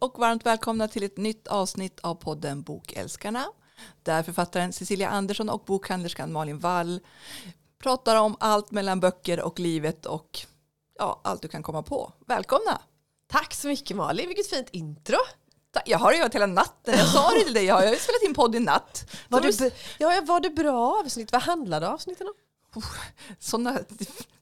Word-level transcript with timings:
och 0.00 0.18
varmt 0.18 0.46
välkomna 0.46 0.88
till 0.88 1.02
ett 1.02 1.16
nytt 1.16 1.48
avsnitt 1.48 2.00
av 2.00 2.14
podden 2.14 2.62
Bokälskarna. 2.62 3.44
Där 4.02 4.22
författaren 4.22 4.72
Cecilia 4.72 5.08
Andersson 5.08 5.48
och 5.48 5.64
bokhandlerskan 5.64 6.32
Malin 6.32 6.58
Wall 6.58 7.00
pratar 7.82 8.16
om 8.16 8.36
allt 8.40 8.70
mellan 8.70 9.00
böcker 9.00 9.40
och 9.40 9.58
livet 9.58 10.06
och 10.06 10.40
ja, 10.98 11.20
allt 11.24 11.42
du 11.42 11.48
kan 11.48 11.62
komma 11.62 11.82
på. 11.82 12.12
Välkomna! 12.26 12.80
Tack 13.26 13.54
så 13.54 13.68
mycket 13.68 13.96
Malin, 13.96 14.28
vilket 14.28 14.50
fint 14.50 14.68
intro. 14.70 15.18
Jag 15.86 15.98
har 15.98 16.12
övat 16.12 16.34
hela 16.34 16.46
natten, 16.46 16.94
jag 16.98 17.08
sa 17.08 17.30
det 17.30 17.44
till 17.44 17.54
dig, 17.54 17.64
jag 17.64 17.74
har 17.74 17.82
spelat 17.82 18.22
in 18.24 18.34
podd 18.34 18.54
i 18.54 18.60
natt. 18.60 19.10
Var 19.28 19.40
det, 19.40 19.74
ja, 19.98 20.22
var 20.24 20.40
det 20.40 20.50
bra 20.50 21.00
avsnitt? 21.00 21.32
Vad 21.32 21.42
handlade 21.42 21.88
avsnitten 21.88 22.26
om? 22.26 22.34
Såna, 23.38 23.78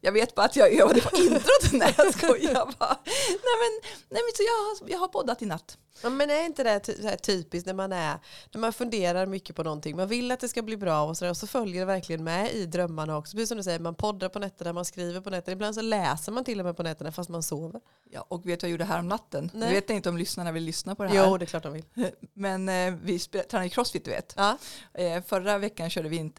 jag 0.00 0.12
vet 0.12 0.34
bara 0.34 0.46
att 0.46 0.56
jag 0.56 0.72
övade 0.72 1.00
på 1.00 1.16
introt. 1.16 1.72
Nej 1.72 1.94
jag 1.96 2.14
skojar 2.14 2.74
bara. 2.78 2.98
Nej 3.28 3.56
men, 3.60 3.90
nej, 4.08 4.22
men 4.22 4.32
så 4.36 4.42
jag, 4.42 4.90
jag 4.90 4.98
har 4.98 5.08
poddat 5.08 5.42
i 5.42 5.46
natt. 5.46 5.78
Ja, 6.02 6.10
men 6.10 6.30
är 6.30 6.44
inte 6.44 6.62
det 6.62 7.16
typiskt 7.16 7.66
när 7.66 7.74
man, 7.74 7.92
är, 7.92 8.18
när 8.52 8.60
man 8.60 8.72
funderar 8.72 9.26
mycket 9.26 9.56
på 9.56 9.62
någonting, 9.62 9.96
man 9.96 10.08
vill 10.08 10.30
att 10.30 10.40
det 10.40 10.48
ska 10.48 10.62
bli 10.62 10.76
bra 10.76 11.02
och 11.02 11.16
så, 11.16 11.24
där, 11.24 11.30
och 11.30 11.36
så 11.36 11.46
följer 11.46 11.80
det 11.80 11.86
verkligen 11.86 12.24
med 12.24 12.52
i 12.54 12.66
drömmarna 12.66 13.16
också. 13.16 13.36
Precis 13.36 13.48
som 13.48 13.56
du 13.56 13.64
säger, 13.64 13.78
man 13.78 13.94
poddar 13.94 14.28
på 14.28 14.38
nätterna, 14.38 14.72
man 14.72 14.84
skriver 14.84 15.20
på 15.20 15.30
nätterna, 15.30 15.52
ibland 15.52 15.74
så 15.74 15.80
läser 15.80 16.32
man 16.32 16.44
till 16.44 16.58
och 16.60 16.66
med 16.66 16.76
på 16.76 16.82
nätterna 16.82 17.12
fast 17.12 17.30
man 17.30 17.42
sover. 17.42 17.80
Ja, 18.10 18.26
och 18.28 18.48
vet 18.48 18.60
du 18.60 18.64
vad 18.64 18.68
jag 18.68 18.70
gjorde 18.70 18.84
här 18.84 18.98
om 18.98 19.08
natten? 19.08 19.50
Nej. 19.54 19.68
Jag 19.68 19.74
vet 19.74 19.90
inte 19.90 20.08
om 20.08 20.18
lyssnarna 20.18 20.52
vill 20.52 20.64
lyssna 20.64 20.94
på 20.94 21.02
det 21.02 21.08
här. 21.08 21.26
Jo, 21.26 21.38
det 21.38 21.44
är 21.44 21.46
klart 21.46 21.62
de 21.62 21.72
vill. 21.72 21.84
Men 22.34 22.68
eh, 22.68 22.94
vi 23.02 23.18
tränar 23.18 23.66
i 23.66 23.70
crossfit, 23.70 24.04
du 24.04 24.10
vet. 24.10 24.34
Ja. 24.36 24.58
Eh, 24.94 25.22
förra 25.22 25.58
veckan 25.58 25.90
körde 25.90 26.08
vi 26.08 26.18
en 26.18 26.32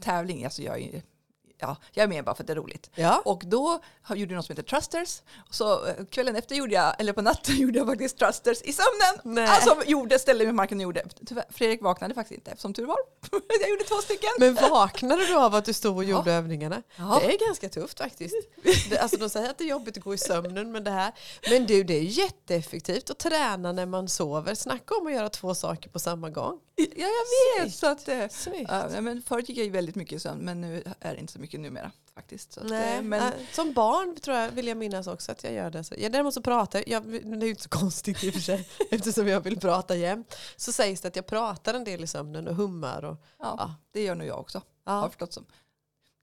tävling, 0.00 0.44
alltså 0.44 0.62
jag 0.62 0.80
är 0.80 1.02
ja, 1.58 1.76
jag 1.92 2.04
är 2.04 2.08
med 2.08 2.24
bara 2.24 2.34
för 2.34 2.42
att 2.42 2.46
det 2.46 2.52
är 2.52 2.56
roligt. 2.56 2.90
Ja. 2.94 3.22
Och 3.24 3.42
då 3.46 3.80
gjorde 4.08 4.32
jag 4.32 4.36
något 4.36 4.46
som 4.46 4.56
heter 4.56 4.68
Trusters. 4.68 5.22
Så 5.50 5.86
eh, 5.86 6.04
kvällen 6.10 6.36
efter 6.36 6.54
gjorde 6.54 6.74
jag, 6.74 7.00
eller 7.00 7.12
på 7.12 7.22
natten 7.22 7.56
gjorde 7.58 7.78
jag 7.78 7.86
faktiskt 7.86 8.18
Trusters 8.18 8.62
i 8.62 8.72
sömnen. 8.72 9.34
Nej. 9.34 9.48
Alltså 9.48 9.76
gjorde, 9.86 10.18
ställde 10.18 10.44
mig 10.44 10.50
i 10.50 10.54
marken 10.54 10.78
och 10.78 10.82
gjorde. 10.82 11.04
Tyvärr, 11.26 11.44
Fredrik 11.50 11.82
vaknade 11.82 12.14
faktiskt 12.14 12.38
inte, 12.38 12.60
som 12.60 12.74
tur 12.74 12.86
var. 12.86 12.98
jag 13.60 13.70
gjorde 13.70 13.84
två 13.84 13.94
stycken. 13.94 14.30
Men 14.38 14.54
vaknade 14.54 15.26
du 15.26 15.34
av 15.34 15.54
att 15.54 15.64
du 15.64 15.72
stod 15.72 15.96
och 15.96 16.04
gjorde 16.04 16.30
ja. 16.30 16.36
övningarna? 16.36 16.82
Ja. 16.96 17.20
Det 17.22 17.34
är 17.34 17.46
ganska 17.46 17.68
tufft 17.68 17.98
faktiskt. 17.98 18.34
Det, 18.90 18.98
alltså 18.98 19.16
de 19.16 19.28
säger 19.30 19.50
att 19.50 19.58
det 19.58 19.64
är 19.64 19.68
jobbigt 19.68 19.96
att 19.96 20.04
gå 20.04 20.14
i 20.14 20.18
sömnen, 20.18 20.72
men 20.72 20.84
det 20.84 20.90
här. 20.90 21.12
Men 21.50 21.66
du, 21.66 21.84
det 21.84 21.94
är 21.94 22.02
jätteeffektivt 22.02 23.10
att 23.10 23.18
träna 23.18 23.72
när 23.72 23.86
man 23.86 24.08
sover. 24.08 24.54
Snacka 24.54 24.94
om 24.94 25.06
att 25.06 25.12
göra 25.12 25.28
två 25.28 25.54
saker 25.54 25.90
på 25.90 25.98
samma 25.98 26.30
gång. 26.30 26.60
Ja, 26.78 27.06
jag 27.06 27.64
vet. 27.64 27.74
Så 27.74 27.86
att, 27.86 28.08
äh, 28.08 28.26
ja, 28.68 29.00
men 29.00 29.22
förut 29.22 29.48
gick 29.48 29.58
jag 29.58 29.64
ju 29.64 29.70
väldigt 29.70 29.94
mycket 29.94 30.16
i 30.16 30.20
sömn, 30.20 30.44
men 30.44 30.60
nu 30.60 30.82
är 31.00 31.14
det 31.14 31.20
inte 31.20 31.32
så 31.32 31.38
mycket 31.38 31.60
numera 31.60 31.92
faktiskt. 32.14 32.52
Så 32.52 32.60
Nej, 32.64 32.98
att, 32.98 33.04
men... 33.04 33.32
Som 33.52 33.72
barn 33.72 34.16
tror 34.16 34.36
jag, 34.36 34.50
vill 34.50 34.66
jag 34.66 34.76
minnas 34.76 35.06
också 35.06 35.32
att 35.32 35.44
jag 35.44 35.52
gör 35.52 35.70
det. 35.70 35.84
Så, 35.84 35.94
jag 35.98 36.12
däremot 36.12 36.34
så 36.34 36.42
pratar 36.42 36.84
jag, 36.86 37.02
det 37.04 37.18
är 37.18 37.42
ju 37.42 37.50
inte 37.50 37.62
så 37.62 37.68
konstigt 37.68 38.24
i 38.24 38.30
och 38.30 38.34
för 38.34 38.40
sig, 38.40 38.68
eftersom 38.90 39.28
jag 39.28 39.40
vill 39.40 39.60
prata 39.60 39.96
jämt. 39.96 40.36
Så 40.56 40.72
sägs 40.72 41.00
det 41.00 41.08
att 41.08 41.16
jag 41.16 41.26
pratar 41.26 41.74
en 41.74 41.84
del 41.84 42.04
i 42.04 42.06
sömnen 42.06 42.48
och 42.48 42.54
hummar. 42.54 43.04
Och, 43.04 43.16
ja, 43.38 43.54
ja. 43.58 43.74
det 43.92 44.02
gör 44.02 44.14
nog 44.14 44.26
jag 44.26 44.40
också. 44.40 44.62
Ja. 44.84 44.92
Har 44.92 45.08
förstått 45.08 45.32
som. 45.32 45.46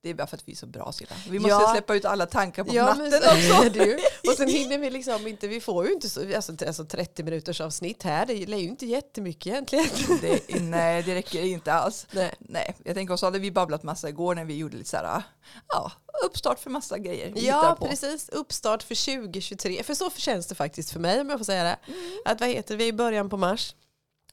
Det 0.06 0.10
är 0.10 0.14
bara 0.14 0.28
för 0.28 0.38
att 0.38 0.48
vi 0.48 0.52
är 0.52 0.56
så 0.56 0.66
bra 0.66 0.92
Silla. 0.92 1.16
Vi 1.30 1.40
måste 1.40 1.52
ja. 1.52 1.72
släppa 1.72 1.96
ut 1.96 2.06
alla 2.06 2.26
tankar 2.26 2.64
på 2.64 2.76
ja, 2.76 2.86
natten 2.86 3.06
också. 3.06 3.80
och 4.30 4.38
sen 4.38 4.48
hinner 4.48 4.78
vi 4.78 4.90
liksom 4.90 5.28
inte, 5.28 5.48
vi 5.48 5.62
får 5.62 5.86
ju 5.86 5.94
inte 5.94 6.10
så, 6.10 6.36
alltså, 6.36 6.54
alltså 6.68 6.86
30 6.86 7.24
minuters 7.24 7.62
avsnitt 7.62 8.04
här, 8.04 8.26
det 8.26 8.34
är 8.34 8.58
ju 8.58 8.68
inte 8.68 8.86
jättemycket 8.86 9.48
egentligen. 9.48 9.86
Det, 10.22 10.60
nej, 10.62 11.04
det 11.04 11.16
räcker 11.16 11.44
inte 11.44 11.74
alls. 11.74 12.08
Nej. 12.12 12.34
nej. 12.40 12.76
Jag 12.84 12.96
tänker 12.96 13.14
också 13.14 13.26
hade 13.26 13.40
vi 13.40 13.52
babblat 13.52 13.84
massa 13.84 14.10
igår 14.10 14.36
när 14.36 14.46
vi 14.46 14.58
gjorde 14.58 14.78
lite 14.78 14.90
så 14.90 14.98
här, 14.98 15.24
ja, 15.68 15.92
uppstart 16.26 16.60
för 16.60 16.70
massa 16.70 16.98
grejer. 16.98 17.34
Ja, 17.36 17.78
precis. 17.82 18.30
Uppstart 18.30 18.84
för 18.84 19.22
2023. 19.22 19.84
För 19.84 19.94
så 19.94 20.10
känns 20.10 20.48
det 20.48 20.56
faktiskt 20.56 20.92
för 20.92 21.00
mig 21.00 21.22
om 21.22 21.30
jag 21.30 21.40
får 21.40 21.46
säga 21.46 21.64
det. 21.64 21.78
Mm. 21.88 22.12
Att 22.26 22.40
vad 22.40 22.50
heter 22.50 22.76
vi 22.78 22.88
i 22.88 22.94
början 22.94 23.30
på 23.30 23.38
mars. 23.38 23.76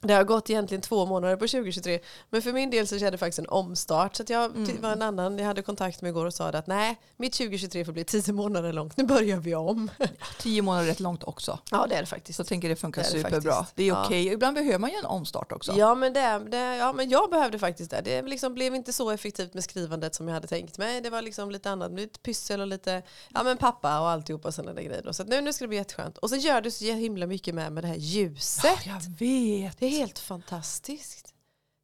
Det 0.03 0.15
har 0.15 0.25
gått 0.25 0.51
egentligen 0.51 0.83
två 0.83 1.07
månader 1.07 1.37
på 1.37 1.47
2023. 1.47 2.01
Men 2.31 2.43
för 2.43 2.53
min 2.53 2.71
del 2.71 2.87
så 2.89 2.97
jag 2.97 3.21
faktiskt 3.21 3.39
en 3.39 3.49
omstart. 3.49 4.17
Så 4.17 4.25
jag 4.29 4.57
mm. 4.57 4.81
var 4.81 4.93
en 4.93 5.03
annan 5.03 5.39
jag 5.39 5.47
hade 5.47 5.63
kontakt 5.63 6.03
med 6.03 6.11
igår 6.11 6.27
och 6.27 6.35
sa 6.35 6.49
att 6.49 6.67
nej, 6.67 7.01
mitt 7.17 7.33
2023 7.33 7.85
får 7.85 7.93
bli 7.93 8.05
tio 8.05 8.33
månader 8.33 8.73
långt. 8.73 8.97
Nu 8.97 9.05
börjar 9.05 9.37
vi 9.37 9.55
om. 9.55 9.91
tio 10.39 10.63
månader 10.63 10.85
är 10.85 10.89
rätt 10.89 11.01
långt 11.01 11.25
också. 11.25 11.59
Ja 11.71 11.87
det 11.89 11.95
är 11.95 12.01
det 12.01 12.07
faktiskt. 12.07 12.37
Så 12.37 12.41
jag 12.41 12.47
tänker 12.47 12.69
det 12.69 12.77
funkar 12.77 13.03
det 13.03 13.09
superbra. 13.09 13.55
Det, 13.61 13.67
det 13.75 13.89
är 13.89 13.93
okej. 13.93 14.07
Okay. 14.07 14.27
Ja. 14.27 14.33
Ibland 14.33 14.55
behöver 14.55 14.79
man 14.79 14.91
ju 14.91 14.97
en 14.97 15.05
omstart 15.05 15.53
också. 15.53 15.73
Ja 15.77 15.95
men, 15.95 16.13
det, 16.13 16.47
det, 16.51 16.77
ja 16.77 16.93
men 16.93 17.11
jag 17.11 17.31
behövde 17.31 17.59
faktiskt 17.59 17.91
det. 17.91 18.01
Det 18.01 18.23
liksom 18.23 18.55
blev 18.55 18.75
inte 18.75 18.93
så 18.93 19.11
effektivt 19.11 19.55
med 19.55 19.65
skrivandet 19.65 20.15
som 20.15 20.29
jag 20.29 20.35
hade 20.35 20.47
tänkt 20.49 20.79
mig. 20.79 21.01
Det 21.01 21.11
var 21.11 21.23
liksom 21.23 21.51
lite 21.51 21.71
annat, 21.71 21.93
lite 21.93 22.19
pyssel 22.19 22.61
och 22.61 22.67
lite 22.67 23.03
ja, 23.35 23.43
men 23.43 23.57
pappa 23.57 24.01
och 24.01 24.09
alltihopa 24.09 24.49
och 24.49 24.55
sådana 24.55 24.75
där 24.75 24.83
grejer. 24.83 25.13
Så 25.13 25.25
nu, 25.25 25.41
nu 25.41 25.53
ska 25.53 25.65
det 25.65 25.69
bli 25.69 25.77
jätteskönt. 25.77 26.19
Och 26.19 26.31
så 26.31 26.37
gör 26.37 26.61
det 26.61 26.71
så 26.71 26.85
himla 26.85 27.27
mycket 27.27 27.55
med, 27.55 27.73
med 27.73 27.85
det 27.85 27.89
här 27.89 27.97
ljuset. 27.97 28.65
Ja, 28.65 28.77
jag 28.85 29.19
vet. 29.19 29.83
Helt 29.93 30.19
fantastiskt. 30.19 31.35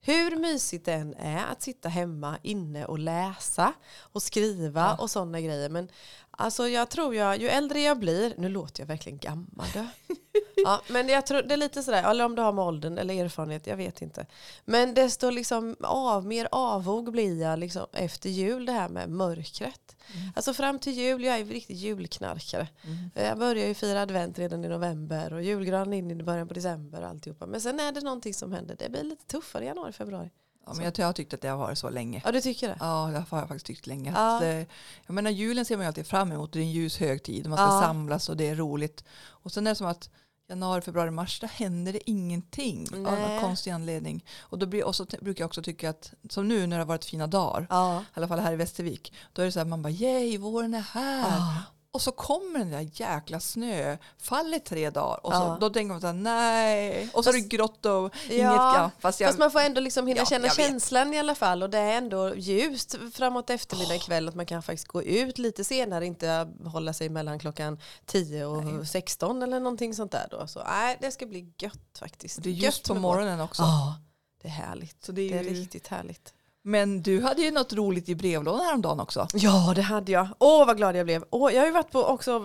Hur 0.01 0.37
mysigt 0.37 0.85
det 0.85 0.93
än 0.93 1.15
är 1.15 1.47
att 1.47 1.63
sitta 1.63 1.89
hemma 1.89 2.39
inne 2.43 2.87
och 2.87 2.99
läsa 2.99 3.73
och 3.99 4.23
skriva 4.23 4.81
ja. 4.81 4.97
och 5.03 5.11
sådana 5.11 5.41
grejer. 5.41 5.69
Men 5.69 5.89
alltså 6.31 6.69
jag 6.69 6.89
tror 6.89 7.15
jag, 7.15 7.37
ju 7.37 7.49
äldre 7.49 7.81
jag 7.81 7.99
blir, 7.99 8.35
nu 8.39 8.49
låter 8.49 8.83
jag 8.83 8.87
verkligen 8.87 9.19
gammal. 9.19 9.67
ja, 10.65 10.83
men 10.89 11.09
jag 11.09 11.27
tror 11.27 11.43
det 11.43 11.55
är 11.55 11.59
lite 11.59 11.83
sådär, 11.83 12.11
eller 12.11 12.25
om 12.25 12.35
du 12.35 12.43
har 12.43 12.53
med 12.53 12.65
åldern 12.65 12.99
eller 12.99 13.25
erfarenhet, 13.25 13.67
jag 13.67 13.77
vet 13.77 14.03
inte. 14.03 14.27
Men 14.65 14.95
desto 14.95 15.31
liksom 15.31 15.77
av, 15.81 16.27
mer 16.27 16.49
avog 16.53 17.13
blir 17.13 17.43
jag 17.43 17.59
liksom 17.59 17.87
efter 17.93 18.31
jul, 18.31 18.67
det 18.67 18.73
här 18.73 18.89
med 18.89 19.11
mörkret. 19.11 19.97
Mm. 20.15 20.33
Alltså 20.37 20.55
fram 20.55 20.79
till 20.79 20.93
jul, 20.93 21.25
jag 21.25 21.37
är 21.37 21.41
en 21.41 21.49
riktig 21.49 21.77
julknarkare. 21.77 22.69
Mm. 22.85 23.11
Jag 23.15 23.39
börjar 23.39 23.67
ju 23.67 23.75
fira 23.75 24.03
advent 24.03 24.39
redan 24.39 24.65
i 24.65 24.69
november 24.69 25.33
och 25.33 25.43
julgran 25.43 25.93
in 25.93 26.11
i 26.11 26.15
början 26.23 26.49
på 26.49 26.55
december 26.55 27.03
och 27.03 27.09
alltihopa. 27.09 27.47
Men 27.47 27.61
sen 27.61 27.81
är 27.81 27.93
det 27.93 28.01
någonting 28.01 28.35
som 28.35 28.53
händer, 28.53 28.77
det 28.79 28.89
blir 28.89 29.03
lite 29.03 29.27
tuffare 29.27 29.65
i 29.65 29.67
januari, 29.67 29.93
februari. 29.93 30.31
Ja, 30.69 30.75
men 30.75 30.85
jag, 30.85 30.99
jag 30.99 31.07
har 31.07 31.13
tyckt 31.13 31.35
att 31.35 31.41
det 31.41 31.49
har 31.49 31.57
varit 31.57 31.79
så 31.79 31.91
länge. 31.91 32.23
Ja, 32.25 32.33
du 32.33 32.41
tycker 32.41 32.69
det? 32.69 32.77
Ja, 32.81 33.11
det 33.13 33.25
har 33.31 33.39
jag 33.39 33.49
faktiskt 33.49 33.67
tyckt 33.67 33.87
länge. 33.87 34.13
Ja. 34.17 34.37
Att, 34.37 34.69
jag 35.07 35.15
menar, 35.15 35.31
julen 35.31 35.65
ser 35.65 35.77
man 35.77 35.85
ju 35.85 35.89
alltid 35.89 36.07
fram 36.07 36.33
emot. 36.33 36.53
Det 36.53 36.59
är 36.59 36.63
en 36.63 36.71
ljus 36.71 36.99
högtid. 36.99 37.47
Man 37.47 37.59
ska 37.59 37.65
ja. 37.65 37.81
samlas 37.83 38.29
och 38.29 38.37
det 38.37 38.49
är 38.49 38.55
roligt. 38.55 39.05
Och 39.27 39.53
sen 39.53 39.67
är 39.67 39.71
det 39.71 39.75
som 39.75 39.87
att 39.87 40.11
januari, 40.49 40.81
februari, 40.81 41.11
mars, 41.11 41.41
där 41.41 41.49
händer 41.49 41.93
det 41.93 42.11
ingenting 42.11 42.87
Nej. 42.91 43.07
av 43.07 43.19
någon 43.19 43.41
konstig 43.41 43.71
anledning. 43.71 44.25
Och 44.41 44.59
då 44.59 44.67
blir, 44.67 44.85
och 44.85 44.97
så 44.97 45.07
brukar 45.21 45.43
jag 45.43 45.47
också 45.47 45.63
tycka 45.63 45.91
att, 45.91 46.13
som 46.31 46.49
nu 46.49 46.67
när 46.67 46.77
det 46.77 46.83
har 46.83 46.89
varit 46.89 47.05
fina 47.05 47.27
dagar, 47.27 47.67
ja. 47.71 48.01
i 48.01 48.05
alla 48.15 48.29
fall 48.29 48.39
här 48.39 48.53
i 48.53 48.57
Västervik, 48.57 49.13
då 49.33 49.43
är 49.43 49.47
det 49.47 49.53
så 49.53 49.59
här, 49.59 49.67
man 49.67 49.83
bara, 49.83 49.91
yay, 49.91 50.39
våren 50.39 50.75
är 50.75 50.81
här. 50.81 51.39
Ja. 51.39 51.63
Och 51.91 52.03
så 52.03 52.13
kommer 52.13 52.59
den 52.59 52.71
där 52.71 52.89
jäkla 52.93 53.41
snöfallet 53.41 54.65
tre 54.65 54.91
dagar 54.91 55.27
och 55.27 55.33
så, 55.33 55.39
ja. 55.39 55.59
då 55.61 55.71
tänker 55.71 55.93
man 55.93 56.01
så 56.01 56.07
här, 56.07 56.15
nej. 56.15 57.03
Och 57.13 57.25
så 57.25 57.33
fast, 57.33 57.39
är 57.39 57.43
det 57.43 57.49
grått 57.49 57.87
och 57.87 57.93
ja, 57.93 58.11
inget. 58.31 58.43
Ja, 58.43 58.91
fast, 58.99 59.21
jag, 59.21 59.29
fast 59.29 59.39
man 59.39 59.51
får 59.51 59.61
ändå 59.61 59.81
liksom 59.81 60.07
hinna 60.07 60.21
ja, 60.21 60.27
känna 60.27 60.49
känslan 60.49 61.15
i 61.15 61.19
alla 61.19 61.35
fall. 61.35 61.63
Och 61.63 61.71
det 61.71 61.79
är 61.79 61.99
ändå 61.99 62.37
ljust 62.37 62.97
framåt 63.15 63.51
eftermiddag 63.51 63.95
oh. 63.95 64.01
kväll. 64.01 64.29
Att 64.29 64.35
man 64.35 64.47
kan 64.47 64.63
faktiskt 64.63 64.89
gå 64.89 65.03
ut 65.03 65.39
lite 65.39 65.65
senare. 65.65 66.07
Inte 66.07 66.49
hålla 66.65 66.93
sig 66.93 67.09
mellan 67.09 67.39
klockan 67.39 67.81
10 68.07 68.45
och 68.45 68.65
nej. 68.65 68.87
16 68.87 69.43
eller 69.43 69.61
någonting 69.61 69.95
sånt 69.95 70.13
där. 70.13 70.29
Då. 70.31 70.47
Så 70.47 70.63
nej, 70.65 70.99
det 71.01 71.11
ska 71.11 71.27
bli 71.27 71.53
gött 71.59 71.99
faktiskt. 71.99 72.43
Det 72.43 72.49
är 72.49 72.53
ljust 72.53 72.89
på 72.89 72.95
morgonen 72.95 73.41
också. 73.41 73.63
Ja, 73.63 74.01
det 74.43 74.49
är 74.49 74.53
härligt. 74.53 75.05
Så 75.05 75.13
det 75.13 75.23
är, 75.23 75.31
det 75.31 75.51
är 75.51 75.55
riktigt 75.55 75.87
härligt. 75.87 76.35
Men 76.63 77.03
du 77.03 77.23
hade 77.23 77.43
ju 77.43 77.51
något 77.51 77.73
roligt 77.73 78.09
i 78.09 78.15
brevlådan 78.15 78.67
häromdagen 78.67 79.01
också. 79.01 79.29
Ja, 79.35 79.73
det 79.77 79.83
hade 79.83 80.13
jag. 80.13 80.29
Åh, 80.39 80.67
vad 80.67 80.77
glad 80.77 80.97
jag 80.97 81.07
blev. 81.07 81.25
Åh, 81.31 81.55
jag 81.55 81.61
har 81.61 81.67
ju 81.67 81.73
varit 81.73 81.91
på 81.91 82.05
också, 82.05 82.45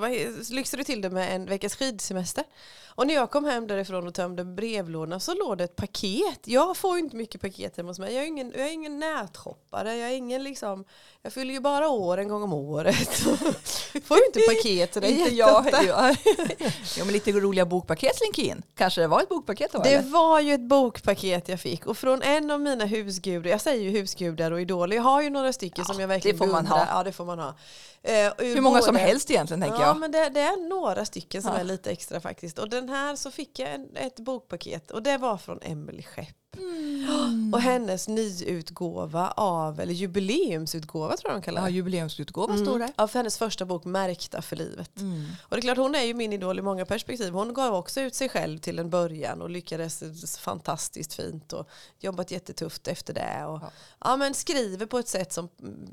lyxade 0.51 0.83
till 0.83 1.01
det 1.01 1.09
med 1.09 1.35
en 1.35 1.45
veckas 1.45 1.75
skidsemester. 1.75 2.43
Och 2.95 3.07
när 3.07 3.13
jag 3.13 3.31
kom 3.31 3.45
hem 3.45 3.67
därifrån 3.67 4.07
och 4.07 4.13
tömde 4.13 4.45
brevlådan 4.45 5.19
så 5.19 5.33
låg 5.33 5.57
det 5.57 5.63
ett 5.63 5.75
paket. 5.75 6.39
Jag 6.43 6.77
får 6.77 6.97
ju 6.97 7.03
inte 7.03 7.15
mycket 7.15 7.41
paket 7.41 7.77
hemma 7.77 7.89
hos 7.89 7.99
mig. 7.99 8.13
Jag 8.13 8.23
är 8.23 8.27
ingen, 8.27 8.51
jag 8.55 8.67
är 8.67 8.71
ingen 8.71 8.99
nätshoppare. 8.99 9.95
Jag 9.95 10.09
är 10.09 10.15
ingen 10.15 10.43
liksom, 10.43 10.85
jag 11.21 11.33
fyller 11.33 11.53
ju 11.53 11.59
bara 11.59 11.89
år 11.89 12.17
en 12.17 12.27
gång 12.27 12.43
om 12.43 12.53
året. 12.53 13.09
får 14.03 14.17
ju 14.17 14.25
inte 14.25 14.39
paket. 14.39 14.93
Det 14.93 15.07
är 15.07 15.11
inte 15.11 15.35
jag. 15.35 15.65
ja, 16.97 17.05
men 17.05 17.13
lite 17.13 17.31
roliga 17.31 17.65
bokpaket 17.65 18.15
slink 18.15 18.39
in. 18.39 18.63
Kanske 18.75 19.01
det 19.01 19.07
var 19.07 19.21
ett 19.21 19.29
bokpaket 19.29 19.71
då? 19.71 19.79
Det 19.79 19.93
eller? 19.93 20.09
var 20.09 20.39
ju 20.39 20.53
ett 20.53 20.67
bokpaket 20.67 21.49
jag 21.49 21.59
fick. 21.59 21.85
Och 21.85 21.97
från 21.97 22.21
en 22.21 22.51
av 22.51 22.61
mina 22.61 22.85
husgudar, 22.85 23.49
jag 23.49 23.61
säger 23.61 23.83
ju 23.83 23.89
husgudar 24.03 24.51
och 24.51 24.61
idoler. 24.61 24.95
Jag 24.95 25.03
har 25.03 25.21
ju 25.21 25.29
några 25.29 25.53
stycken 25.53 25.85
ja, 25.87 25.93
som 25.93 26.01
jag 26.01 26.07
verkligen 26.07 26.37
det 26.37 26.45
får 26.45 26.51
man 26.51 26.67
ha. 26.67 26.87
Ja, 26.89 27.03
det 27.03 27.11
får 27.11 27.25
man 27.25 27.39
ha. 27.39 27.55
Eh, 28.03 28.33
Hur 28.37 28.61
många 28.61 28.73
både, 28.73 28.85
som 28.85 28.95
helst 28.95 29.31
egentligen 29.31 29.61
tänker 29.61 29.79
ja, 29.79 29.87
jag. 29.87 29.99
men 29.99 30.11
det, 30.11 30.29
det, 30.29 30.41
är 30.41 30.69
några 30.69 31.05
stycken 31.05 31.41
som 31.41 31.51
ja. 31.51 31.59
är 31.59 31.63
lite 31.63 31.91
extra 31.91 32.21
faktiskt. 32.21 32.59
Och 32.59 32.69
den 32.69 32.89
här 32.89 33.15
så 33.15 33.31
fick 33.31 33.59
jag 33.59 33.73
en, 33.73 33.95
ett 33.95 34.19
bokpaket 34.19 34.91
och 34.91 35.03
det 35.03 35.17
var 35.17 35.37
från 35.37 35.59
Emelie 35.61 36.03
Skepp. 36.03 36.42
Mm. 36.57 37.53
Och 37.53 37.61
hennes 37.61 38.07
nyutgåva 38.07 39.31
av, 39.31 39.79
eller 39.79 39.93
jubileumsutgåva 39.93 41.17
tror 41.17 41.31
jag 41.31 41.41
de 41.41 41.45
kallar 41.45 41.61
det. 41.61 41.67
Ja, 41.67 41.75
jubileumsutgåva 41.75 42.53
mm. 42.53 42.65
står 42.65 42.79
det. 42.79 42.93
Av 42.95 43.13
hennes 43.13 43.37
första 43.37 43.65
bok 43.65 43.85
Märkta 43.85 44.41
för 44.41 44.55
livet. 44.55 44.99
Mm. 44.99 45.25
Och 45.41 45.55
det 45.55 45.59
är 45.59 45.61
klart 45.61 45.77
hon 45.77 45.95
är 45.95 46.03
ju 46.03 46.13
min 46.13 46.33
idol 46.33 46.59
i 46.59 46.61
många 46.61 46.85
perspektiv. 46.85 47.33
Hon 47.33 47.53
gav 47.53 47.75
också 47.75 48.01
ut 48.01 48.15
sig 48.15 48.29
själv 48.29 48.59
till 48.59 48.79
en 48.79 48.89
början 48.89 49.41
och 49.41 49.49
lyckades 49.49 50.37
fantastiskt 50.39 51.13
fint 51.13 51.53
och 51.53 51.69
jobbat 51.99 52.31
jättetufft 52.31 52.87
efter 52.87 53.13
det. 53.13 53.45
Och, 53.45 53.59
ja. 53.61 53.71
ja 53.99 54.17
men 54.17 54.33
skriver 54.33 54.85
på 54.85 54.99
ett 54.99 55.07
sätt 55.07 55.33
som, 55.33 55.49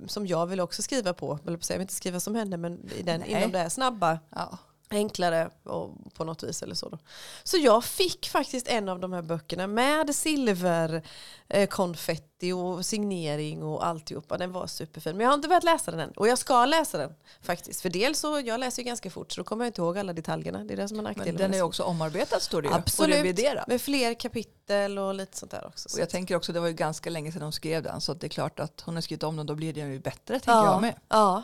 som 0.07 0.27
jag 0.27 0.47
vill 0.47 0.61
också 0.61 0.83
skriva 0.83 1.13
på. 1.13 1.39
Jag 1.45 1.53
vill 1.53 1.81
inte 1.81 1.95
skriva 1.95 2.21
som 2.21 2.35
henne 2.35 2.57
men 2.57 2.91
i 2.99 3.03
den, 3.03 3.25
inom 3.25 3.53
det 3.53 3.71
snabba. 3.71 4.19
Ja 4.31 4.59
enklare 4.91 5.51
och 5.65 6.15
på 6.15 6.25
något 6.25 6.43
vis 6.43 6.63
eller 6.63 6.75
så. 6.75 6.89
Då. 6.89 6.99
Så 7.45 7.57
jag 7.57 7.85
fick 7.85 8.29
faktiskt 8.29 8.69
en 8.69 8.89
av 8.89 9.01
de 9.01 9.13
här 9.13 9.23
böckerna 9.23 9.67
med 9.67 10.15
silver, 10.15 11.03
eh, 11.49 11.69
konfetti 11.69 12.53
och 12.53 12.87
signering 12.87 13.63
och 13.63 13.87
alltihopa. 13.87 14.39
Den 14.39 14.53
var 14.53 14.67
superfin. 14.67 15.17
Men 15.17 15.25
jag 15.25 15.31
har 15.31 15.35
inte 15.35 15.49
börjat 15.49 15.65
läsa 15.65 15.91
den 15.91 16.01
än. 16.01 16.11
Och 16.11 16.29
jag 16.29 16.39
ska 16.39 16.67
läsa 16.67 16.99
den 16.99 17.15
faktiskt. 17.43 17.81
För 17.81 17.91
dels 17.91 18.19
så, 18.19 18.41
jag 18.41 18.61
läser 18.61 18.83
ju 18.83 18.87
ganska 18.87 19.11
fort 19.11 19.33
så 19.33 19.41
då 19.41 19.45
kommer 19.45 19.65
jag 19.65 19.69
inte 19.69 19.81
ihåg 19.81 19.99
alla 19.99 20.13
detaljerna. 20.13 20.65
Det 20.65 20.75
är 20.75 20.77
det 20.77 20.89
som 20.89 20.99
är 20.99 21.03
nackdelen. 21.03 21.35
Men 21.35 21.51
den 21.51 21.61
är 21.61 21.63
också 21.63 21.83
omarbetad 21.83 22.41
står 22.41 22.63
det 22.63 22.69
ju. 22.69 22.75
Absolut. 22.75 23.11
Och 23.11 23.17
reviderad. 23.17 23.65
Med 23.69 23.81
fler 23.81 24.15
kapitel 24.15 24.99
och 24.99 25.15
lite 25.15 25.37
sånt 25.37 25.51
där 25.51 25.67
också. 25.67 25.89
Och 25.93 26.01
jag 26.01 26.11
tänker 26.11 26.37
också, 26.37 26.53
det 26.53 26.61
var 26.61 26.69
ju 26.69 26.75
ganska 26.75 27.11
länge 27.11 27.33
sedan 27.33 27.43
hon 27.43 27.53
skrev 27.53 27.83
den. 27.83 28.01
Så 28.01 28.15
det 28.15 28.27
är 28.27 28.29
klart 28.29 28.61
att 28.61 28.81
hon 28.81 28.95
har 28.95 29.03
skrivit 29.03 29.23
om 29.23 29.37
den, 29.37 29.47
då 29.47 29.55
blir 29.55 29.73
den 29.73 29.93
ju 29.93 29.99
bättre 29.99 30.41
tänker 30.41 30.53
ja, 30.53 30.73
jag 30.73 30.81
med. 30.81 30.95
Ja, 31.09 31.43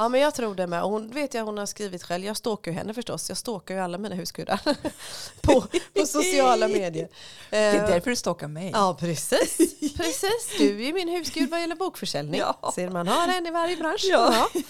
Ja 0.00 0.08
men 0.08 0.20
jag 0.20 0.34
tror 0.34 0.54
det 0.54 0.66
med. 0.66 0.82
Hon 0.82 1.10
vet 1.10 1.34
jag 1.34 1.44
hon 1.44 1.58
har 1.58 1.66
skrivit 1.66 2.02
själv. 2.02 2.24
Jag 2.24 2.36
stalkar 2.36 2.70
ju 2.70 2.76
henne 2.76 2.94
förstås. 2.94 3.28
Jag 3.28 3.38
stalkar 3.38 3.74
ju 3.74 3.80
alla 3.80 3.98
mina 3.98 4.14
husgudar 4.14 4.60
på, 5.40 5.64
på 5.94 6.06
sociala 6.06 6.68
medier. 6.68 7.08
Det 7.50 7.56
är 7.56 7.86
därför 7.88 8.10
du 8.10 8.16
stalkar 8.16 8.48
mig. 8.48 8.70
Ja 8.74 8.96
precis. 9.00 9.56
precis. 9.96 10.54
Du 10.58 10.84
är 10.88 10.92
min 10.92 11.08
husgud 11.08 11.50
vad 11.50 11.60
gäller 11.60 11.76
bokförsäljning. 11.76 12.40
Ja. 12.40 12.72
Ser 12.74 12.90
man 12.90 13.08
har 13.08 13.28
en 13.28 13.46
i 13.46 13.50
varje 13.50 13.76
bransch. 13.76 14.06
Ja. 14.10 14.48
ja. 14.54 14.62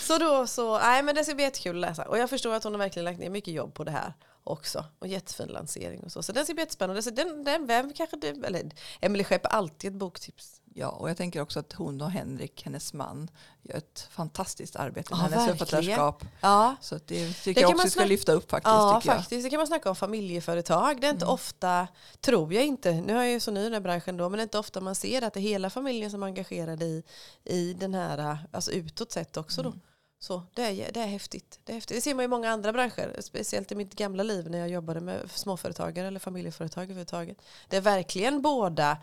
Så 0.00 0.18
då 0.18 0.46
så, 0.46 0.78
nej 0.78 1.02
men 1.02 1.14
det 1.14 1.24
ska 1.24 1.34
bli 1.34 1.44
jättekul 1.44 1.84
att 1.84 1.90
läsa. 1.90 2.02
Och 2.02 2.18
jag 2.18 2.30
förstår 2.30 2.54
att 2.54 2.64
hon 2.64 2.72
har 2.72 2.78
verkligen 2.78 3.04
lagt 3.04 3.18
ner 3.18 3.30
mycket 3.30 3.54
jobb 3.54 3.74
på 3.74 3.84
det 3.84 3.90
här 3.90 4.12
också. 4.44 4.84
Och 4.98 5.06
jättefin 5.06 5.48
lansering 5.48 6.00
och 6.04 6.12
så. 6.12 6.22
Så 6.22 6.32
den 6.32 6.44
ska 6.44 6.54
bli 6.54 6.62
jättespännande. 6.62 7.02
Så 7.02 7.10
den, 7.10 7.44
den, 7.44 7.66
vem 7.66 7.92
kanske 7.92 8.16
du, 8.16 8.28
eller 8.28 8.70
Emelie 9.00 9.26
är 9.30 9.46
alltid 9.46 9.90
ett 9.90 9.98
boktips. 9.98 10.60
Ja, 10.76 10.88
och 10.88 11.10
jag 11.10 11.16
tänker 11.16 11.40
också 11.40 11.58
att 11.60 11.72
hon 11.72 12.00
och 12.00 12.10
Henrik, 12.10 12.62
hennes 12.64 12.92
man, 12.92 13.30
gör 13.62 13.76
ett 13.76 14.08
fantastiskt 14.10 14.76
arbete 14.76 15.08
ja, 15.10 15.16
med 15.16 15.30
hennes 15.30 15.58
författarskap. 15.58 16.24
Ja. 16.40 16.76
Så 16.80 16.94
det 17.06 17.32
tycker 17.32 17.54
det 17.54 17.60
jag 17.60 17.70
också 17.70 17.90
ska 17.90 18.04
lyfta 18.04 18.32
upp 18.32 18.50
faktiskt. 18.50 18.72
Ja, 18.72 19.00
faktiskt. 19.04 19.44
Det 19.44 19.50
kan 19.50 19.58
man 19.58 19.66
snacka 19.66 19.88
om 19.88 19.96
familjeföretag. 19.96 21.00
Det 21.00 21.06
är 21.06 21.10
inte 21.10 21.24
mm. 21.24 21.34
ofta, 21.34 21.88
tror 22.20 22.52
jag 22.54 22.64
inte, 22.64 22.92
nu 22.92 23.12
är 23.12 23.22
jag 23.22 23.30
ju 23.30 23.40
så 23.40 23.50
ny 23.50 23.60
i 23.60 23.64
den 23.64 23.72
här 23.72 23.80
branschen 23.80 24.16
då, 24.16 24.28
men 24.28 24.38
det 24.38 24.40
är 24.40 24.42
inte 24.42 24.58
ofta 24.58 24.80
man 24.80 24.94
ser 24.94 25.22
att 25.22 25.34
det 25.34 25.40
är 25.40 25.42
hela 25.42 25.70
familjen 25.70 26.10
som 26.10 26.22
är 26.22 26.26
engagerad 26.26 26.82
i, 26.82 27.02
i 27.44 27.74
den 27.74 27.94
här, 27.94 28.38
alltså 28.52 28.70
utåt 28.70 29.12
sett 29.12 29.36
också 29.36 29.62
då. 29.62 29.68
Mm. 29.68 29.80
Så 30.18 30.42
det 30.54 30.62
är, 30.62 30.92
det 30.92 31.00
är 31.00 31.06
häftigt. 31.06 31.60
Det 31.64 31.72
är 31.72 31.74
häftigt. 31.74 31.96
Det 31.96 32.00
ser 32.00 32.14
man 32.14 32.24
i 32.24 32.28
många 32.28 32.50
andra 32.50 32.72
branscher. 32.72 33.16
Speciellt 33.20 33.72
i 33.72 33.74
mitt 33.74 33.94
gamla 33.94 34.22
liv 34.22 34.50
när 34.50 34.58
jag 34.58 34.68
jobbade 34.68 35.00
med 35.00 35.30
småföretagare 35.30 36.06
eller 36.06 36.20
familjeföretag 36.20 36.84
överhuvudtaget. 36.84 37.38
Det 37.68 37.76
är 37.76 37.80
verkligen 37.80 38.42
båda 38.42 38.96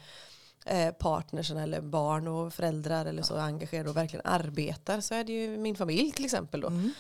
eh, 0.66 0.92
partnersen 0.92 1.58
eller 1.58 1.82
barn 1.82 2.28
och 2.28 2.54
föräldrar 2.54 3.06
eller 3.06 3.24
så 3.24 3.38
engagerade 3.38 3.90
och 3.90 3.98
verkligen 3.98 4.26
arbetar. 4.26 5.02
Så 5.02 5.14
är 5.14 5.24
det 5.24 5.32
ju 5.32 5.58
min 5.58 5.76
familj 5.76 6.12
till 6.12 6.26
exempel 6.26 6.62
då. 6.62 6.68
Mm. 6.68 6.94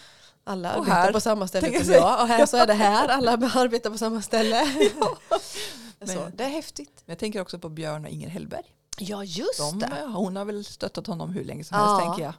Alla 0.43 0.75
och 0.75 0.81
arbetar 0.81 1.01
här, 1.01 1.11
på 1.11 1.19
samma 1.19 1.47
ställe 1.47 1.85
som 1.85 1.93
jag. 1.93 2.21
Och 2.21 2.27
här 2.27 2.45
så 2.45 2.57
är 2.57 2.67
det 2.67 2.73
här. 2.87 3.07
Alla 3.07 3.31
arbetar 3.53 3.89
på 3.89 3.97
samma 3.97 4.21
ställe. 4.21 4.65
Ja. 6.03 6.07
så, 6.07 6.27
det 6.33 6.43
är 6.43 6.49
häftigt. 6.49 7.03
Jag 7.05 7.17
tänker 7.17 7.41
också 7.41 7.59
på 7.59 7.69
Björn 7.69 8.05
och 8.05 8.11
Inger 8.11 8.29
Hellberg. 8.29 8.63
Ja 8.99 9.23
just 9.23 9.57
De, 9.57 9.79
det. 9.79 10.01
Hon 10.13 10.35
har 10.35 10.45
väl 10.45 10.65
stöttat 10.65 11.07
honom 11.07 11.29
hur 11.29 11.43
länge 11.43 11.63
som 11.63 11.77
helst 11.77 11.99
tänker 11.99 12.23
jag. 12.23 12.33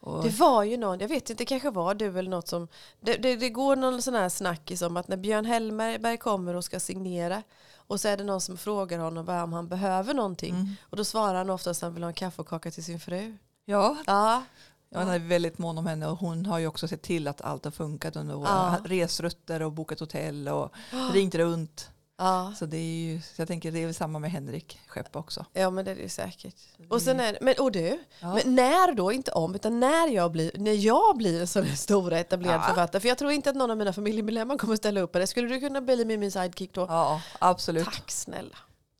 Och 0.00 0.24
det 0.24 0.30
var 0.30 0.62
ju 0.62 0.76
någon, 0.76 1.00
jag 1.00 1.08
vet 1.08 1.30
inte, 1.30 1.42
det 1.42 1.46
kanske 1.46 1.70
var 1.70 1.94
du 1.94 2.18
eller 2.18 2.30
något 2.30 2.48
som, 2.48 2.68
det, 3.00 3.16
det, 3.16 3.36
det 3.36 3.50
går 3.50 3.76
någon 3.76 4.02
sån 4.02 4.14
här 4.14 4.28
snackis 4.28 4.82
om 4.82 4.96
att 4.96 5.08
när 5.08 5.16
Björn 5.16 5.44
Hellberg 5.44 6.18
kommer 6.18 6.56
och 6.56 6.64
ska 6.64 6.80
signera 6.80 7.42
och 7.90 8.00
så 8.00 8.08
är 8.08 8.16
det 8.16 8.24
någon 8.24 8.40
som 8.40 8.56
frågar 8.56 8.98
honom 8.98 9.28
om 9.28 9.52
han 9.52 9.68
behöver 9.68 10.14
någonting 10.14 10.54
mm. 10.54 10.74
och 10.82 10.96
då 10.96 11.04
svarar 11.04 11.34
han 11.34 11.50
oftast 11.50 11.82
att 11.82 11.86
han 11.86 11.94
vill 11.94 12.02
ha 12.02 12.08
en 12.08 12.14
kaffekaka 12.14 12.70
till 12.70 12.84
sin 12.84 13.00
fru. 13.00 13.36
Ja. 13.64 13.96
ja. 14.06 14.42
Ja, 14.90 14.98
han 14.98 15.08
är 15.08 15.18
väldigt 15.18 15.58
mån 15.58 15.78
om 15.78 15.86
henne 15.86 16.06
och 16.06 16.18
hon 16.18 16.46
har 16.46 16.58
ju 16.58 16.66
också 16.66 16.88
sett 16.88 17.02
till 17.02 17.28
att 17.28 17.40
allt 17.40 17.64
har 17.64 17.72
funkat 17.72 18.16
under 18.16 18.34
våra 18.34 18.48
ja. 18.48 18.78
resrutter 18.84 19.62
och 19.62 19.72
bokat 19.72 20.00
hotell 20.00 20.48
och 20.48 20.74
ringt 21.12 21.34
runt. 21.34 21.90
Ja. 22.20 22.52
Så 22.58 22.66
det 22.66 22.76
är 22.76 23.10
ju, 23.10 23.20
så 23.20 23.42
jag 23.42 23.48
tänker 23.48 23.72
det 23.72 23.78
är 23.78 23.86
väl 23.86 23.94
samma 23.94 24.18
med 24.18 24.30
Henrik 24.30 24.80
Skepp 24.86 25.16
också. 25.16 25.46
Ja 25.52 25.70
men 25.70 25.84
det 25.84 25.90
är 25.90 25.94
det 25.94 26.08
säkert. 26.08 26.54
Och, 26.88 27.02
sen 27.02 27.20
är, 27.20 27.38
men, 27.40 27.54
och 27.58 27.72
du, 27.72 27.98
ja. 28.20 28.34
men 28.34 28.54
när 28.54 28.94
då, 28.94 29.12
inte 29.12 29.32
om, 29.32 29.54
utan 29.54 29.80
när 29.80 30.08
jag 30.08 30.32
blir, 30.32 30.50
när 30.54 30.72
jag 30.72 31.16
blir 31.16 31.40
en 31.40 31.46
sån 31.46 31.76
stor 31.76 32.12
etablerad 32.12 32.54
ja. 32.54 32.62
författare, 32.62 33.00
för 33.00 33.08
jag 33.08 33.18
tror 33.18 33.32
inte 33.32 33.50
att 33.50 33.56
någon 33.56 33.70
av 33.70 33.76
mina 33.76 33.92
familjemedlemmar 33.92 34.58
kommer 34.58 34.76
ställa 34.76 35.00
upp 35.00 35.12
på 35.12 35.18
det. 35.18 35.26
Skulle 35.26 35.48
du 35.48 35.60
kunna 35.60 35.80
bli 35.80 36.04
med 36.04 36.18
min 36.18 36.32
sidekick 36.32 36.74
då? 36.74 36.86
Ja, 36.88 37.22
absolut. 37.38 37.84
Tack 37.84 38.10
snälla. 38.10 38.56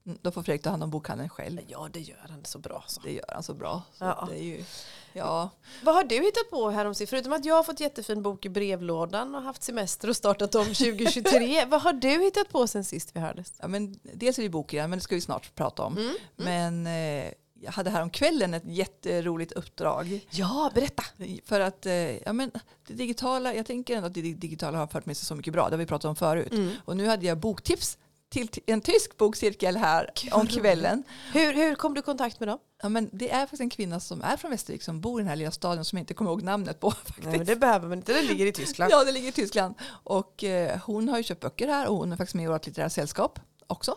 Mm, 0.07 0.19
då 0.23 0.31
får 0.31 0.43
Fredrik 0.43 0.63
ta 0.63 0.71
hand 0.71 0.83
om 0.83 0.91
bokhandeln 0.91 1.29
själv. 1.29 1.61
Ja 1.67 1.89
det 1.93 2.01
gör 2.01 2.27
han 2.31 2.45
så 2.45 2.59
bra. 2.59 2.85
Så. 2.87 3.01
Det 3.01 3.13
gör 3.13 3.25
han 3.29 3.43
så 3.43 3.55
bra. 3.55 3.83
Så 3.93 4.05
ja. 4.05 4.29
det 4.31 4.39
är 4.39 4.45
ju, 4.45 4.65
ja. 5.13 5.51
Vad 5.83 5.95
har 5.95 6.05
du 6.05 6.15
hittat 6.15 6.51
på 6.51 6.71
här 6.71 6.85
om 6.85 6.95
Förutom 7.07 7.33
att 7.33 7.45
jag 7.45 7.55
har 7.55 7.63
fått 7.63 7.81
jättefin 7.81 8.23
bok 8.23 8.47
i 8.47 8.49
brevlådan 8.49 9.35
och 9.35 9.43
haft 9.43 9.63
semester 9.63 10.09
och 10.09 10.17
startat 10.17 10.55
om 10.55 10.65
2023. 10.75 11.65
Vad 11.65 11.83
har 11.83 11.93
du 11.93 12.09
hittat 12.09 12.49
på 12.49 12.67
sen 12.67 12.85
sist 12.85 13.11
vi 13.17 13.21
hördes? 13.21 13.53
Ja, 13.59 13.69
men 13.69 13.99
dels 14.15 14.39
är 14.39 14.43
det 14.43 14.49
boken, 14.49 14.91
men 14.91 14.99
det 14.99 15.03
ska 15.03 15.15
vi 15.15 15.21
snart 15.21 15.55
prata 15.55 15.83
om. 15.83 15.97
Mm. 15.97 16.09
Mm. 16.39 16.83
Men 16.83 16.87
eh, 16.87 17.33
jag 17.63 17.73
hade 17.73 17.91
här 17.91 18.03
om 18.03 18.11
kvällen 18.11 18.55
ett 18.55 18.63
jätteroligt 18.67 19.53
uppdrag. 19.53 20.27
Ja, 20.31 20.71
berätta. 20.75 21.05
För 21.45 21.61
att 21.61 21.87
eh, 21.87 21.93
ja, 21.93 22.33
men 22.33 22.51
det 22.87 22.95
digitala, 22.95 23.55
jag 23.55 23.67
tänker 23.67 23.97
ändå 23.97 24.07
att 24.07 24.15
det 24.15 24.21
digitala 24.21 24.79
har 24.79 24.87
fört 24.87 25.07
med 25.07 25.17
sig 25.17 25.27
så 25.27 25.35
mycket 25.35 25.53
bra. 25.53 25.69
Det 25.69 25.75
har 25.75 25.79
vi 25.79 25.87
pratat 25.87 26.09
om 26.09 26.17
förut. 26.17 26.53
Mm. 26.53 26.73
Och 26.85 26.97
nu 26.97 27.07
hade 27.07 27.27
jag 27.27 27.39
boktips 27.39 27.99
till 28.31 28.49
en 28.67 28.81
tysk 28.81 29.17
bokcirkel 29.17 29.77
här 29.77 30.11
Gud, 30.23 30.33
om 30.33 30.47
kvällen. 30.47 31.03
Hur, 31.33 31.53
hur 31.53 31.75
kom 31.75 31.95
du 31.95 32.01
i 32.01 32.03
kontakt 32.03 32.41
med 32.41 32.49
dem? 32.49 32.59
Ja, 32.83 32.89
men 32.89 33.11
det 33.13 33.31
är 33.31 33.41
faktiskt 33.41 33.61
en 33.61 33.71
kvinna 33.71 34.01
som 34.01 34.23
är 34.23 34.37
från 34.37 34.51
Västervik 34.51 34.83
som 34.83 35.01
bor 35.01 35.21
i 35.21 35.23
den 35.23 35.29
här 35.29 35.37
lilla 35.37 35.51
staden 35.51 35.85
som 35.85 35.99
jag 35.99 36.03
inte 36.03 36.15
kommer 36.15 36.31
ihåg 36.31 36.43
namnet 36.43 36.81
på. 36.81 36.91
Faktiskt. 36.91 37.19
Nej, 37.25 37.37
men 37.39 37.47
det 37.47 37.57
behöver 37.57 37.89
man 37.89 37.99
inte, 37.99 38.13
den 38.13 38.27
ligger 38.27 38.47
i 38.47 38.53
Tyskland. 38.53 38.93
ja, 38.93 39.05
det 39.05 39.13
ligger 39.13 39.29
i 39.29 39.33
Tyskland. 39.33 39.75
Och 40.05 40.45
eh, 40.45 40.81
hon 40.85 41.09
har 41.09 41.17
ju 41.17 41.23
köpt 41.23 41.41
böcker 41.41 41.69
här 41.69 41.89
och 41.89 41.97
hon 41.97 42.13
är 42.13 42.17
faktiskt 42.17 42.35
med 42.35 42.45
i 42.45 42.49
vårt 42.49 42.67
litterära 42.67 42.91
sällskap 42.91 43.41
också. 43.67 43.97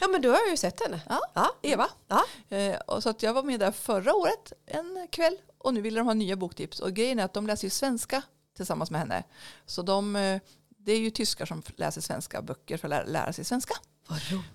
Ja 0.00 0.08
men 0.08 0.22
då 0.22 0.28
har 0.28 0.38
jag 0.38 0.50
ju 0.50 0.56
sett 0.56 0.82
henne. 0.82 1.00
Ja, 1.08 1.20
ja. 1.34 1.50
Eva. 1.62 1.88
Ja. 2.08 2.56
Eh, 2.56 2.76
och 2.80 3.02
så 3.02 3.10
att 3.10 3.22
jag 3.22 3.34
var 3.34 3.42
med 3.42 3.60
där 3.60 3.72
förra 3.72 4.14
året 4.14 4.52
en 4.66 5.08
kväll 5.10 5.36
och 5.58 5.74
nu 5.74 5.80
vill 5.80 5.94
de 5.94 6.06
ha 6.06 6.14
nya 6.14 6.36
boktips. 6.36 6.80
Och 6.80 6.92
grejen 6.92 7.18
är 7.18 7.24
att 7.24 7.34
de 7.34 7.46
läser 7.46 7.66
ju 7.66 7.70
svenska 7.70 8.22
tillsammans 8.56 8.90
med 8.90 9.00
henne. 9.00 9.24
Så 9.66 9.82
de, 9.82 10.16
eh, 10.16 10.40
det 10.84 10.92
är 10.92 10.98
ju 10.98 11.10
tyskar 11.10 11.46
som 11.46 11.62
läser 11.76 12.00
svenska 12.00 12.42
böcker 12.42 12.76
för 12.76 12.88
att 12.88 12.90
lära, 12.90 13.04
lära 13.04 13.32
sig 13.32 13.44
svenska. 13.44 13.74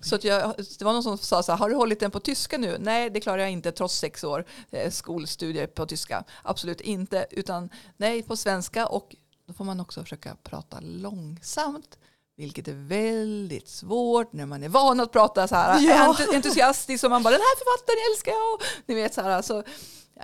Så 0.00 0.14
att 0.14 0.24
jag, 0.24 0.54
det 0.78 0.84
var 0.84 0.92
någon 0.92 1.02
som 1.02 1.18
sa 1.18 1.42
så 1.42 1.52
här, 1.52 1.58
har 1.58 1.68
du 1.68 1.74
hållit 1.74 2.00
den 2.00 2.10
på 2.10 2.20
tyska 2.20 2.58
nu? 2.58 2.76
Nej, 2.80 3.10
det 3.10 3.20
klarar 3.20 3.38
jag 3.38 3.50
inte 3.50 3.72
trots 3.72 3.98
sex 3.98 4.24
år 4.24 4.44
eh, 4.70 4.90
skolstudier 4.90 5.66
på 5.66 5.86
tyska. 5.86 6.24
Absolut 6.42 6.80
inte, 6.80 7.26
utan 7.30 7.70
nej 7.96 8.22
på 8.22 8.36
svenska 8.36 8.86
och 8.86 9.16
då 9.46 9.52
får 9.52 9.64
man 9.64 9.80
också 9.80 10.02
försöka 10.02 10.36
prata 10.42 10.80
långsamt. 10.80 11.98
Vilket 12.36 12.68
är 12.68 12.88
väldigt 12.88 13.68
svårt 13.68 14.32
när 14.32 14.46
man 14.46 14.62
är 14.62 14.68
van 14.68 15.00
att 15.00 15.12
prata 15.12 15.48
så 15.48 15.54
här 15.54 15.80
ja. 15.80 16.16
entusiastiskt 16.34 17.04
och 17.04 17.10
man 17.10 17.22
bara 17.22 17.30
den 17.30 17.40
här 17.40 17.56
författaren 17.56 17.98
älskar 18.10 18.32
jag. 18.32 18.60
Ni 18.86 18.94
vet 18.94 19.14
så 19.14 19.22
här, 19.22 19.42
så, 19.42 19.62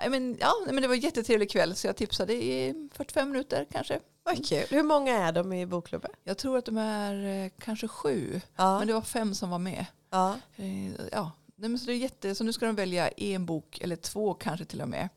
ja, 0.01 0.09
men, 0.09 0.37
ja, 0.39 0.53
men 0.65 0.81
det 0.81 0.87
var 0.87 0.95
en 0.95 1.01
jättetrevlig 1.01 1.51
kväll 1.51 1.75
så 1.75 1.87
jag 1.87 1.95
tipsade 1.95 2.33
i 2.33 2.89
45 2.93 3.31
minuter 3.31 3.65
kanske. 3.71 3.99
Vad 4.23 4.47
kul. 4.47 4.65
Hur 4.69 4.83
många 4.83 5.17
är 5.17 5.31
de 5.31 5.53
i 5.53 5.65
bokklubben? 5.65 6.11
Jag 6.23 6.37
tror 6.37 6.57
att 6.57 6.65
de 6.65 6.77
är 6.77 7.43
eh, 7.45 7.51
kanske 7.59 7.87
sju. 7.87 8.41
Ja. 8.55 8.77
Men 8.77 8.87
det 8.87 8.93
var 8.93 9.01
fem 9.01 9.35
som 9.35 9.49
var 9.49 9.59
med. 9.59 9.85
Ja. 10.09 10.37
Eh, 10.55 10.91
ja. 11.11 11.31
så, 11.61 11.85
det 11.85 11.93
är 11.93 11.97
jätte, 11.97 12.35
så 12.35 12.43
nu 12.43 12.53
ska 12.53 12.65
de 12.65 12.75
välja 12.75 13.09
en 13.09 13.45
bok 13.45 13.79
eller 13.81 13.95
två 13.95 14.33
kanske 14.33 14.65
till 14.65 14.81
och 14.81 14.89
med. 14.89 15.09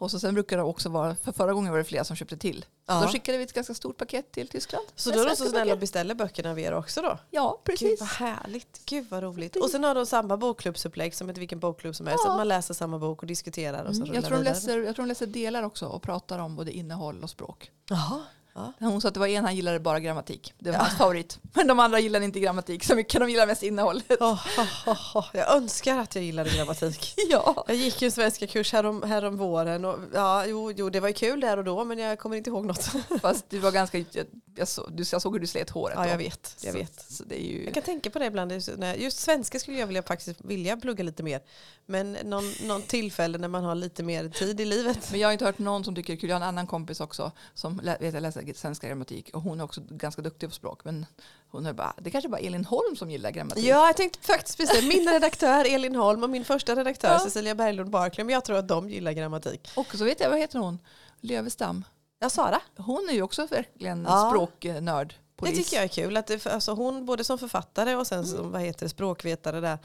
Och 0.00 0.10
så 0.10 0.20
sen 0.20 0.34
brukar 0.34 0.56
det 0.56 0.62
också 0.62 0.88
vara, 0.88 1.14
för 1.14 1.32
förra 1.32 1.52
gången 1.52 1.70
var 1.70 1.78
det 1.78 1.84
flera 1.84 2.04
som 2.04 2.16
köpte 2.16 2.36
till. 2.36 2.64
Ja. 2.86 3.00
Då 3.00 3.08
skickade 3.08 3.38
vi 3.38 3.44
ett 3.44 3.52
ganska 3.52 3.74
stort 3.74 3.96
paket 3.96 4.32
till 4.32 4.48
Tyskland. 4.48 4.86
Så 4.94 5.10
då 5.10 5.20
är 5.20 5.26
de 5.26 5.36
så 5.36 5.44
snälla 5.44 5.72
och 5.72 5.78
beställer 5.78 6.14
böckerna 6.14 6.50
av 6.50 6.58
er 6.58 6.72
också 6.72 7.02
då? 7.02 7.18
Ja, 7.30 7.60
precis. 7.64 7.88
Gud 7.88 7.98
vad 8.00 8.08
härligt. 8.08 8.80
Gud 8.84 9.06
vad 9.10 9.22
roligt. 9.22 9.56
Och 9.56 9.70
sen 9.70 9.84
har 9.84 9.94
de 9.94 10.06
samma 10.06 10.36
bokklubbsupplägg 10.36 11.14
som 11.14 11.30
ett 11.30 11.38
vilken 11.38 11.58
bokklubb 11.58 11.96
som 11.96 12.06
helst. 12.06 12.24
Ja. 12.24 12.30
Så 12.30 12.36
man 12.36 12.48
läser 12.48 12.74
samma 12.74 12.98
bok 12.98 13.22
och 13.22 13.26
diskuterar. 13.26 13.84
Och 13.84 13.96
så 13.96 14.02
mm. 14.02 14.14
jag, 14.14 14.24
tror 14.24 14.36
de 14.36 14.44
läser, 14.44 14.78
jag 14.78 14.94
tror 14.94 15.04
de 15.04 15.08
läser 15.08 15.26
delar 15.26 15.62
också 15.62 15.86
och 15.86 16.02
pratar 16.02 16.38
om 16.38 16.56
både 16.56 16.72
innehåll 16.72 17.22
och 17.22 17.30
språk. 17.30 17.70
Jaha. 17.88 18.22
Ja. 18.54 18.72
Hon 18.78 19.00
sa 19.00 19.08
att 19.08 19.14
det 19.14 19.20
var 19.20 19.26
en 19.26 19.44
han 19.44 19.56
gillade 19.56 19.80
bara 19.80 20.00
grammatik. 20.00 20.54
Det 20.58 20.70
var 20.70 20.78
ja. 20.78 20.82
hans 20.82 20.98
favorit. 20.98 21.38
Men 21.52 21.66
de 21.66 21.80
andra 21.80 22.00
gillade 22.00 22.24
inte 22.24 22.40
grammatik 22.40 22.84
så 22.84 22.94
mycket. 22.94 23.20
De 23.20 23.30
gillade 23.30 23.46
mest 23.46 23.62
innehållet. 23.62 24.10
Oh, 24.20 24.46
oh, 24.86 25.16
oh, 25.16 25.26
jag 25.32 25.56
önskar 25.56 25.98
att 25.98 26.14
jag 26.14 26.24
gillade 26.24 26.50
grammatik. 26.50 27.14
ja. 27.30 27.64
Jag 27.66 27.76
gick 27.76 28.02
ju 28.02 28.06
en 28.06 28.12
svenska 28.12 28.46
kurs 28.46 28.72
härom, 28.72 29.02
härom 29.02 29.36
våren. 29.36 29.84
Och, 29.84 29.98
ja, 30.14 30.46
jo, 30.46 30.72
jo, 30.72 30.90
det 30.90 31.00
var 31.00 31.08
ju 31.08 31.14
kul 31.14 31.40
där 31.40 31.56
och 31.56 31.64
då 31.64 31.84
men 31.84 31.98
jag 31.98 32.18
kommer 32.18 32.36
inte 32.36 32.50
ihåg 32.50 32.66
något. 32.66 32.90
Fast 33.22 33.50
du 33.50 33.58
var 33.58 33.72
ganska, 33.72 33.98
jag, 33.98 34.26
jag, 34.54 34.68
så, 34.68 34.90
jag 34.96 35.22
såg 35.22 35.32
hur 35.32 35.40
du 35.40 35.46
slet 35.46 35.70
håret. 35.70 35.96
Ja, 35.96 36.08
jag 36.08 36.18
vet. 36.18 36.56
Jag, 36.60 36.72
vet. 36.72 37.02
Så, 37.02 37.12
så 37.12 37.24
det 37.24 37.42
är 37.42 37.46
ju... 37.46 37.64
jag 37.64 37.74
kan 37.74 37.82
tänka 37.82 38.10
på 38.10 38.18
det 38.18 38.26
ibland. 38.26 38.52
Just 38.96 39.18
svenska 39.18 39.58
skulle 39.58 39.78
jag 39.78 39.86
vilja, 39.86 40.02
faktiskt 40.02 40.40
vilja 40.44 40.76
plugga 40.76 41.04
lite 41.04 41.22
mer. 41.22 41.40
Men 41.86 42.12
någon, 42.12 42.44
någon 42.62 42.82
tillfälle 42.82 43.38
när 43.38 43.48
man 43.48 43.64
har 43.64 43.74
lite 43.74 44.02
mer 44.02 44.28
tid 44.28 44.60
i 44.60 44.64
livet. 44.64 45.08
Men 45.10 45.20
jag 45.20 45.28
har 45.28 45.32
inte 45.32 45.44
hört 45.44 45.58
någon 45.58 45.84
som 45.84 45.94
tycker 45.94 46.12
det 46.12 46.16
är 46.16 46.20
kul. 46.20 46.30
Jag 46.30 46.36
har 46.36 46.42
en 46.42 46.48
annan 46.48 46.66
kompis 46.66 47.00
också 47.00 47.32
som 47.54 47.80
läser 47.82 48.40
svenska 48.54 48.88
grammatik 48.88 49.30
och 49.34 49.42
hon 49.42 49.60
är 49.60 49.64
också 49.64 49.80
ganska 49.88 50.22
duktig 50.22 50.48
på 50.48 50.54
språk. 50.54 50.84
Men 50.84 51.06
hon 51.50 51.66
är 51.66 51.72
bara, 51.72 51.94
det 51.98 52.10
kanske 52.10 52.28
bara 52.28 52.40
Elin 52.40 52.64
Holm 52.64 52.96
som 52.96 53.10
gillar 53.10 53.30
grammatik. 53.30 53.64
Ja, 53.64 53.86
jag 53.86 53.96
tänkte 53.96 54.26
faktiskt 54.26 54.58
precis 54.58 54.84
Min 54.84 55.08
redaktör 55.08 55.74
Elin 55.74 55.94
Holm 55.96 56.22
och 56.22 56.30
min 56.30 56.44
första 56.44 56.76
redaktör 56.76 57.12
ja. 57.12 57.18
Cecilia 57.18 57.54
Berglund 57.54 57.90
Barklund. 57.90 58.30
Jag 58.30 58.44
tror 58.44 58.56
att 58.56 58.68
de 58.68 58.90
gillar 58.90 59.12
grammatik. 59.12 59.70
Och 59.76 59.86
så 59.94 60.04
vet 60.04 60.20
jag, 60.20 60.30
vad 60.30 60.38
heter 60.38 60.58
hon? 60.58 60.78
Lövestam. 61.20 61.84
Ja, 62.18 62.30
Sara. 62.30 62.60
Hon 62.76 63.08
är 63.08 63.14
ju 63.14 63.22
också 63.22 63.46
verkligen 63.46 64.04
Ja. 64.08 64.30
språknörd. 64.30 65.14
Det 65.42 65.52
tycker 65.52 65.76
jag 65.76 65.84
är 65.84 65.88
kul. 65.88 66.16
Att 66.16 66.26
det, 66.26 66.46
alltså 66.46 66.72
hon 66.72 67.06
både 67.06 67.24
som 67.24 67.38
författare 67.38 67.94
och 67.96 68.06
sen 68.06 68.26
som 68.26 68.52
vad 68.52 68.62
heter 68.62 68.86
det, 68.86 68.88
språkvetare 68.88 69.60
där. 69.60 69.78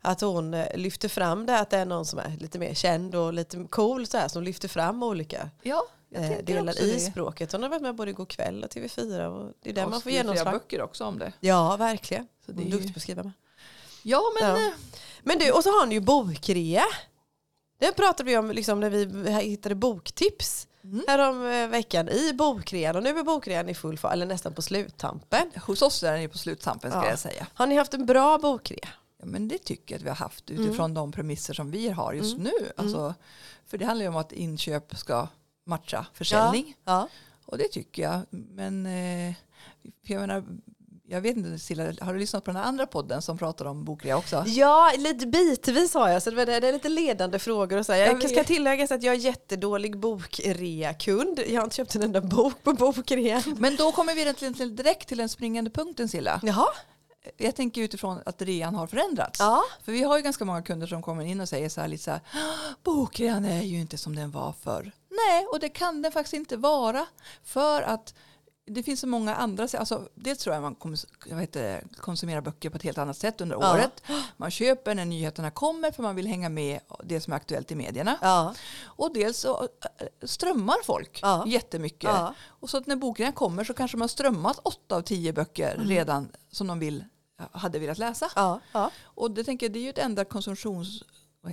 Att 0.00 0.20
hon 0.20 0.54
eh, 0.54 0.76
lyfter 0.76 1.08
fram 1.08 1.46
det 1.46 1.58
att 1.58 1.70
det 1.70 1.76
är 1.76 1.84
någon 1.84 2.06
som 2.06 2.18
är 2.18 2.36
lite 2.40 2.58
mer 2.58 2.74
känd 2.74 3.14
och 3.14 3.32
lite 3.32 3.66
cool 3.70 4.06
så 4.06 4.18
här, 4.18 4.28
som 4.28 4.42
lyfter 4.42 4.68
fram 4.68 5.02
olika 5.02 5.50
Ja, 5.62 5.86
jag 6.10 6.24
eh, 6.24 6.38
delar 6.44 6.82
i 6.82 6.92
det. 6.92 7.00
språket. 7.00 7.52
Hon 7.52 7.62
har 7.62 7.70
varit 7.70 7.82
med 7.82 7.94
både 7.94 8.10
Igår 8.10 8.26
kväll 8.26 8.64
och 8.64 8.70
TV4 8.70 9.26
och 9.26 9.52
det 9.62 9.70
är 9.70 9.74
där 9.74 9.84
Och 9.84 9.90
man 9.90 10.00
får 10.00 10.12
genomslag. 10.12 10.52
böcker 10.52 10.82
också 10.82 11.04
om 11.04 11.18
det. 11.18 11.32
Ja, 11.40 11.76
verkligen. 11.76 12.26
Så 12.46 12.52
det 12.52 12.62
är 12.62 12.70
duktig 12.70 12.94
på 12.94 12.98
att 12.98 13.02
skriva 13.02 13.22
med. 13.22 13.32
Ja, 14.02 14.22
men 14.40 14.48
Ja. 14.50 14.56
eh, 14.66 14.72
Men 15.22 15.38
du, 15.38 15.50
och 15.52 15.62
så 15.62 15.70
har 15.70 15.86
ni 15.86 15.94
ju 15.94 16.00
bokrea. 16.00 16.84
Det 17.78 17.92
pratade 17.92 18.30
vi 18.30 18.36
om 18.38 18.50
liksom, 18.50 18.80
när 18.80 18.90
vi 18.90 19.30
hittade 19.42 19.74
boktips 19.74 20.64
Mm. 20.84 21.04
härom 21.08 21.42
veckan 21.70 22.08
i 22.08 22.32
bokrean. 22.32 22.96
Och 22.96 23.02
nu 23.02 23.18
är 23.18 23.22
bokrean 23.22 23.68
i 23.68 23.74
full 23.74 23.98
fart, 23.98 24.12
eller 24.12 24.26
nästan 24.26 24.54
på 24.54 24.62
sluttampen. 24.62 25.50
hos 25.66 25.82
oss 25.82 26.02
är 26.02 26.12
den 26.12 26.22
ju 26.22 26.28
på 26.28 26.38
sluttampen 26.38 26.90
ska 26.90 27.00
Ja. 27.04 27.10
jag 27.10 27.18
säga. 27.18 27.46
Har 27.54 27.66
ni 27.66 27.76
haft 27.76 27.94
en 27.94 28.06
bra 28.06 28.38
bokrea? 28.38 28.88
Ja, 29.18 29.26
men 29.26 29.48
det 29.48 29.58
tycker 29.58 29.94
jag 29.94 29.98
att 29.98 30.04
vi 30.04 30.08
har 30.08 30.16
haft 30.16 30.50
Mm. 30.50 30.62
utifrån 30.66 30.94
de 30.94 31.12
premisser 31.12 31.54
som 31.54 31.70
vi 31.70 31.88
har 31.88 32.12
just 32.12 32.38
nu. 32.38 32.52
Alltså, 32.76 33.14
för 33.66 33.78
det 33.78 33.84
handlar 33.84 34.02
ju 34.04 34.08
om 34.08 34.16
att 34.16 34.32
inköp 34.32 34.98
ska 34.98 35.28
matcha 35.68 36.06
försäljning. 36.14 36.74
Ja. 36.84 37.08
Och 37.46 37.58
det 37.58 37.68
tycker 37.68 38.02
jag. 38.02 38.20
Men 38.30 38.86
eh, 38.86 39.34
jag 40.02 40.20
menar, 40.20 40.44
jag 41.08 41.20
vet 41.20 41.36
inte 41.36 41.58
Silla, 41.58 41.92
har 42.00 42.12
du 42.12 42.18
lyssnat 42.18 42.44
på 42.44 42.50
den 42.50 42.62
andra 42.62 42.86
podden 42.86 43.22
som 43.22 43.38
pratar 43.38 43.64
om 43.64 43.84
bokrea 43.84 44.16
också? 44.16 44.44
Ja, 44.46 44.92
lite 44.98 45.26
bitvis 45.26 45.94
har 45.94 46.08
jag. 46.08 46.22
Så 46.22 46.30
det 46.30 46.42
är 46.42 46.72
lite 46.72 46.88
ledande 46.88 47.38
frågor. 47.38 47.78
Och 47.78 47.86
så. 47.86 47.92
Jag 47.92 48.30
ska 48.30 48.44
tillägga 48.44 48.84
att 48.84 49.02
jag 49.02 49.14
är 49.14 49.18
jättedålig 49.18 49.98
bokrea-kund. 49.98 51.40
Jag 51.48 51.60
har 51.60 51.64
inte 51.64 51.76
köpt 51.76 51.94
en 51.94 52.02
enda 52.02 52.20
bok 52.20 52.62
på 52.62 52.72
bokrea. 52.72 53.42
Men 53.56 53.76
då 53.76 53.92
kommer 53.92 54.14
vi 54.14 54.20
egentligen 54.22 54.76
direkt 54.76 55.08
till 55.08 55.18
den 55.18 55.28
springande 55.28 55.70
punkten 55.70 56.08
Silla. 56.08 56.40
Jaha. 56.42 56.66
Jag 57.36 57.54
tänker 57.54 57.82
utifrån 57.82 58.18
att 58.26 58.42
rean 58.42 58.74
har 58.74 58.86
förändrats. 58.86 59.40
Ja. 59.40 59.62
För 59.84 59.92
vi 59.92 60.02
har 60.02 60.16
ju 60.16 60.22
ganska 60.22 60.44
många 60.44 60.62
kunder 60.62 60.86
som 60.86 61.02
kommer 61.02 61.24
in 61.24 61.40
och 61.40 61.48
säger 61.48 61.68
så 61.68 61.80
här 61.80 61.88
lite 61.88 62.04
så 62.04 62.10
här, 62.10 62.20
"Ah, 62.32 62.74
bokrean 62.82 63.44
är 63.44 63.62
ju 63.62 63.80
inte 63.80 63.98
som 63.98 64.16
den 64.16 64.30
var 64.30 64.54
förr. 64.62 64.92
Nej, 65.26 65.46
och 65.52 65.60
det 65.60 65.68
kan 65.68 66.02
den 66.02 66.12
faktiskt 66.12 66.34
inte 66.34 66.56
vara. 66.56 67.06
För 67.44 67.82
att 67.82 68.14
det 68.70 68.82
finns 68.82 69.00
så 69.00 69.06
många 69.06 69.34
andra 69.34 69.68
sätt. 69.68 69.80
Alltså, 69.80 70.08
det 70.14 70.34
tror 70.34 70.54
jag 70.54 70.62
man 70.62 70.76
vet, 71.26 71.40
inte, 71.40 71.84
konsumerar 71.96 72.40
böcker 72.40 72.70
på 72.70 72.76
ett 72.76 72.82
helt 72.82 72.98
annat 72.98 73.16
sätt 73.16 73.40
under 73.40 73.56
Ja. 73.60 73.74
året. 73.74 74.02
Man 74.36 74.50
köper 74.50 74.94
när 74.94 75.04
nyheterna 75.04 75.50
kommer 75.50 75.90
för 75.90 76.02
man 76.02 76.16
vill 76.16 76.26
hänga 76.26 76.48
med 76.48 76.80
det 77.04 77.20
som 77.20 77.32
är 77.32 77.36
aktuellt 77.36 77.70
i 77.70 77.74
medierna. 77.74 78.18
Ja. 78.20 78.54
Och 78.84 79.12
dels 79.14 79.38
så 79.38 79.62
äh, 79.62 80.06
strömmar 80.26 80.76
folk 80.84 81.18
Ja. 81.22 81.44
jättemycket. 81.46 82.10
Ja. 82.10 82.34
Och 82.46 82.70
så 82.70 82.80
när 82.86 82.96
bokrean 82.96 83.32
kommer 83.32 83.64
så 83.64 83.74
kanske 83.74 83.96
man 83.96 84.02
har 84.02 84.08
strömmat 84.08 84.58
åtta 84.62 84.96
av 84.96 85.02
tio 85.02 85.32
böcker 85.32 85.74
Mm. 85.74 85.88
redan 85.88 86.32
som 86.50 86.66
de 86.66 86.78
vill, 86.78 87.04
hade 87.52 87.78
velat 87.78 87.98
läsa. 87.98 88.60
Och 89.02 89.30
det 89.30 89.44
tänker 89.44 89.66
jag, 89.66 89.72
det 89.72 89.78
är 89.78 89.82
ju 89.82 89.90
ett 89.90 89.98
enda 89.98 90.24
konsumtions, 90.24 91.02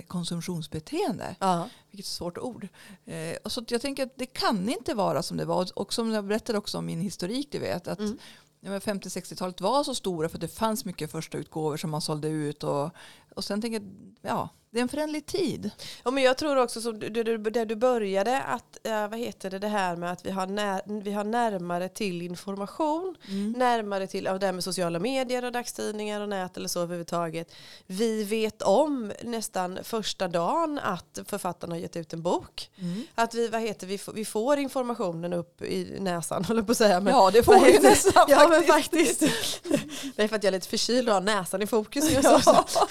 konsumtionsbeteende. 0.06 1.36
Ja. 1.40 1.68
Vilket 1.90 2.06
svårt 2.06 2.38
ord. 2.38 2.68
Eh, 3.04 3.36
och 3.44 3.52
så 3.52 3.64
jag 3.68 3.80
tänker 3.80 4.02
att 4.02 4.16
det 4.16 4.26
kan 4.26 4.68
inte 4.68 4.94
vara 4.94 5.22
som 5.22 5.36
det 5.36 5.44
var. 5.44 5.68
Och 5.74 5.92
som 5.92 6.10
jag 6.12 6.24
berättade 6.24 6.58
också 6.58 6.78
om 6.78 6.86
min 6.86 7.00
historik, 7.00 7.48
du 7.52 7.58
vet. 7.58 7.88
Att 7.88 7.98
Mm. 7.98 8.18
ja, 8.60 8.70
men 8.70 8.80
50-60-talet 8.80 9.60
var 9.60 9.84
så 9.84 9.94
stora 9.94 10.28
för 10.28 10.36
att 10.36 10.40
det 10.40 10.48
fanns 10.48 10.84
mycket 10.84 11.10
första 11.10 11.38
utgåvor 11.38 11.76
som 11.76 11.90
man 11.90 12.00
sålde 12.00 12.28
ut. 12.28 12.64
Och, 12.64 12.90
och 13.34 13.44
sen 13.44 13.60
tänker 13.60 13.80
jag, 13.80 13.90
ja, 14.22 14.48
det 14.76 14.80
är 14.80 14.82
en 14.82 14.88
föränderlig 14.88 15.26
tid. 15.26 15.70
Ja, 16.04 16.10
men 16.10 16.22
jag 16.22 16.36
tror 16.36 16.56
också 16.56 16.80
som 16.80 16.98
du, 16.98 17.08
du, 17.08 17.38
där 17.38 17.66
du 17.66 17.76
började 17.76 18.42
att, 18.42 18.78
eh, 18.82 19.08
vad 19.08 19.18
heter 19.18 19.50
det, 19.50 19.58
det 19.58 19.68
här 19.68 19.96
med 19.96 20.12
att 20.12 20.26
vi 20.26 20.30
har, 20.30 20.46
när, 20.46 20.82
vi 21.02 21.12
har 21.12 21.24
närmare 21.24 21.88
till 21.88 22.22
information, 22.22 23.16
närmare 23.56 24.06
till 24.06 24.24
ja, 24.24 24.38
det 24.38 24.46
här 24.46 24.52
med 24.52 24.64
sociala 24.64 24.98
medier 24.98 25.44
och 25.44 25.52
dagstidningar 25.52 26.20
och 26.20 26.28
nät 26.28 26.56
eller 26.56 26.68
så 26.68 26.80
överhuvudtaget. 26.80 27.52
Vi 27.86 28.24
vet 28.24 28.62
om 28.62 29.12
nästan 29.22 29.78
första 29.82 30.28
dagen 30.28 30.78
att 30.82 31.18
författarna 31.26 31.74
har 31.74 31.80
gett 31.80 31.96
ut 31.96 32.12
en 32.12 32.22
bok. 32.22 32.70
Att 33.14 33.34
vi, 33.34 33.48
vad 33.48 33.60
heter, 33.60 33.86
vi, 33.86 33.98
får, 33.98 34.12
vi 34.12 34.24
får 34.24 34.58
informationen 34.58 35.32
upp 35.32 35.62
i 35.62 35.96
näsan, 36.00 36.44
håller 36.48 36.62
på 36.62 36.72
att 36.72 36.78
säga. 36.78 37.00
Men, 37.00 37.12
Ja, 37.12 37.30
det 37.30 37.42
får 37.42 37.64
vi 37.64 37.78
nästan 37.78 38.26
Ja, 38.28 38.48
men 38.48 38.62
faktiskt. 38.62 39.20
Det 40.16 40.22
är 40.22 40.28
för 40.28 40.36
att 40.36 40.44
jag 40.44 40.48
är 40.48 40.52
lite 40.52 40.68
förkyld 40.68 41.08
och 41.08 41.14
har 41.14 41.20
näsan 41.20 41.62
i 41.62 41.66
fokus. 41.66 42.12
just 42.12 42.28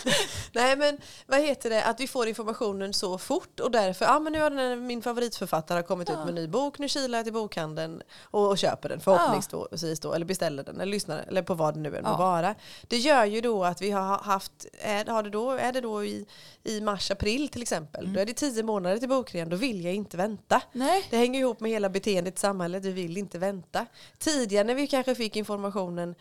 nu. 0.05 0.11
Nej 0.51 0.75
men 0.75 0.97
vad 1.25 1.39
heter 1.39 1.69
det, 1.69 1.74
att 1.83 1.99
vi 1.99 2.07
får 2.07 2.27
informationen 2.27 2.93
så 2.93 3.17
fort 3.17 3.59
och 3.59 3.71
därför, 3.71 4.05
ja 4.05 4.19
men 4.19 4.33
nu 4.33 4.41
har 4.41 4.49
den 4.49 4.87
min 4.87 5.01
favoritförfattare 5.01 5.83
kommit 5.83 6.09
ut 6.09 6.17
med 6.17 6.27
en 6.29 6.35
ny 6.35 6.47
bok, 6.47 6.79
nu 6.79 6.89
kilar 6.89 7.19
jag 7.19 7.25
till 7.25 7.33
bokhandeln 7.33 8.01
och, 8.21 8.47
och 8.49 8.57
köper 8.57 8.89
den 8.89 8.99
förhoppningsvis 8.99 9.99
då, 9.99 10.13
eller 10.13 10.25
beställer 10.25 10.63
den 10.63 10.75
eller 10.75 10.91
lyssnar 10.91 11.17
eller 11.27 11.41
på 11.41 11.53
vad 11.53 11.73
det 11.73 11.79
nu 11.79 11.97
än 11.97 12.03
må 12.03 12.09
Ja. 12.09 12.17
vara. 12.17 12.55
Det 12.87 12.97
gör 12.97 13.25
ju 13.25 13.41
då 13.41 13.63
att 13.65 13.81
vi 13.81 13.91
har 13.91 14.17
haft, 14.17 14.65
är, 14.79 15.05
har 15.05 15.23
det 15.23 15.29
då, 15.29 15.51
är 15.51 15.71
det 15.73 15.81
då 15.81 16.03
i, 16.05 16.25
i 16.63 16.81
mars, 16.81 17.11
april 17.11 17.49
till 17.49 17.61
exempel, 17.61 18.13
då 18.13 18.19
är 18.19 18.25
det 18.25 18.33
tio 18.33 18.63
månader 18.63 18.97
till 18.97 19.09
bokrean, 19.09 19.49
då 19.49 19.55
vill 19.55 19.85
jag 19.85 19.93
inte 19.93 20.17
vänta. 20.17 20.61
Nej. 20.71 21.07
Det 21.09 21.17
hänger 21.17 21.39
ihop 21.39 21.59
med 21.59 21.71
hela 21.71 21.89
beteendet 21.89 22.35
i 22.37 22.39
samhället, 22.39 22.85
vi 22.85 22.91
vill 22.91 23.17
inte 23.17 23.39
vänta. 23.39 23.85
Tidigare 24.17 24.63
när 24.63 24.75
vi 24.75 24.87
kanske 24.87 25.15
fick 25.15 25.35
informationen 25.35 26.15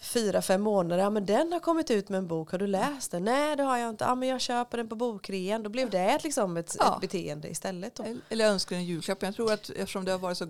fyra, 0.00 0.42
fem 0.42 0.62
månader, 0.62 1.02
ja 1.02 1.10
men 1.10 1.26
den 1.26 1.52
har 1.52 1.60
kommit 1.60 1.90
ut 1.90 2.08
med 2.08 2.18
en 2.18 2.26
bok, 2.26 2.50
har 2.50 2.58
du 2.58 2.66
läst 2.66 3.10
den? 3.10 3.24
Nej 3.24 3.56
det 3.56 3.62
har 3.62 3.76
jag 3.78 3.90
inte, 3.90 4.04
ja 4.04 4.14
men 4.14 4.28
jag 4.28 4.40
köper 4.40 4.78
den 4.78 4.88
på 4.88 4.94
bokrean. 4.96 5.62
Då 5.62 5.70
blev 5.70 5.90
det 5.90 5.98
ett, 5.98 6.24
liksom 6.24 6.56
ett, 6.56 6.76
Ja. 6.78 6.94
ett 6.94 7.00
beteende 7.00 7.48
istället. 7.50 7.94
Då. 7.94 8.04
Eller 8.28 8.46
önskar 8.46 8.76
en 8.76 8.84
julklapp. 8.84 9.22
Jag 9.22 9.34
tror 9.34 9.52
att 9.52 9.70
eftersom 9.70 10.04
det 10.04 10.10
har 10.12 10.18
varit 10.18 10.38
så 10.38 10.46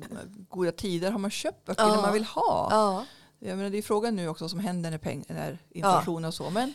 goda 0.49 0.73
tider 0.73 1.11
har 1.11 1.19
man 1.19 1.31
köpt 1.31 1.65
böcker 1.65 1.83
Ja. 1.83 1.95
när 1.95 2.03
man 2.03 2.13
vill 2.13 2.25
ha. 2.25 2.69
Ja. 2.71 3.05
Jag 3.39 3.57
menar, 3.57 3.71
det 3.71 3.79
är 3.79 3.83
frågan 3.83 4.17
nu 4.17 4.29
också 4.29 4.45
vad 4.45 4.51
som 4.51 4.61
händer 4.61 4.91
när, 4.91 4.99
peng- 4.99 5.25
när 5.29 5.59
inflation 5.71 6.25
och 6.25 6.35
så. 6.35 6.51
Men 6.51 6.73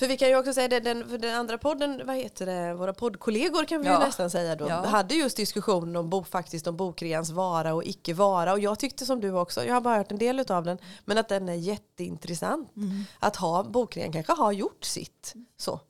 För 0.00 0.06
vi 0.06 0.16
kan 0.16 0.28
ju 0.28 0.36
också 0.36 0.52
säga 0.52 0.68
det, 0.68 0.80
den, 0.80 1.20
den 1.20 1.34
andra 1.34 1.58
podden, 1.58 2.02
vad 2.06 2.16
heter 2.16 2.46
det, 2.46 2.74
våra 2.74 2.92
poddkollegor 2.94 3.64
kan 3.64 3.80
vi 3.80 3.86
ju 3.86 3.92
Ja. 3.92 3.98
nästan 3.98 4.30
säga 4.30 4.56
då, 4.56 4.68
Ja. 4.68 4.86
hade 4.86 5.14
just 5.14 5.36
diskussionen 5.36 5.96
om, 5.96 6.10
bok, 6.10 6.26
faktiskt 6.26 6.66
om 6.66 6.76
bokreans 6.76 7.30
vara 7.30 7.74
och 7.74 7.84
icke 7.84 8.14
vara. 8.14 8.52
Och 8.52 8.58
jag 8.58 8.78
tyckte 8.78 9.06
som 9.06 9.20
du 9.20 9.32
också, 9.32 9.64
jag 9.64 9.74
har 9.74 9.80
bara 9.80 9.96
hört 9.96 10.10
en 10.12 10.18
del 10.18 10.40
av 10.50 10.64
den, 10.64 10.78
men 11.04 11.18
att 11.18 11.28
den 11.28 11.48
är 11.48 11.54
jätteintressant. 11.54 12.72
Att 13.18 13.36
ha, 13.36 13.62
bokrean 13.64 14.12
kanske 14.12 14.32
har 14.32 14.52
gjort 14.52 14.84
sitt. 14.84 15.34
Så. 15.56 15.80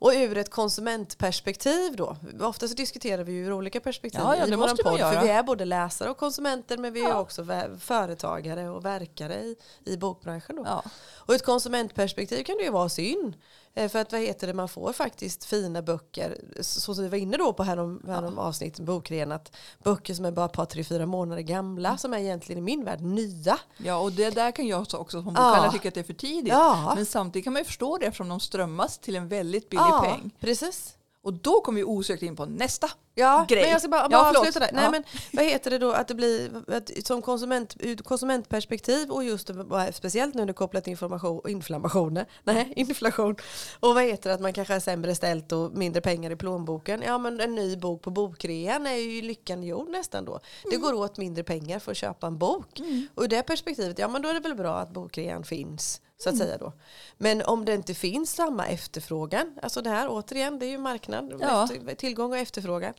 Och 0.00 0.10
ur 0.14 0.36
ett 0.38 0.50
konsumentperspektiv 0.50 1.96
då, 1.96 2.16
ofta 2.40 2.68
så 2.68 2.74
diskuterar 2.74 3.24
vi 3.24 3.32
ju 3.32 3.46
ur 3.46 3.52
olika 3.52 3.80
perspektiv 3.80 4.20
Ja, 4.24 4.36
ja, 4.36 4.46
i 4.46 4.50
man 4.56 4.68
podd, 4.68 4.98
för 4.98 5.22
vi 5.22 5.28
är 5.28 5.42
både 5.42 5.64
läsare 5.64 6.10
och 6.10 6.16
konsumenter 6.16 6.78
men 6.78 6.92
vi 6.92 7.00
är 7.04 7.08
Ja. 7.08 7.20
också 7.20 7.42
vä- 7.42 7.78
företagare 7.78 8.68
och 8.70 8.84
verkare 8.84 9.34
i, 9.34 9.56
i 9.84 9.96
bokbranschen. 9.96 10.56
Då. 10.56 10.62
ja, 10.66 10.82
Och 11.16 11.34
ett 11.34 11.44
konsumentperspektiv 11.44 12.44
kan 12.44 12.56
det 12.56 12.62
ju 12.64 12.70
vara 12.70 12.88
synd. 12.88 13.34
Eh, 13.74 13.88
För 13.88 13.98
att 13.98 14.12
vad 14.12 14.20
heter 14.20 14.46
det, 14.46 14.54
man 14.54 14.68
får 14.68 14.92
faktiskt 14.92 15.44
fina 15.44 15.82
böcker, 15.82 16.40
så 16.60 16.94
som 16.94 17.04
vi 17.04 17.10
var 17.10 17.18
inne 17.18 17.36
då 17.36 17.52
på 17.52 17.62
härom, 17.62 18.02
härom 18.06 18.38
avsnittet 18.38 18.80
bokren, 18.84 19.32
att 19.32 19.52
böcker 19.84 20.14
som 20.14 20.24
är 20.24 20.30
bara 20.30 20.46
ett 20.46 20.52
par, 20.52 20.64
tre, 20.64 20.84
fyra 20.84 21.06
månader 21.06 21.42
gamla, 21.42 21.96
som 21.98 22.14
är 22.14 22.18
egentligen 22.18 22.58
i 22.58 22.62
min 22.62 22.84
värld 22.84 23.00
nya. 23.00 23.58
ja, 23.78 23.96
och 23.98 24.12
det 24.12 24.30
där 24.30 24.50
kan 24.50 24.66
jag 24.66 24.80
också 24.80 25.06
som 25.06 25.18
Ja. 25.20 25.24
bokhandlare 25.30 25.72
tycka 25.72 25.88
att 25.88 25.94
det 25.94 26.00
är 26.00 26.04
för 26.04 26.12
tidigt. 26.14 26.52
Ja. 26.52 26.92
Men 26.96 27.06
samtidigt 27.06 27.44
kan 27.44 27.52
man 27.52 27.60
ju 27.60 27.64
förstå 27.64 27.98
det 27.98 28.06
eftersom 28.06 28.28
de 28.28 28.40
strömmas 28.40 28.98
till 28.98 29.16
en 29.16 29.28
väldigt 29.28 29.68
billig 29.68 29.82
ja, 29.82 30.00
peng. 30.04 30.30
precis. 30.40 30.94
Och 31.22 31.32
då 31.32 31.60
kommer 31.60 31.76
vi 31.76 31.84
osökt 31.84 32.22
in 32.22 32.36
på 32.36 32.46
nästa 32.46 32.90
Ja, 33.18 33.44
grej. 33.48 33.62
men 33.62 33.70
jag 33.70 33.80
ska 33.80 33.88
bara, 33.88 34.02
Ja, 34.02 34.08
bara 34.08 34.24
förlåt. 34.24 34.40
avsluta 34.40 34.60
där. 34.60 34.70
Nej, 34.72 34.84
Ja. 34.84 34.90
men 34.90 35.04
vad 35.32 35.44
heter 35.44 35.70
det 35.70 35.78
då 35.78 35.92
att 35.92 36.08
det 36.08 36.14
blir 36.14 36.62
att, 36.72 36.90
som 37.06 37.22
konsument, 37.22 37.76
ur 37.80 37.96
konsumentperspektiv 37.96 39.10
och 39.10 39.24
just 39.24 39.50
speciellt 39.92 40.34
nu 40.34 40.40
när 40.40 40.46
det 40.46 40.50
är 40.50 40.54
kopplat 40.54 40.84
till 40.84 40.90
information, 40.90 41.40
inflammationer, 41.48 42.26
nej 42.44 42.72
inflation 42.76 43.36
och 43.80 43.94
vad 43.94 44.04
heter 44.04 44.28
det 44.30 44.34
att 44.34 44.40
man 44.40 44.52
kanske 44.52 44.74
har 44.74 44.80
sämre 44.80 45.14
ställt 45.14 45.52
och 45.52 45.72
mindre 45.72 46.00
pengar 46.00 46.30
i 46.30 46.36
plånboken. 46.36 47.02
Ja 47.06 47.18
men 47.18 47.40
en 47.40 47.54
ny 47.54 47.76
bok 47.76 48.02
på 48.02 48.10
bokrean 48.10 48.86
är 48.86 48.94
ju 48.94 49.22
lyckan 49.22 49.62
gjord 49.62 49.88
nästan 49.90 50.24
då. 50.24 50.40
Det 50.62 50.68
Mm. 50.76 50.80
går 50.82 50.94
åt 50.94 51.16
mindre 51.16 51.44
pengar 51.44 51.78
för 51.78 51.90
att 51.90 51.96
köpa 51.96 52.26
en 52.26 52.38
bok. 52.38 52.80
Och 53.14 53.22
ur 53.22 53.28
det 53.28 53.42
perspektivet, 53.42 53.98
ja 53.98 54.08
men 54.08 54.22
då 54.22 54.28
är 54.28 54.34
det 54.34 54.40
väl 54.40 54.54
bra 54.54 54.76
att 54.76 54.90
bokrean 54.90 55.44
finns. 55.44 56.00
Så 56.20 56.28
att 56.28 56.34
Mm. 56.34 56.46
säga 56.46 56.58
då. 56.58 56.72
Men 57.18 57.42
om 57.42 57.64
det 57.64 57.74
inte 57.74 57.94
finns 57.94 58.34
samma 58.34 58.66
efterfrågan, 58.66 59.54
alltså 59.62 59.82
det 59.82 59.90
här 59.90 60.06
återigen, 60.10 60.58
det 60.58 60.66
är 60.66 60.70
ju 60.70 60.78
marknad, 60.78 61.32
Ja. 61.40 61.68
tillgång 61.98 62.32
och 62.32 62.38
efterfrågan. 62.38 62.94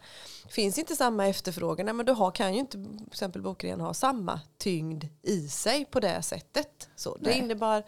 Finns 0.49 0.77
inte 0.77 0.95
samma 0.95 1.27
efterfrågan, 1.27 1.97
men 1.97 2.05
då 2.05 2.13
har, 2.13 2.31
kan 2.31 2.53
ju 2.53 2.59
inte 2.59 2.77
till 2.77 3.07
exempel 3.07 3.41
bokrean 3.41 3.81
ha 3.81 3.93
samma 3.93 4.39
tyngd 4.57 5.05
i 5.21 5.47
sig 5.47 5.85
på 5.85 5.99
det 5.99 6.21
sättet. 6.21 6.89
Så 6.95 7.17
det 7.17 7.29
Nej. 7.29 7.39
innebär, 7.39 7.85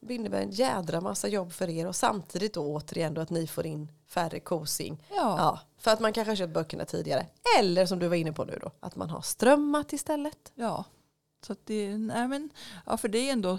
det 0.00 0.14
innebär 0.14 0.40
en 0.40 0.50
jädra 0.50 1.00
massa 1.00 1.28
jobb 1.28 1.52
för 1.52 1.70
er 1.70 1.86
och 1.86 1.96
samtidigt 1.96 2.54
då 2.54 2.74
återigen 2.74 3.14
då 3.14 3.20
att 3.20 3.30
ni 3.30 3.46
får 3.46 3.66
in 3.66 3.92
färre 4.06 4.40
kosing. 4.40 5.06
Ja. 5.10 5.16
Ja, 5.16 5.60
för 5.78 5.90
att 5.90 6.00
man 6.00 6.12
kanske 6.12 6.30
har 6.30 6.36
köpt 6.36 6.54
böckerna 6.54 6.84
tidigare. 6.84 7.26
Eller 7.58 7.86
som 7.86 7.98
du 7.98 8.08
var 8.08 8.16
inne 8.16 8.32
på 8.32 8.44
nu 8.44 8.58
då, 8.62 8.70
att 8.80 8.96
man 8.96 9.10
har 9.10 9.20
strömmat 9.20 9.92
istället. 9.92 10.52
Ja, 10.54 10.84
så 11.46 11.56
det, 11.64 11.98
nej 11.98 12.28
men, 12.28 12.50
ja, 12.86 12.96
för 12.96 13.08
det 13.08 13.18
är 13.18 13.32
ändå 13.32 13.58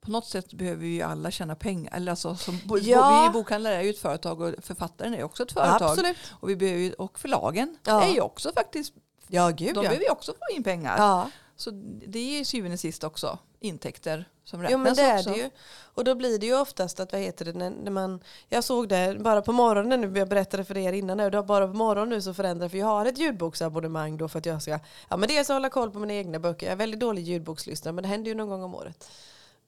på 0.00 0.10
något 0.10 0.26
sätt 0.26 0.52
behöver 0.52 0.80
vi 0.80 0.88
ju 0.88 1.02
alla 1.02 1.30
tjäna 1.30 1.54
pengar. 1.54 1.94
Eller 1.94 2.12
alltså, 2.12 2.36
som, 2.36 2.58
Ja. 2.82 3.22
Vi 3.26 3.38
bokhandlare 3.38 3.74
är 3.74 3.82
ju 3.82 3.90
ett 3.90 3.98
företag 3.98 4.40
och 4.40 4.54
författaren 4.62 5.14
är 5.14 5.22
också 5.22 5.42
ett 5.42 5.52
företag. 5.52 5.90
Absolut. 5.90 6.16
Och, 6.40 6.50
vi 6.50 6.56
behöver 6.56 7.00
och 7.00 7.18
förlagen 7.18 7.78
Ja. 7.86 8.02
är 8.04 8.12
ju 8.14 8.20
också 8.20 8.52
faktiskt 8.52 8.94
Ja, 9.32 9.48
gud 9.48 9.74
De 9.74 9.76
ja. 9.76 9.82
behöver 9.82 10.04
ju 10.04 10.10
också 10.10 10.32
få 10.32 10.56
in 10.56 10.62
pengar. 10.62 10.96
ja. 10.98 11.30
Så 11.56 11.70
det 12.06 12.18
är 12.18 12.38
ju 12.38 12.44
syvende 12.44 12.74
och 12.74 12.80
sist 12.80 13.04
också 13.04 13.38
intäkter 13.60 14.28
som 14.44 14.62
räknas 14.62 14.72
Jo 14.72 14.78
men 14.78 14.94
det 14.94 15.02
är 15.02 15.18
också. 15.18 15.30
det 15.30 15.36
ju. 15.36 15.50
Och 15.94 16.04
då 16.04 16.14
blir 16.14 16.38
det 16.38 16.46
ju 16.46 16.60
oftast 16.60 17.00
att, 17.00 17.12
vad 17.12 17.20
heter 17.20 17.44
det, 17.44 17.52
när, 17.52 17.90
man, 17.90 18.20
jag 18.48 18.64
såg 18.64 18.88
det 18.88 19.16
bara 19.20 19.42
på 19.42 19.52
morgonen 19.52 20.00
nu, 20.00 20.18
jag 20.18 20.28
berättade 20.28 20.64
för 20.64 20.76
er 20.76 20.92
innan, 20.92 21.16
nu, 21.16 21.30
bara 21.42 21.66
på 21.68 21.74
morgonen 21.74 22.08
nu 22.08 22.22
så 22.22 22.34
förändrar 22.34 22.68
för 22.68 22.78
jag 22.78 22.86
har 22.86 23.06
ett 23.06 23.18
ljudboksabonnemang 23.18 24.16
då 24.16 24.28
för 24.28 24.38
att 24.38 24.46
jag 24.46 24.62
ska, 24.62 24.78
ja 25.08 25.16
men 25.16 25.28
dels 25.28 25.48
hålla 25.48 25.70
koll 25.70 25.90
på 25.90 25.98
mina 25.98 26.14
egna 26.14 26.38
böcker, 26.38 26.66
jag 26.66 26.72
är 26.72 26.76
väldigt 26.76 27.00
dålig 27.00 27.22
ljudbokslyssnare 27.22 27.92
men 27.92 28.02
det 28.02 28.08
händer 28.08 28.28
ju 28.28 28.34
någon 28.34 28.48
gång 28.48 28.62
om 28.62 28.74
året. 28.74 29.10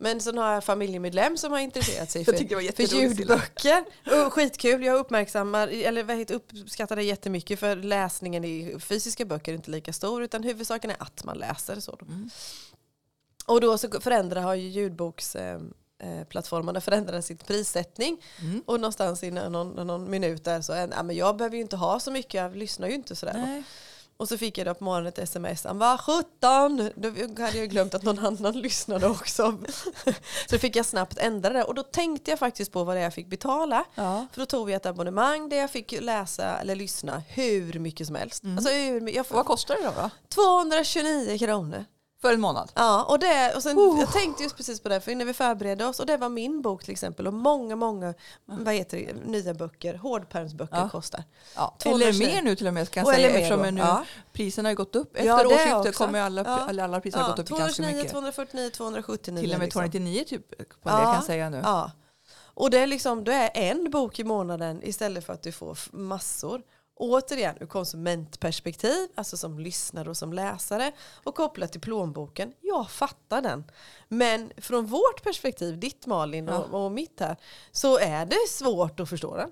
Men 0.02 0.20
sen 0.20 0.38
har 0.38 0.52
jag 0.52 0.64
familjemedlem 0.64 1.36
som 1.36 1.52
har 1.52 1.58
intresserat 1.58 2.10
sig 2.10 2.24
för, 2.24 2.72
för 2.72 2.96
ljudböcker. 2.96 3.84
Och 4.04 4.32
skitkul, 4.32 4.84
jag 4.84 4.98
uppmärksammar, 4.98 5.68
eller 5.68 6.02
vad 6.02 6.16
heter, 6.16 6.34
uppskattar 6.34 6.96
det 6.96 7.02
jättemycket 7.02 7.60
för 7.60 7.76
läsningen 7.76 8.44
i 8.44 8.76
fysiska 8.80 9.24
böcker 9.24 9.52
är 9.52 9.56
inte 9.56 9.70
lika 9.70 9.92
stor 9.92 10.22
utan 10.22 10.42
huvudsaken 10.42 10.90
är 10.90 10.96
att 10.98 11.24
man 11.24 11.38
läser. 11.38 11.80
Så. 11.80 11.98
Mm. 12.02 12.30
Och 13.46 13.60
då 13.60 13.78
så 13.78 14.00
förändrar 14.00 14.42
har 14.42 14.54
ju 14.54 14.68
ljudboksplattformarna 14.68 16.80
förändrat 16.80 17.24
sitt 17.24 17.46
prissättning. 17.46 18.22
Mm. 18.40 18.62
Och 18.66 18.80
någonstans 18.80 19.22
i 19.22 19.30
någon, 19.30 19.86
någon 19.86 20.10
minut 20.10 20.44
där 20.44 20.60
så, 20.60 20.72
ja, 20.72 21.02
men 21.02 21.16
jag 21.16 21.36
behöver 21.36 21.56
ju 21.56 21.62
inte 21.62 21.76
ha 21.76 22.00
så 22.00 22.10
mycket, 22.10 22.34
jag 22.34 22.56
lyssnar 22.56 22.88
ju 22.88 22.94
inte 22.94 23.16
sådär. 23.16 23.42
Nej. 23.46 23.62
Och 24.16 24.28
så 24.28 24.38
fick 24.38 24.58
jag 24.58 24.66
då 24.66 24.74
på 24.74 24.84
morgonen 24.84 25.06
ett 25.08 25.18
sms, 25.18 25.64
han 25.64 25.78
var 25.78 25.96
17! 25.98 26.90
Då 26.96 27.42
hade 27.42 27.58
jag 27.58 27.70
glömt 27.70 27.94
att 27.94 28.02
någon 28.02 28.18
annan 28.18 28.52
lyssnade 28.60 29.06
också. 29.06 29.58
så 30.50 30.58
fick 30.58 30.76
jag 30.76 30.86
snabbt 30.86 31.18
ändra 31.18 31.52
det 31.52 31.64
och 31.64 31.74
då 31.74 31.82
tänkte 31.82 32.30
jag 32.30 32.38
faktiskt 32.38 32.72
på 32.72 32.84
vad 32.84 32.96
det 32.96 33.00
är 33.00 33.04
jag 33.04 33.14
fick 33.14 33.26
betala. 33.26 33.84
Ja. 33.94 34.26
För 34.32 34.40
då 34.40 34.46
tog 34.46 34.66
vi 34.66 34.72
ett 34.72 34.86
abonnemang 34.86 35.48
där 35.48 35.56
jag 35.56 35.70
fick 35.70 36.00
läsa 36.00 36.44
eller 36.58 36.74
lyssna 36.76 37.22
hur 37.28 37.78
mycket 37.78 38.06
som 38.06 38.16
helst. 38.16 38.42
Alltså, 38.44 38.72
hur, 38.72 39.08
jag 39.08 39.20
Och 39.20 39.36
vad 39.36 39.44
får 39.44 39.44
kostar 39.44 39.74
det 39.74 39.82
då? 39.84 39.92
då? 39.96 40.10
229 40.28 41.38
kronor. 41.38 41.84
För 42.22 42.32
en 42.32 42.40
månad? 42.40 42.72
Ja, 42.74 43.04
och, 43.04 43.18
det, 43.18 43.52
och 43.56 43.62
sen, 43.62 43.78
Oh. 43.78 44.00
jag 44.00 44.12
tänkte 44.12 44.42
just 44.42 44.56
precis 44.56 44.80
på 44.80 44.88
det, 44.88 45.00
för 45.00 45.14
när 45.14 45.24
vi 45.24 45.32
förberedde 45.34 45.84
oss, 45.86 46.00
och 46.00 46.06
det 46.06 46.16
var 46.16 46.28
min 46.28 46.62
bok 46.62 46.84
till 46.84 46.92
exempel, 46.92 47.26
och 47.26 47.34
många, 47.34 47.76
många 47.76 48.14
vad 48.44 48.74
heter 48.74 48.98
det, 48.98 49.30
nya 49.30 49.54
böcker, 49.54 49.94
hårdpärmsböcker 49.94 50.76
Ja. 50.76 50.88
kostar. 50.88 51.24
Ja. 51.56 51.76
220. 51.82 52.22
Eller 52.22 52.34
mer 52.34 52.42
nu 52.42 52.56
till 52.56 52.66
och 52.66 52.74
med 52.74 52.90
kan 52.90 53.04
jag 53.06 53.14
säga 53.14 53.30
eftersom 53.30 53.62
då. 53.62 53.70
nu 53.70 53.80
Ja. 53.80 54.04
priserna 54.32 54.68
har 54.68 54.74
gått 54.74 54.96
upp. 54.96 55.16
Efter 55.16 55.26
Ja, 55.28 55.46
årsskiftet 55.46 55.96
kommer 55.96 56.20
alla, 56.20 56.42
Ja. 56.46 56.58
alla, 56.68 56.84
alla 56.84 57.00
priser 57.00 57.18
har 57.18 57.28
gått 57.30 57.38
upp 57.38 57.48
ganska 57.48 57.82
229, 57.82 57.96
mycket. 57.96 58.12
249, 58.12 58.70
279. 58.70 59.40
Till 59.42 59.52
och 59.52 59.58
med 59.58 59.64
liksom. 59.66 59.80
299 59.80 60.24
typ 60.26 60.48
på 60.58 60.88
det 60.88 60.90
kan 60.90 61.14
jag 61.14 61.24
säga 61.24 61.50
nu. 61.50 61.60
Ja. 61.64 61.90
Och 62.54 62.70
det 62.70 62.78
är 62.78 62.86
liksom, 62.86 63.24
det 63.24 63.32
är 63.34 63.50
en 63.70 63.90
bok 63.90 64.18
i 64.18 64.24
månaden 64.24 64.80
istället 64.82 65.26
för 65.26 65.32
att 65.32 65.42
du 65.42 65.52
får 65.52 65.78
massor. 65.92 66.62
Återigen 66.94 67.56
ur 67.60 67.66
konsumentperspektiv, 67.66 69.08
alltså 69.14 69.36
som 69.36 69.58
lyssnare 69.58 70.10
och 70.10 70.16
som 70.16 70.32
läsare 70.32 70.92
och 71.24 71.34
kopplat 71.34 71.72
till 71.72 71.80
plånboken. 71.80 72.52
Jag 72.60 72.90
fattar 72.90 73.42
den. 73.42 73.64
Men 74.08 74.52
från 74.56 74.86
vårt 74.86 75.22
perspektiv, 75.22 75.78
ditt 75.80 76.06
Malin 76.06 76.48
och, 76.48 76.84
och 76.84 76.92
mitt 76.92 77.20
här, 77.20 77.36
så 77.72 77.98
är 77.98 78.26
det 78.26 78.48
svårt 78.48 79.00
att 79.00 79.08
förstå 79.08 79.36
den. 79.36 79.50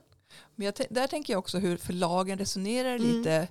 Men 0.55 0.65
jag, 0.65 0.75
där 0.91 1.07
tänker 1.07 1.33
jag 1.33 1.39
också 1.39 1.59
hur 1.59 1.77
förlagen 1.77 2.39
resonerar 2.39 2.95
Mm. 2.97 3.03
lite. 3.17 3.49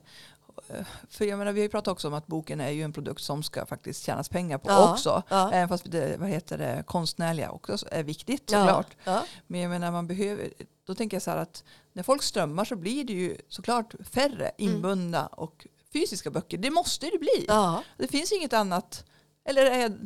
Eh, 0.69 0.85
För 1.09 1.25
jag 1.25 1.39
menar, 1.39 1.51
vi 1.51 1.59
har 1.59 1.63
ju 1.63 1.69
pratat 1.69 1.91
också 1.91 2.07
om 2.07 2.13
att 2.13 2.27
boken 2.27 2.61
är 2.61 2.69
ju 2.69 2.83
en 2.83 2.93
produkt 2.93 3.21
som 3.21 3.43
ska 3.43 3.65
faktiskt 3.65 4.03
tjänas 4.05 4.29
pengar 4.29 4.57
på 4.57 4.69
Ja, 4.69 4.91
också. 4.93 5.23
ja. 5.29 5.51
Även 5.53 5.69
fast 5.69 5.91
det, 5.91 6.15
vad 6.19 6.29
heter 6.29 6.57
det, 6.57 6.83
konstnärliga 6.87 7.51
också 7.51 7.77
är 7.91 8.03
viktigt 8.03 8.51
Ja, 8.51 8.59
såklart. 8.59 8.87
Ja. 9.03 9.23
Men 9.47 9.59
jag 9.61 9.69
menar, 9.69 9.91
man 9.91 10.07
behöver, 10.07 10.49
då 10.89 10.95
tänker 10.95 11.15
jag 11.15 11.21
så 11.21 11.31
här 11.31 11.37
att 11.37 11.63
när 11.93 12.03
folk 12.03 12.23
strömmar 12.23 12.65
så 12.65 12.75
blir 12.75 13.03
det 13.03 13.13
ju 13.13 13.37
såklart 13.47 13.93
färre 14.11 14.51
inbundna 14.57 15.27
och 15.27 15.67
fysiska 15.93 16.31
böcker. 16.31 16.57
Det 16.57 16.69
måste 16.71 17.09
det 17.09 17.17
bli. 17.17 17.45
Ja. 17.47 17.83
Det 17.97 18.07
finns 18.07 18.31
inget 18.31 18.53
annat. 18.53 19.05
Eller 19.45 19.65
är 19.65 19.97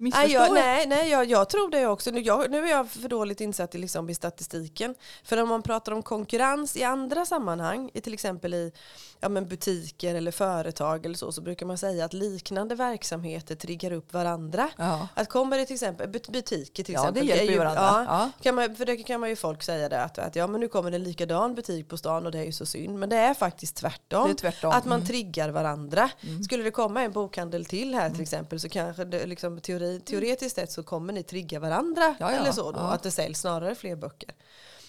Nej, 0.00 0.32
jag, 0.32 0.52
nej, 0.54 0.86
nej 0.86 1.10
jag, 1.10 1.24
jag 1.30 1.48
tror 1.48 1.70
det 1.70 1.86
också. 1.86 2.10
Nu, 2.10 2.20
jag, 2.20 2.50
nu 2.50 2.64
är 2.66 2.70
jag 2.70 2.88
för 2.90 3.08
dåligt 3.08 3.40
insatt 3.40 3.74
i, 3.74 3.78
liksom, 3.78 4.10
i 4.10 4.14
statistiken. 4.14 4.94
För 5.24 5.42
om 5.42 5.48
man 5.48 5.62
pratar 5.62 5.92
om 5.92 6.02
konkurrens 6.02 6.76
i 6.76 6.84
andra 6.84 7.26
sammanhang, 7.26 7.90
i 7.94 8.00
till 8.00 8.14
exempel 8.14 8.54
i 8.54 8.72
ja, 9.20 9.28
men 9.28 9.48
butiker 9.48 10.14
eller 10.14 10.30
företag 10.30 11.06
eller 11.06 11.16
så, 11.16 11.32
så 11.32 11.40
brukar 11.40 11.66
man 11.66 11.78
säga 11.78 12.04
att 12.04 12.12
liknande 12.12 12.74
verksamheter 12.74 13.54
triggar 13.54 13.92
upp 13.92 14.12
varandra. 14.12 14.70
Ja. 14.76 15.08
Att 15.14 15.28
kommer 15.28 15.58
det 15.58 15.64
till 15.66 15.74
exempel 15.74 16.08
but- 16.08 16.30
butiker 16.32 16.84
till 16.84 16.94
ja, 16.94 17.00
exempel. 17.00 17.26
det 17.26 17.32
hjälper 17.34 17.52
ju 17.52 17.58
varandra. 17.58 17.82
Ja, 17.82 18.04
Ja. 18.08 18.30
kan 18.42 18.54
man, 18.54 18.76
för 18.76 18.84
det 18.86 18.96
kan 18.96 19.20
man 19.20 19.28
ju 19.30 19.36
folk 19.36 19.62
säga 19.62 19.88
det 19.88 20.02
att, 20.02 20.18
att 20.18 20.36
ja, 20.36 20.46
men 20.46 20.60
nu 20.60 20.68
kommer 20.68 20.90
det 20.90 20.96
en 20.96 21.02
likadan 21.04 21.54
butik 21.54 21.88
på 21.88 21.96
stan 21.96 22.26
och 22.26 22.32
det 22.32 22.38
är 22.38 22.44
ju 22.44 22.52
så 22.52 22.66
synd. 22.66 22.98
Men 22.98 23.08
det 23.08 23.16
är 23.16 23.34
faktiskt 23.34 23.76
tvärtom. 23.76 24.24
Det 24.26 24.32
är 24.32 24.34
tvärtom. 24.34 24.72
Att 24.72 24.84
man 24.84 24.98
Mm. 24.98 25.06
triggar 25.06 25.48
varandra. 25.48 26.10
Skulle 26.44 26.62
det 26.62 26.70
komma 26.70 27.02
en 27.02 27.12
bokhandel 27.12 27.64
till 27.64 27.94
här 27.94 28.10
till 28.10 28.22
exempel 28.22 28.60
så 28.60 28.68
kanske 28.68 29.04
det, 29.04 29.26
liksom, 29.26 29.60
teori, 29.88 30.00
teoretiskt 30.00 30.56
sett 30.56 30.72
så 30.72 30.82
kommer 30.82 31.12
ni 31.12 31.22
trigga 31.22 31.60
varandra. 31.60 32.16
Ja, 32.20 32.32
ja. 32.32 32.38
Eller 32.38 32.52
så 32.52 32.72
då, 32.72 32.78
Ja. 32.78 32.92
att 32.92 33.02
det 33.02 33.10
säljs 33.10 33.40
snarare 33.40 33.74
fler 33.74 33.96
böcker. 33.96 34.34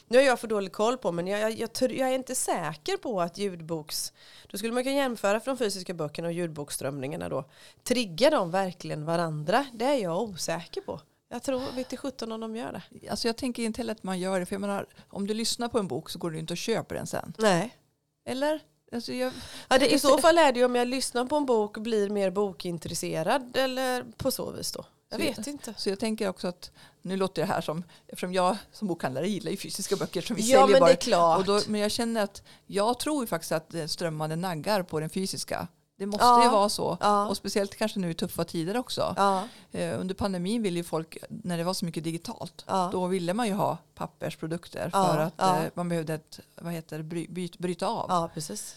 Nu 0.07 0.17
har 0.17 0.25
jag 0.25 0.39
för 0.39 0.47
dålig 0.47 0.71
koll 0.71 0.97
på 0.97 1.12
men 1.12 1.27
jag, 1.27 1.39
jag, 1.39 1.51
jag, 1.51 1.91
jag 1.91 2.09
är 2.09 2.15
inte 2.15 2.35
säker 2.35 2.97
på 2.97 3.21
att 3.21 3.38
ljudboks... 3.38 4.13
Då 4.47 4.57
skulle 4.57 4.73
man 4.73 4.83
kunna 4.83 4.95
jämföra 4.95 5.39
för 5.39 5.51
de 5.51 5.57
fysiska 5.57 5.93
böckerna 5.93 6.27
och 6.27 6.33
ljudboksströmningarna 6.33 7.29
då. 7.29 7.45
Triggar 7.83 8.31
de 8.31 8.51
verkligen 8.51 9.05
varandra? 9.05 9.65
Det 9.73 9.85
är 9.85 9.95
jag 9.95 10.21
osäker 10.21 10.81
på. 10.81 11.01
Jag 11.29 11.43
tror, 11.43 11.62
vet 11.75 11.99
17 11.99 12.31
om 12.31 12.39
de 12.41 12.55
gör 12.55 12.71
det. 12.71 13.09
Alltså 13.09 13.27
jag 13.27 13.38
tänker 13.38 13.63
inte 13.63 13.81
heller 13.81 13.91
att 13.93 14.03
man 14.03 14.19
gör 14.19 14.39
det. 14.39 14.45
För 14.45 14.53
jag 14.55 14.62
menar, 14.62 14.85
om 15.09 15.27
du 15.27 15.33
lyssnar 15.33 15.67
på 15.67 15.79
en 15.79 15.88
bok 15.88 16.09
så 16.09 16.19
går 16.19 16.31
du 16.31 16.39
inte 16.39 16.53
och 16.53 16.57
köper 16.57 16.95
den 16.95 17.07
sen. 17.07 17.33
Nej. 17.38 17.77
Eller? 18.25 18.59
Alltså 18.91 19.13
jag, 19.13 19.32
Ja, 19.67 19.78
det, 19.78 19.93
I 19.93 19.99
så 19.99 20.17
fall 20.17 20.38
är 20.38 20.52
det 20.52 20.60
ju 20.60 20.65
om 20.65 20.75
jag 20.75 20.88
lyssnar 20.88 21.25
på 21.25 21.36
en 21.36 21.45
bok 21.45 21.78
och 21.78 21.84
blir 21.84 22.10
mer 22.10 22.30
bokintresserad 22.32 23.58
eller 23.58 24.04
på 24.17 24.32
så 24.32 24.52
vis 24.52 24.71
då. 24.71 24.86
Jag 25.12 25.17
vet 25.17 25.47
inte. 25.47 25.73
så 25.78 25.89
jag 25.89 25.99
tänker 25.99 26.30
också 26.30 26.47
att, 26.47 26.71
nu 27.02 27.17
låter 27.17 27.41
det 27.41 27.47
här 27.47 27.62
som, 27.62 27.84
eftersom 28.08 28.34
jag 28.34 28.58
som 28.71 28.88
bokhandlare 28.88 29.28
gillar 29.30 29.52
ju 29.52 29.58
fysiska 29.58 29.95
böcker 29.95 30.21
som 30.21 30.36
vi 30.36 30.41
Ja 30.52 30.60
säljer 30.62 30.67
men 30.73 30.80
bara. 30.80 30.88
det 30.88 30.93
är 30.93 30.95
klart. 30.95 31.38
Och 31.39 31.45
då, 31.45 31.62
men 31.67 31.82
jag 31.82 31.91
känner 31.91 32.23
att 32.23 32.43
jag 32.65 32.99
tror 32.99 33.25
faktiskt 33.25 33.52
att 33.52 33.69
det 33.69 33.88
strömmande 33.88 34.36
naggar 34.36 34.84
på 34.84 34.99
den 34.99 35.10
fysiska. 35.10 35.67
Det 35.99 36.05
måste 36.05 36.25
Ja. 36.25 36.43
ju 36.43 36.49
vara 36.49 36.69
så. 36.69 36.97
Ja. 37.01 37.27
Och 37.27 37.38
speciellt 37.38 37.75
kanske 37.75 37.99
nu 37.99 38.09
i 38.09 38.13
tuffa 38.13 38.43
tider 38.43 38.77
också. 38.77 39.13
Ja, 39.17 39.43
Eh, 39.71 39.99
under 39.99 40.15
pandemin 40.15 40.62
ville 40.63 40.77
ju 40.79 40.83
folk, 40.83 41.17
när 41.29 41.57
det 41.57 41.63
var 41.63 41.73
så 41.73 41.85
mycket 41.85 42.03
digitalt, 42.03 42.65
då 42.91 43.07
ville 43.07 43.33
man 43.33 43.47
ju 43.47 43.53
ha 43.53 43.77
pappersprodukter 43.95 44.89
för 44.89 45.17
att 45.17 45.41
eh, 45.41 45.63
man 45.73 45.89
behövde 45.89 46.13
ett, 46.13 46.39
vad 46.62 46.73
heter 46.73 47.01
bry, 47.01 47.27
byt, 47.29 47.57
bryta 47.57 47.88
av. 47.88 48.05
ja 48.09 48.29
precis. 48.33 48.75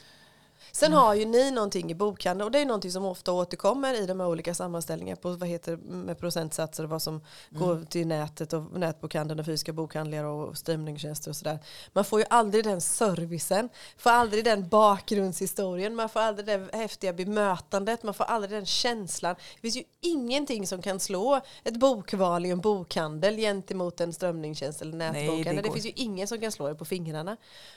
Sen 0.74 0.92
har 0.92 1.14
ju 1.14 1.24
ni 1.24 1.50
någonting 1.50 1.90
i 1.90 1.94
bokhandeln 1.94 2.46
och 2.46 2.50
det 2.50 2.58
är 2.58 2.66
någonting 2.66 2.90
som 2.90 3.04
ofta 3.04 3.32
återkommer 3.32 4.02
i 4.02 4.06
de 4.06 4.20
här 4.20 4.28
olika 4.28 4.54
sammanställningarna 4.54 5.16
på 5.16 5.30
vad 5.30 5.48
heter 5.48 5.76
det, 5.76 5.82
med 5.82 6.18
procentsatser 6.18 6.85
och 6.85 6.90
vad 6.90 7.02
som 7.02 7.20
går 7.50 7.85
till 7.90 8.06
nätet 8.06 8.52
och 8.52 8.78
nätbokhandeln 8.78 9.40
och 9.40 9.46
fysiska 9.46 9.72
bokhandlar 9.72 10.24
och 10.24 10.58
streamingtjänster 10.58 11.30
och 11.30 11.37
sådär. 11.37 11.58
Man 11.92 12.04
får 12.04 12.20
ju 12.20 12.26
aldrig 12.30 12.64
den 12.64 12.80
servicen, 12.80 13.68
får 13.96 14.11
aldrig 14.11 14.44
den 14.44 14.68
bakgrundshistorien, 14.68 15.94
man 15.94 16.08
får 16.08 16.20
aldrig 16.20 16.46
det 16.46 16.76
häftiga 16.76 17.12
bemötandet, 17.12 18.02
man 18.02 18.14
får 18.14 18.24
aldrig 18.24 18.52
den 18.52 18.66
känslan. 18.66 19.35
Det 19.54 19.61
finns 19.61 19.76
ju 19.76 19.82
ingenting 20.00 20.66
som 20.66 20.82
kan 20.82 21.00
slå 21.00 21.40
ett 21.64 21.76
bokval 21.76 22.46
i 22.46 22.50
en 22.50 22.61
bokhandel 22.61 23.37
gentemot 23.37 24.00
en 24.00 24.12
strömningstjänst 24.12 24.82
eller 24.82 24.92
det 24.92 24.98
nätbokhandel. 24.98 25.56
Det, 25.56 25.62
går. 25.62 25.74
finns 25.74 25.87
ju 25.87 25.92
ingen 25.96 26.28
som 26.28 26.40
kan 26.40 26.52
slå 26.52 26.68
det 26.68 26.74
på 26.74 26.85
fingrarna. 26.85 27.37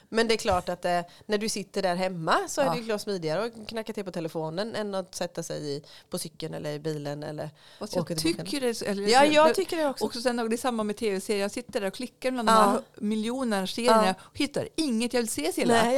Men 0.09 0.27
det 0.27 0.33
är 0.33 0.37
klart 0.37 0.69
att 0.69 0.85
eh, 0.85 1.01
när 1.25 1.37
du 1.37 1.49
sitter 1.49 1.81
där 1.81 1.95
hemma 1.95 2.35
så 2.47 2.61
är 2.61 2.65
Ja. 2.65 2.73
det 2.73 2.84
ju 2.85 2.89
klart 2.89 3.01
smidigare 3.01 3.43
att 3.45 3.67
knacka 3.67 3.93
till 3.93 4.03
på 4.05 4.11
telefonen 4.11 4.75
än 4.75 4.95
att 4.95 5.15
sätta 5.15 5.43
sig 5.43 5.75
i, 5.75 5.83
på 6.09 6.17
cykeln 6.19 6.53
eller 6.53 6.73
i 6.73 6.79
bilen. 6.79 7.23
Eller 7.23 7.49
Fast 7.79 7.95
jag 7.95 8.07
till 8.07 8.17
tycker 8.17 8.61
det, 8.61 8.81
eller, 8.81 9.03
ja, 9.07 9.25
jag 9.25 9.55
tycker 9.55 9.77
det 9.77 9.87
också. 9.87 10.05
också 10.05 10.21
sen, 10.21 10.35
det 10.37 10.55
är 10.55 10.57
samma 10.57 10.83
med 10.83 10.97
tv-serier. 10.97 11.41
Jag 11.41 11.51
sitter 11.51 11.81
där 11.81 11.87
och 11.87 11.93
klickar 11.93 12.31
bland 12.31 12.47
de 12.47 12.51
Ja. 12.51 12.61
här 12.61 12.81
miljoner 12.95 13.65
serierna 13.65 14.05
Ja. 14.07 14.13
och 14.19 14.37
hittar 14.37 14.69
inget 14.75 15.13
jag 15.13 15.21
vill 15.21 15.29
se 15.29 15.51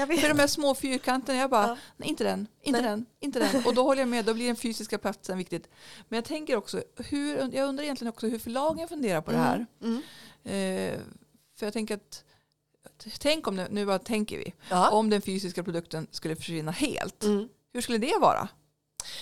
vet. 0.08 0.20
För 0.22 0.30
de 0.30 0.40
här 0.40 0.48
små 0.48 0.76
fyrkanterna, 0.76 1.40
jag 1.40 1.50
bara, 1.50 1.68
Ja. 1.68 1.78
nej, 1.98 2.10
inte 2.10 2.24
den, 2.24 2.48
inte 2.62 2.82
Nej. 2.82 2.90
den, 2.90 3.06
inte 3.20 3.40
den. 3.40 3.66
Och 3.66 3.74
då 3.76 3.84
håller 3.84 4.02
jag 4.02 4.10
med, 4.10 4.26
då 4.26 4.34
blir 4.34 4.48
den 4.48 4.56
fysiska 4.56 4.98
platsen 4.98 5.38
viktigt. 5.38 5.70
Men 6.10 6.18
jag 6.18 6.26
tänker 6.26 6.56
också, 6.56 6.84
hur, 6.98 7.56
jag 7.56 7.70
undrar 7.70 7.84
egentligen 7.84 8.10
också 8.10 8.28
hur 8.28 8.40
förlagen 8.40 8.88
funderar 8.88 9.22
på 9.22 9.32
det 9.32 9.38
här. 9.38 9.66
Mm. 9.84 10.02
Eh, 10.44 11.00
för 11.60 11.66
jag 11.66 11.74
tänker 11.74 11.96
att, 11.96 12.24
tänk 13.20 13.48
om, 13.48 13.56
det, 13.56 13.68
nu 13.72 13.86
bara 13.86 14.00
tänker 14.00 14.38
vi, 14.38 14.54
Ja. 14.70 14.90
om 14.90 15.10
den 15.10 15.22
fysiska 15.22 15.64
produkten 15.64 16.08
skulle 16.12 16.36
försvinna 16.36 16.72
helt. 16.72 17.24
Mm. 17.24 17.48
Hur 17.74 17.82
skulle 17.82 17.98
det 17.98 18.18
vara? 18.22 18.48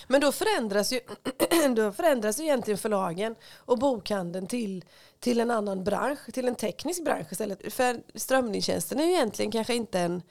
Men 0.07 0.21
då 0.21 0.31
förändras 0.31 0.93
ju 0.93 0.99
då 1.75 1.91
förändras 1.91 2.39
ju 2.39 2.43
egentligen 2.43 2.77
förlagen 2.77 3.35
och 3.55 3.79
bokhandeln 3.79 4.47
till, 4.47 4.85
till 5.19 5.39
en 5.39 5.51
annan 5.51 5.83
bransch, 5.83 6.33
till 6.33 6.47
en 6.47 6.55
teknisk 6.55 7.03
bransch 7.03 7.27
istället. 7.31 7.73
För 7.73 8.01
strömningstjänsten 8.15 8.99
är 8.99 9.05
ju 9.05 9.11
egentligen 9.11 9.51
kanske 9.51 9.75
inte 9.75 9.99
en, 9.99 10.21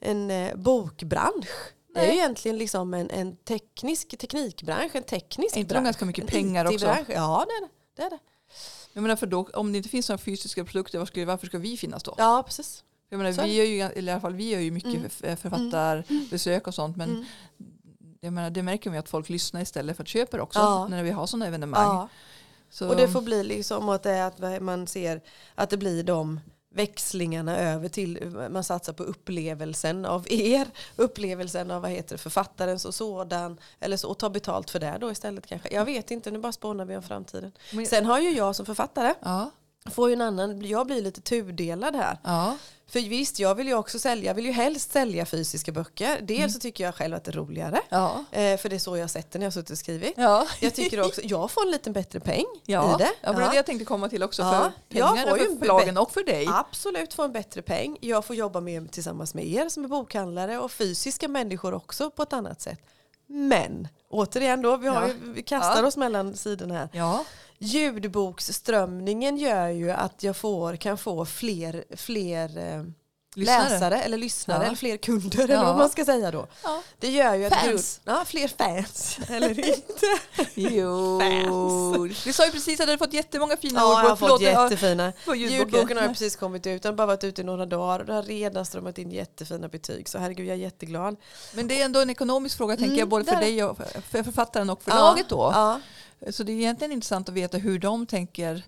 en 0.00 0.30
eh, 0.30 0.54
bokbransch. 0.56 1.48
Det 1.94 2.00
är 2.00 2.04
ju 2.04 2.08
Nej. 2.08 2.16
egentligen 2.18 2.58
liksom 2.58 2.94
en, 2.94 3.10
en 3.10 3.36
teknisk 3.36 4.18
teknikbransch, 4.18 4.94
en 4.96 5.02
teknisk 5.02 5.56
inte 5.56 5.74
bransch. 5.74 5.84
ganska 5.84 6.04
mycket 6.04 6.24
En 6.24 6.30
pengar 6.30 6.64
också? 6.64 6.86
Ja, 6.86 7.46
det 7.48 7.52
är 7.54 7.60
det. 7.60 7.68
det, 7.96 8.02
är 8.02 8.10
det. 8.10 8.18
Jag 8.92 9.02
menar 9.02 9.16
för 9.16 9.26
då, 9.26 9.48
om 9.54 9.72
det 9.72 9.76
inte 9.76 9.88
finns 9.88 10.08
några 10.08 10.18
fysiska 10.18 10.64
produkter, 10.64 10.98
var 10.98 11.06
skulle, 11.06 11.26
varför 11.26 11.46
ska 11.46 11.58
vi 11.58 11.76
finnas 11.76 12.02
då? 12.02 12.14
Ja, 12.18 12.42
precis. 12.46 12.84
Jag 13.08 13.18
menar, 13.18 13.32
Så 13.32 13.40
är 13.40 13.44
vi 13.46 13.54
gör 13.54 13.64
ju, 13.64 13.76
i 14.00 14.10
alla 14.10 14.20
fall 14.20 14.34
vi 14.34 14.50
gör 14.50 14.60
ju 14.60 14.70
mycket 14.70 14.94
Mm. 14.94 15.10
för- 15.10 15.36
författarbesök 15.36 16.66
och 16.66 16.74
sånt, 16.74 16.96
men 16.96 17.10
Mm. 17.10 17.24
jag 18.20 18.32
menar, 18.32 18.50
det 18.50 18.62
märker 18.62 18.90
vi 18.90 18.98
att 18.98 19.08
folk 19.08 19.28
lyssnar 19.28 19.60
istället 19.60 19.96
för 19.96 20.02
att 20.02 20.08
köpa 20.08 20.40
också 20.42 20.58
Ja. 20.58 20.88
när 20.88 21.02
vi 21.02 21.10
har 21.10 21.26
sådana 21.26 21.46
evenemang. 21.46 21.82
Ja. 21.96 22.08
Så, 22.70 22.88
Och 22.88 22.96
det 22.96 23.08
får 23.08 23.22
bli 23.22 23.44
liksom 23.44 23.88
att, 23.88 24.02
det 24.02 24.10
är 24.10 24.26
att 24.26 24.62
man 24.62 24.86
ser 24.86 25.20
att 25.54 25.70
det 25.70 25.76
blir 25.76 26.02
de 26.02 26.40
växlingarna 26.74 27.58
över 27.58 27.88
till, 27.88 28.30
man 28.50 28.64
satsar 28.64 28.92
på 28.92 29.02
upplevelsen 29.02 30.04
av 30.04 30.26
er, 30.32 30.66
upplevelsen 30.96 31.70
av 31.70 31.82
vad 31.82 31.90
heter 31.90 32.16
författaren 32.16 32.78
och 32.86 32.94
sådan, 32.94 33.58
eller 33.80 33.96
så, 33.96 34.08
och 34.08 34.18
ta 34.18 34.30
betalt 34.30 34.70
för 34.70 34.80
det 34.80 34.96
då 35.00 35.10
istället 35.10 35.46
kanske. 35.46 35.74
Jag 35.74 35.84
vet 35.84 36.10
inte, 36.10 36.30
nu 36.30 36.38
bara 36.38 36.52
spånar 36.52 36.84
vi 36.84 36.96
om 36.96 37.02
framtiden. 37.02 37.52
Men- 37.72 37.86
Sen 37.86 38.06
har 38.06 38.18
ju 38.20 38.30
jag 38.30 38.56
som 38.56 38.66
författare, 38.66 39.14
ja, 39.22 39.50
får 39.90 40.08
ju 40.08 40.12
en 40.12 40.20
annan, 40.20 40.66
jag 40.66 40.86
blir 40.86 41.02
lite 41.02 41.20
tudelad 41.20 41.96
här. 41.96 42.18
ja, 42.24 42.56
För 42.92 43.00
visst, 43.00 43.38
jag 43.38 43.54
vill 43.54 43.66
ju 43.66 43.74
också 43.74 43.98
sälja, 43.98 44.30
jag 44.30 44.34
vill 44.34 44.46
ju 44.46 44.52
helst 44.52 44.92
sälja 44.92 45.26
fysiska 45.26 45.72
böcker. 45.72 46.18
Dels 46.22 46.54
så 46.54 46.60
tycker 46.60 46.84
jag 46.84 46.94
själv 46.94 47.14
att 47.14 47.24
det 47.24 47.30
är 47.30 47.32
roligare, 47.32 47.80
ja, 47.88 48.24
eh, 48.30 48.56
för 48.58 48.68
det 48.68 48.74
är 48.74 48.78
så 48.78 48.96
jag 48.96 49.02
har 49.02 49.08
sett 49.08 49.30
det 49.30 49.38
när 49.38 49.46
jag 49.46 49.50
har 49.50 49.52
suttit 49.52 49.70
och 49.70 49.78
skrivit. 49.78 50.12
ja. 50.16 50.46
Jag 50.60 50.74
tycker 50.74 51.06
också, 51.06 51.20
jag 51.24 51.50
får 51.50 51.62
en 51.64 51.70
lite 51.70 51.90
bättre 51.90 52.20
peng 52.20 52.44
ja. 52.66 52.94
i 52.94 52.98
det. 53.02 53.10
Ja, 53.20 53.32
men 53.32 53.40
det 53.42 53.48
det 53.48 53.56
jag 53.56 53.66
tänkte 53.66 53.84
komma 53.84 54.08
till 54.08 54.22
också. 54.22 54.42
Ja. 54.42 54.72
För 54.90 54.98
Jag 54.98 55.14
pengarna 55.14 55.36
för 55.36 55.50
en 55.52 55.58
förlagen 55.58 55.96
och 55.98 56.10
för 56.12 56.24
dig. 56.24 56.46
Absolut 56.50 57.14
få 57.14 57.22
en 57.22 57.32
bättre 57.32 57.62
peng. 57.62 57.96
Jag 58.00 58.24
får 58.24 58.36
jobba 58.36 58.60
med, 58.60 58.90
tillsammans 58.90 59.34
med 59.34 59.46
er 59.46 59.68
som 59.68 59.84
är 59.84 59.88
bokhandlare 59.88 60.58
och 60.58 60.72
fysiska 60.72 61.28
människor 61.28 61.74
också 61.74 62.10
på 62.10 62.22
ett 62.22 62.32
annat 62.32 62.60
sätt. 62.60 62.80
Men 63.26 63.88
återigen 64.10 64.62
då, 64.62 64.76
vi, 64.76 64.88
har 64.88 65.08
Ja. 65.08 65.14
vi 65.22 65.42
kastar 65.42 65.82
Ja. 65.82 65.86
oss 65.88 65.96
mellan 65.96 66.36
sidorna 66.36 66.74
här. 66.74 66.88
Ja, 66.92 67.24
Ljudboksströmningen 67.62 69.36
gör 69.36 69.68
ju 69.68 69.90
att 69.90 70.22
jag 70.22 70.36
får, 70.36 70.76
kan 70.76 70.98
få 70.98 71.24
fler, 71.24 71.84
fler 71.96 72.58
eh, 72.58 72.82
lyssnare. 73.34 73.68
läsare 73.68 74.02
eller 74.02 74.18
lyssnare 74.18 74.58
Ja. 74.62 74.66
eller 74.66 74.76
fler 74.76 74.96
kunder 74.96 75.44
eller 75.44 75.54
Ja. 75.54 75.64
vad 75.64 75.76
man 75.76 75.88
ska 75.90 76.04
säga 76.04 76.30
då. 76.30 76.46
Ja. 76.64 76.82
Det 76.98 77.08
gör 77.10 77.34
ju 77.34 77.44
att 77.44 77.52
Fans. 77.54 77.64
grund- 78.04 78.16
ja, 78.18 78.24
fler 78.24 78.48
fans. 78.48 79.18
eller 79.28 79.50
inte. 79.50 80.18
Jo, 80.54 81.20
Fans. 81.20 82.26
vi 82.26 82.32
sa 82.32 82.44
ju 82.46 82.52
precis 82.52 82.80
att 82.80 82.86
du 82.86 82.92
hade 82.92 82.98
fått 83.04 83.12
jättemånga 83.12 83.56
fina 83.56 83.80
Ja, 83.80 84.02
jag 84.02 84.08
har 84.08 84.16
fått 84.16 84.18
Förlåt, 84.28 84.42
ja, 84.42 84.62
jättefina. 84.64 85.12
ljudboken. 85.36 85.96
Har 85.98 86.08
precis 86.08 86.36
kommit 86.36 86.66
ut. 86.66 86.82
Den 86.82 86.92
har 86.92 86.96
bara 86.96 87.06
varit 87.06 87.24
ute 87.24 87.40
i 87.40 87.44
några 87.44 87.66
dagar 87.66 88.00
och 88.00 88.06
det 88.06 88.12
har 88.12 88.22
redan 88.22 88.66
strömmat 88.66 88.98
in 88.98 89.10
jättefina 89.10 89.68
betyg. 89.68 90.08
Så 90.08 90.18
herregud, 90.18 90.46
jag 90.46 90.54
är 90.54 90.60
jätteglad. 90.60 91.16
Men 91.54 91.68
det 91.68 91.80
är 91.80 91.84
ändå 91.84 92.00
en 92.00 92.10
ekonomisk 92.10 92.56
fråga 92.56 92.74
tänker 92.76 92.86
Mm, 92.88 92.98
jag 92.98 93.08
både 93.08 93.24
för 93.24 93.36
dig 93.40 93.64
och 93.64 93.76
för 94.10 94.22
författaren 94.22 94.70
och 94.70 94.82
förlaget 94.82 95.28
då. 95.28 95.78
Så 96.30 96.42
det 96.42 96.52
är 96.52 96.56
egentligen 96.56 96.92
intressant 96.92 97.28
att 97.28 97.34
veta 97.34 97.58
hur 97.58 97.78
de 97.78 98.06
tänker 98.06 98.64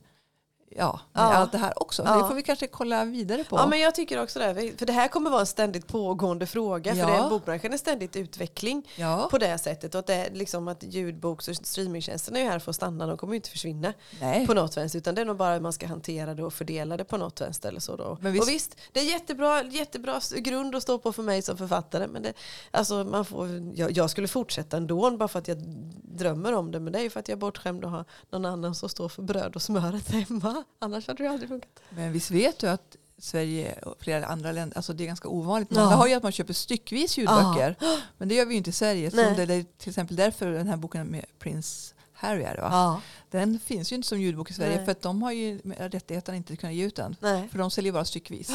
ja, 0.76 1.00
Ja. 1.12 1.20
allt 1.20 1.52
det 1.52 1.58
här 1.58 1.82
också. 1.82 2.02
Ja. 2.06 2.16
Det 2.22 2.28
får 2.28 2.34
vi 2.34 2.42
kanske 2.42 2.66
kolla 2.66 3.04
vidare 3.04 3.44
på. 3.44 3.56
ja, 3.56 3.66
men 3.66 3.80
jag 3.80 3.94
tycker 3.94 4.22
också 4.22 4.38
det. 4.38 4.72
För 4.78 4.86
det 4.86 4.92
här 4.92 5.08
kommer 5.08 5.30
vara 5.30 5.40
en 5.40 5.46
ständigt 5.46 5.86
pågående 5.86 6.46
fråga. 6.46 6.92
För 6.92 7.00
Ja. 7.00 7.06
det 7.06 7.12
är 7.12 7.28
bokbranschen 7.28 7.72
är 7.72 7.76
ständigt 7.76 8.16
utveckling 8.16 8.88
ja. 8.96 9.28
på 9.30 9.38
det 9.38 9.58
sättet. 9.58 9.94
Och 9.94 9.98
att, 9.98 10.06
det 10.06 10.28
liksom 10.32 10.68
att 10.68 10.82
ljudboks 10.82 11.48
och 11.48 11.56
streamingtjänsterna 11.56 12.38
är 12.38 12.42
ju 12.42 12.48
här 12.50 12.58
för 12.58 12.70
att 12.70 12.76
stanna. 12.76 13.06
De 13.06 13.16
kommer 13.16 13.32
ju 13.32 13.36
inte 13.36 13.50
försvinna 13.50 13.92
Nej. 14.20 14.46
på 14.46 14.54
något 14.54 14.76
vänster. 14.76 14.98
Utan 14.98 15.14
det 15.14 15.20
är 15.20 15.24
nog 15.24 15.36
bara 15.36 15.54
hur 15.54 15.60
man 15.60 15.72
ska 15.72 15.86
hantera 15.86 16.34
det 16.34 16.44
och 16.44 16.52
fördela 16.54 16.96
det 16.96 17.04
på 17.04 17.16
något 17.16 17.40
vänster. 17.40 17.68
Eller 17.68 17.80
så 17.80 17.96
då. 17.96 18.18
Men 18.20 18.32
visst- 18.32 18.42
Och 18.42 18.48
visst, 18.48 18.76
det 18.92 19.00
är 19.00 19.04
jättebra, 19.04 19.62
jättebra 19.62 20.20
grund 20.36 20.74
att 20.76 20.82
stå 20.82 20.98
på 20.98 21.12
för 21.12 21.22
mig 21.22 21.42
som 21.42 21.56
författare. 21.56 22.06
Men 22.06 22.22
det, 22.22 22.32
alltså 22.70 23.04
man 23.04 23.24
får, 23.24 23.48
jag, 23.74 23.90
jag 23.90 24.10
skulle 24.10 24.28
fortsätta 24.28 24.76
ändå 24.76 25.10
bara 25.16 25.28
för 25.28 25.38
att 25.38 25.48
jag 25.48 25.58
drömmer 26.02 26.52
om 26.52 26.70
det. 26.70 26.80
Men 26.80 26.92
det 26.92 26.98
är 26.98 27.02
ju 27.02 27.10
för 27.10 27.20
att 27.20 27.28
jag 27.28 27.36
är 27.36 27.40
bortskämd 27.40 27.84
och 27.84 27.90
har 27.90 28.04
någon 28.30 28.44
annan 28.44 28.74
som 28.74 28.88
står 28.88 29.08
för 29.08 29.22
bröd 29.22 29.56
och 29.56 29.62
smöret 29.62 30.10
hemma. 30.10 30.63
Annars 30.78 31.06
hade 31.08 31.22
det 31.22 31.30
aldrig 31.30 31.48
funkat. 31.48 31.70
Men 31.90 32.12
visst 32.12 32.30
vet 32.30 32.58
du 32.58 32.68
att 32.68 32.96
Sverige 33.18 33.78
och 33.82 33.94
flera 34.00 34.26
andra 34.26 34.52
länder, 34.52 34.76
alltså 34.76 34.92
det 34.92 35.04
är 35.04 35.06
ganska 35.06 35.28
ovanligt. 35.28 35.68
Ja. 35.72 35.84
Många 35.84 35.96
har 35.96 36.06
ju 36.06 36.14
att 36.14 36.22
man 36.22 36.32
köper 36.32 36.52
styckvis 36.52 37.18
ljudböcker. 37.18 37.76
Men 38.18 38.28
det 38.28 38.34
gör 38.34 38.46
vi 38.46 38.50
ju 38.54 38.58
inte 38.58 38.70
i 38.70 38.72
Sverige. 38.72 39.10
Som 39.10 39.18
det 39.18 39.42
är 39.54 39.64
till 39.78 39.88
exempel 39.88 40.16
därför 40.16 40.50
den 40.50 40.68
här 40.68 40.76
boken 40.76 41.06
med 41.06 41.24
Prince 41.38 41.94
Harry 42.12 42.42
är 42.42 42.54
det, 42.56 42.60
va? 42.62 42.68
Ja. 42.72 43.00
Den 43.30 43.58
finns 43.58 43.92
ju 43.92 43.96
inte 43.96 44.08
som 44.08 44.20
ljudbok 44.20 44.50
i 44.50 44.54
Sverige 44.54 44.76
Nej. 44.76 44.84
för 44.84 44.92
att 44.92 45.02
de 45.02 45.22
har 45.22 45.32
ju 45.32 45.58
rättigheterna 45.78 46.36
inte 46.36 46.56
kunnat 46.56 46.74
ge 46.74 46.84
ut 46.84 46.96
den. 46.96 47.16
Nej. 47.20 47.48
För 47.48 47.58
de 47.58 47.70
säljer 47.70 47.92
bara 47.92 48.04
styckvis. 48.04 48.50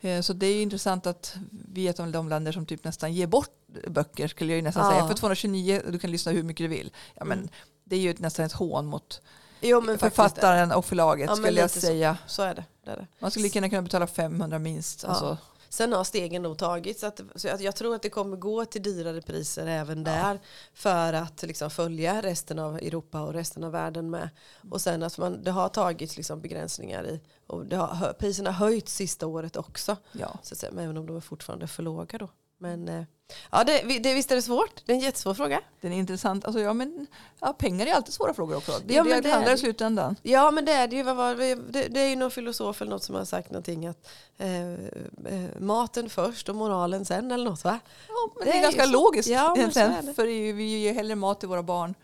Eh, 0.00 0.20
Så 0.20 0.32
det 0.32 0.46
är 0.46 0.54
ju 0.54 0.62
intressant 0.62 1.06
att 1.06 1.36
vi 1.50 1.86
är 1.86 1.90
ett 1.90 2.00
av 2.00 2.10
de 2.12 2.28
länder 2.28 2.52
som 2.52 2.66
typ 2.66 2.84
nästan 2.84 3.12
ger 3.14 3.26
bort 3.26 3.50
böcker 3.88 4.28
skulle 4.28 4.52
jag 4.52 4.56
ju 4.56 4.62
nästan 4.62 4.84
Ja. 4.86 4.90
säga. 4.92 5.08
För 5.08 5.14
229, 5.14 5.82
du 5.88 5.98
kan 5.98 6.10
lyssna 6.10 6.32
hur 6.32 6.42
mycket 6.42 6.64
du 6.64 6.68
vill. 6.68 6.90
Ja, 7.14 7.24
men 7.24 7.38
Mm. 7.38 7.50
Det 7.84 7.96
är 7.96 8.00
ju 8.00 8.14
nästan 8.18 8.44
ett 8.46 8.52
hån 8.52 8.86
mot 8.86 9.20
Jo 9.62 9.80
men 9.80 9.98
författaren 9.98 10.72
och 10.72 10.84
förlaget 10.84 11.26
Ja, 11.30 11.36
skulle 11.36 11.48
jag 11.48 11.54
lite 11.64 11.80
så. 11.80 11.86
säga. 11.86 12.18
Så 12.26 12.42
är 12.42 12.54
det. 12.54 12.64
det, 12.84 12.90
är 12.90 12.96
det. 12.96 13.06
Man 13.18 13.30
skulle 13.30 13.42
lika 13.42 13.56
gärna 13.56 13.68
kunna 13.70 13.82
betala 13.82 14.06
500 14.06 14.58
minst. 14.58 15.02
Ja. 15.02 15.08
Alltså, 15.08 15.36
Sen 15.68 15.92
har 15.92 16.04
stegen 16.04 16.42
nog 16.42 16.58
tagits. 16.58 17.00
Så 17.00 17.06
att, 17.06 17.20
så 17.34 17.48
jag 17.60 17.76
tror 17.76 17.94
att 17.94 18.02
det 18.02 18.10
kommer 18.10 18.36
gå 18.36 18.64
till 18.64 18.82
dyrare 18.82 19.20
priser 19.22 19.66
även 19.66 20.04
där. 20.04 20.40
För 20.74 21.12
att 21.12 21.42
liksom 21.42 21.70
följa 21.70 22.22
resten 22.22 22.58
av 22.58 22.76
Europa 22.76 23.20
och 23.20 23.32
resten 23.32 23.64
av 23.64 23.72
världen 23.72 24.10
med. 24.10 24.28
Och 24.70 24.80
sen 24.80 25.02
att 25.02 25.18
man, 25.18 25.42
det 25.44 25.50
har 25.50 25.68
tagits 25.68 26.16
liksom 26.16 26.40
begränsningar 26.40 27.04
i. 27.06 27.20
Och 27.46 27.66
det 27.66 27.76
har, 27.76 28.12
priserna 28.12 28.50
har 28.50 28.66
höjts 28.66 28.94
sista 28.94 29.26
året 29.26 29.56
också. 29.56 29.96
ja. 30.12 30.38
Så 30.42 30.54
att 30.54 30.58
säga, 30.58 30.72
men 30.72 30.84
även 30.84 30.96
om 30.96 31.06
de 31.06 31.16
är 31.16 31.20
fortfarande 31.20 31.66
för 31.66 31.82
låga 31.82 32.18
då. 32.18 32.28
Men 32.58 32.88
eh, 32.88 33.04
ja, 33.50 33.64
det, 33.64 33.98
det, 33.98 34.14
visst 34.14 34.30
är 34.30 34.36
det 34.36 34.42
svårt. 34.42 34.82
Det 34.86 34.92
är 34.92 34.96
en 34.96 35.02
jättesvår 35.02 35.34
fråga. 35.34 35.60
Den 35.80 35.92
är 35.92 35.96
intressant. 35.96 36.44
Alltså, 36.44 36.60
ja, 36.60 36.72
men, 36.72 37.06
ja, 37.40 37.52
pengar 37.52 37.86
är 37.86 37.94
alltid 37.94 38.14
svåra 38.14 38.34
frågor 38.34 38.56
också. 38.56 38.72
Det 38.86 38.94
Ja, 38.94 39.04
det 39.04 39.20
det 39.20 39.30
handlar 39.30 39.54
i 39.54 39.58
slutändan. 39.58 40.16
Ja 40.22 40.50
men 40.50 40.64
det 40.64 40.72
är 40.72 40.88
det 40.88 40.96
ju. 40.96 41.02
Vad 41.02 41.16
var, 41.16 41.34
det, 41.72 41.88
det 41.88 42.00
är 42.00 42.08
ju 42.08 42.16
någon 42.16 42.30
filosof 42.30 42.82
eller 42.82 42.90
något 42.90 43.02
som 43.02 43.14
har 43.14 43.24
sagt 43.24 43.50
någonting 43.50 43.86
att 43.86 44.08
eh, 44.38 44.72
eh, 44.72 44.76
maten 45.58 46.10
först 46.10 46.48
och 46.48 46.56
moralen 46.56 47.04
sen 47.04 47.30
eller 47.30 47.44
något 47.44 47.64
va? 47.64 47.78
Ja, 48.08 48.32
men 48.38 48.46
Det 48.46 48.52
är 48.52 48.58
är 48.58 48.62
ganska 48.62 48.86
logiskt. 48.86 49.28
Ja, 49.28 49.54
men 49.56 49.70
det. 49.70 50.14
För 50.14 50.52
vi 50.52 50.78
ger 50.78 50.94
hellre 50.94 51.14
mat 51.14 51.40
till 51.40 51.48
våra 51.48 51.62
barn. 51.62 51.94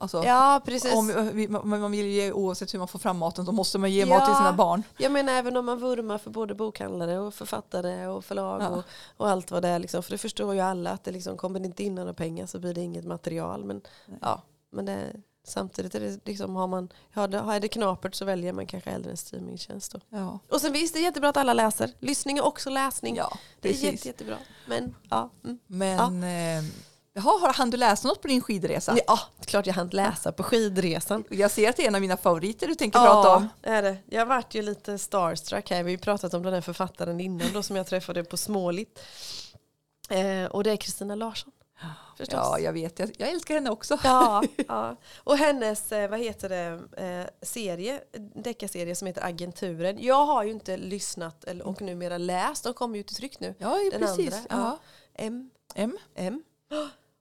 Alltså, 0.00 0.24
Ja 0.24 0.62
precis. 0.64 0.94
om 0.94 1.30
vi, 1.32 1.48
man, 1.48 1.90
vill 1.90 2.06
ge, 2.06 2.32
oavsett 2.32 2.74
hur 2.74 2.78
man 2.78 2.88
får 2.88 2.98
fram 2.98 3.18
maten 3.18 3.46
så 3.46 3.52
måste 3.52 3.78
man 3.78 3.92
ge 3.92 4.00
Ja. 4.00 4.06
mat 4.06 4.24
till 4.24 4.34
sina 4.34 4.52
barn. 4.52 4.82
Jag 4.98 5.12
menar 5.12 5.32
även 5.32 5.56
om 5.56 5.66
man 5.66 5.78
vurmar 5.78 6.18
för 6.18 6.30
både 6.30 6.54
bokhandlare 6.54 7.18
och 7.18 7.34
författare 7.34 8.06
och 8.06 8.24
förlag 8.24 8.62
Ja. 8.62 8.68
och, 8.68 8.82
och 9.16 9.28
allt 9.28 9.50
vad 9.50 9.62
det 9.62 9.68
är. 9.68 9.78
Liksom, 9.78 10.02
för 10.02 10.10
det 10.10 10.18
förstår 10.18 10.54
ju 10.54 10.60
alla 10.60 10.90
att 10.90 11.04
det 11.04 11.10
liksom, 11.10 11.36
kommer 11.36 11.60
det 11.60 11.66
inte 11.66 11.84
in 11.84 11.94
några 11.94 12.14
pengar 12.14 12.46
så 12.46 12.58
blir 12.58 12.74
det 12.74 12.80
inget 12.80 13.04
material. 13.04 13.64
Men, 13.64 13.80
Nej. 14.06 14.18
ja, 14.22 14.42
men 14.70 14.84
det, 14.84 15.12
samtidigt 15.46 15.94
är 15.94 16.00
det 16.00 16.20
liksom, 16.26 16.56
har 16.56 16.66
man 16.66 16.88
har 17.14 17.28
det, 17.28 17.38
har 17.38 17.60
det 17.60 17.68
knapert 17.68 18.14
så 18.14 18.24
väljer 18.24 18.52
man 18.52 18.66
kanske 18.66 18.90
hellre 18.90 19.10
en 19.10 19.16
streamingtjänst. 19.16 19.92
Då. 19.92 20.00
Ja, 20.08 20.38
Och 20.48 20.60
sen 20.60 20.72
visst, 20.72 20.94
det 20.94 21.00
är 21.00 21.04
jättebra 21.04 21.28
att 21.28 21.36
alla 21.36 21.52
läser. 21.54 21.90
Lyssning 21.98 22.38
är 22.38 22.44
också 22.44 22.70
läsning. 22.70 23.16
ja 23.16 23.38
det 23.60 23.68
är 23.68 23.72
jätte, 23.92 24.08
jättebra. 24.08 24.36
Men 24.66 24.94
ja, 25.10 25.30
mm. 25.44 25.58
Men 25.66 26.22
eh, 26.22 26.70
jaha, 27.14 27.38
har 27.40 27.52
han 27.52 27.70
du 27.70 27.76
läst 27.76 28.04
något 28.04 28.22
på 28.22 28.28
din 28.28 28.40
skidresa? 28.40 28.96
ja, 29.06 29.18
klart 29.44 29.66
jag 29.66 29.74
hann 29.74 29.88
läsa 29.88 30.32
på 30.32 30.42
skidresan. 30.42 31.24
Jag 31.30 31.50
ser 31.50 31.70
att 31.70 31.76
det 31.76 31.82
är 31.84 31.88
en 31.88 31.94
av 31.94 32.00
mina 32.00 32.16
favoriter 32.16 32.66
du 32.68 32.74
tänker 32.74 32.98
prata 32.98 33.36
om. 33.36 33.48
är 33.62 33.82
det. 33.82 33.96
Jag 34.06 34.26
vart 34.26 34.54
ju 34.54 34.62
lite 34.62 34.98
starstruck 34.98 35.70
här. 35.70 35.76
Vi 35.76 35.82
har 35.82 35.90
ju 35.90 35.98
pratat 35.98 36.34
om 36.34 36.42
den 36.42 36.54
här 36.54 36.60
författaren 36.60 37.20
innan 37.20 37.52
då 37.52 37.62
som 37.62 37.76
jag 37.76 37.86
träffade 37.86 38.24
på 38.24 38.36
Småligt. 38.36 39.00
Eh, 40.10 40.44
och 40.44 40.64
det 40.64 40.70
är 40.70 40.76
Kristina 40.76 41.14
Larsson. 41.14 41.52
Förstås. 42.18 42.34
Ja, 42.42 42.58
jag 42.58 42.72
vet. 42.72 42.98
Jag, 42.98 43.10
jag 43.18 43.28
älskar 43.28 43.54
henne 43.54 43.70
också. 43.70 43.98
Ja, 44.04 44.42
ja. 44.68 44.96
Och 45.16 45.36
hennes, 45.38 45.92
eh, 45.92 46.10
vad 46.10 46.18
heter 46.20 46.48
det, 46.48 46.80
eh, 47.04 47.46
serie, 47.46 48.00
deckarserie 48.34 48.94
som 48.94 49.06
heter 49.06 49.24
Agenturen. 49.24 49.98
Jag 50.00 50.26
har 50.26 50.44
ju 50.44 50.50
inte 50.50 50.76
lyssnat 50.76 51.44
och 51.64 51.82
numera 51.82 52.18
läst, 52.18 52.64
de 52.64 52.74
kommer 52.74 52.96
ju 52.96 53.02
till 53.02 53.16
tryck 53.16 53.40
nu. 53.40 53.54
Ja, 53.58 53.78
Den 53.92 54.00
precis. 54.00 54.34
andra, 54.34 54.46
Ja. 54.48 54.78
M. 55.14 55.50
M. 55.74 55.98
M. 56.14 56.42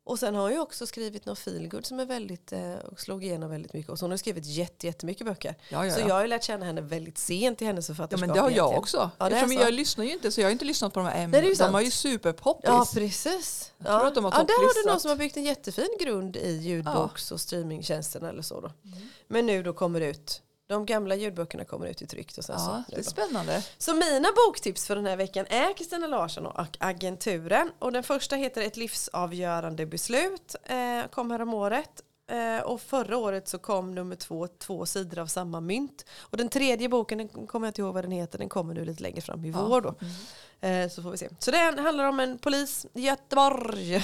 Och 0.06 0.20
sen 0.20 0.36
har 0.36 0.42
hon 0.42 0.52
ju 0.52 0.60
också 0.60 0.88
skrivit 0.88 1.26
något 1.26 1.40
feelgood 1.40 1.86
som 1.86 2.00
är 2.00 2.06
väldigt, 2.06 2.52
eh, 2.54 2.74
och 2.74 3.00
slog 3.00 3.24
igenom 3.24 3.50
väldigt 3.50 3.74
mycket. 3.74 3.92
Och 3.92 4.00
så 4.00 4.06
hon 4.06 4.12
har 4.12 4.18
skrivit 4.18 4.46
jätte, 4.46 4.86
jättemycket 4.88 5.26
böcker. 5.28 5.56
Ja, 5.70 5.86
ja, 5.86 5.94
Så 5.94 6.00
ja. 6.00 6.08
jag 6.08 6.16
har 6.16 6.22
ju 6.22 6.28
lärt 6.28 6.44
känna 6.44 6.66
henne 6.66 6.82
väldigt 6.82 7.18
sent 7.18 7.62
i 7.62 7.66
hennes 7.66 7.90
Ja 7.90 7.96
författarskap. 7.96 8.20
men 8.28 8.36
det 8.36 8.42
har 8.42 8.50
jag 8.50 8.58
egentligen. 8.58 8.80
också. 8.80 9.12
Ja, 9.18 9.28
Eftersom 9.28 9.50
så. 9.50 9.54
jag 9.64 9.74
lyssnar 9.74 10.06
ju 10.06 10.12
inte 10.12 10.32
så 10.32 10.42
jag 10.42 10.46
har 10.48 10.52
inte 10.52 10.66
lyssnat 10.66 10.94
på 10.94 11.00
de 11.00 11.06
här 11.08 11.24
M. 11.24 11.32
Nej, 11.32 11.56
de 11.58 11.74
har 11.74 11.82
ju 11.82 11.92
superpoppis. 11.92 12.64
Ja, 12.64 12.88
precis. 12.94 13.72
Jag 13.78 13.88
tror 13.88 14.08
att 14.08 14.16
de 14.16 14.24
har 14.24 14.32
ja, 14.32 14.38
där 14.38 14.54
har 14.68 14.84
du 14.84 14.90
någon 14.92 15.00
som 15.00 15.10
har 15.10 15.16
byggt 15.16 15.38
en 15.38 15.44
jättefin 15.44 15.98
grund 16.00 16.36
i 16.38 16.52
ljudboks 16.58 17.32
och 17.32 17.42
streamingtjänsterna 17.42 18.30
eller 18.30 18.42
så 18.42 18.62
då. 18.62 18.72
Mm. 18.86 19.10
Men 19.28 19.46
nu 19.46 19.64
då 19.64 19.74
kommer 19.74 20.00
det 20.00 20.06
ut, 20.10 20.42
de 20.68 20.86
gamla 20.86 21.16
ljudböckerna 21.16 21.66
kommer 21.66 21.88
ut 21.88 22.02
i 22.02 22.08
tryckt 22.08 22.38
och 22.38 22.46
sen 22.46 22.60
så. 22.60 22.66
ja, 22.66 22.78
nu 22.78 22.84
det 22.96 23.02
är 23.02 23.04
spännande. 23.04 23.64
Så 23.78 23.94
mina 23.94 24.28
boktips 24.48 24.88
för 24.88 24.96
den 24.96 25.06
här 25.06 25.16
veckan 25.16 25.46
är 25.50 25.74
Kristina 25.74 26.08
Larsson 26.08 26.46
och 26.46 26.78
Agenturen. 26.80 27.72
Och 27.80 27.92
den 27.92 28.04
första 28.04 28.36
heter 28.36 28.62
Ett 28.62 28.78
livsavgörande 28.78 29.86
beslut. 29.86 30.56
Eh, 30.64 31.10
kom 31.12 31.32
här 31.32 31.42
om 31.42 31.54
året. 31.54 32.02
Eh, 32.32 32.64
och 32.64 32.82
förra 32.82 33.18
året 33.18 33.48
så 33.48 33.58
kom 33.60 33.96
nummer 33.96 34.16
två, 34.16 34.48
två 34.48 34.86
sidor 34.86 35.20
av 35.20 35.28
samma 35.28 35.62
mynt. 35.62 36.06
Och 36.20 36.38
den 36.38 36.50
tredje 36.50 36.90
boken, 36.90 37.18
den 37.18 37.28
kommer 37.48 37.68
jag 37.68 37.70
inte 37.70 37.82
ihåg 37.82 37.94
vad 37.94 38.04
den 38.04 38.12
heter, 38.12 38.38
den 38.38 38.50
kommer 38.50 38.74
nu 38.74 38.86
lite 38.86 39.04
längre 39.04 39.22
fram 39.22 39.46
i 39.46 39.50
Ja. 39.50 39.66
vår 39.68 39.82
då. 39.82 39.96
Mm. 40.02 40.84
Eh, 40.84 40.90
så 40.90 41.02
får 41.04 41.12
vi 41.12 41.18
se. 41.18 41.30
Så 41.40 41.52
det 41.52 41.58
handlar 41.58 42.04
om 42.06 42.20
en 42.20 42.38
polis 42.38 42.86
i 42.94 43.02
Göteborg. 43.02 44.04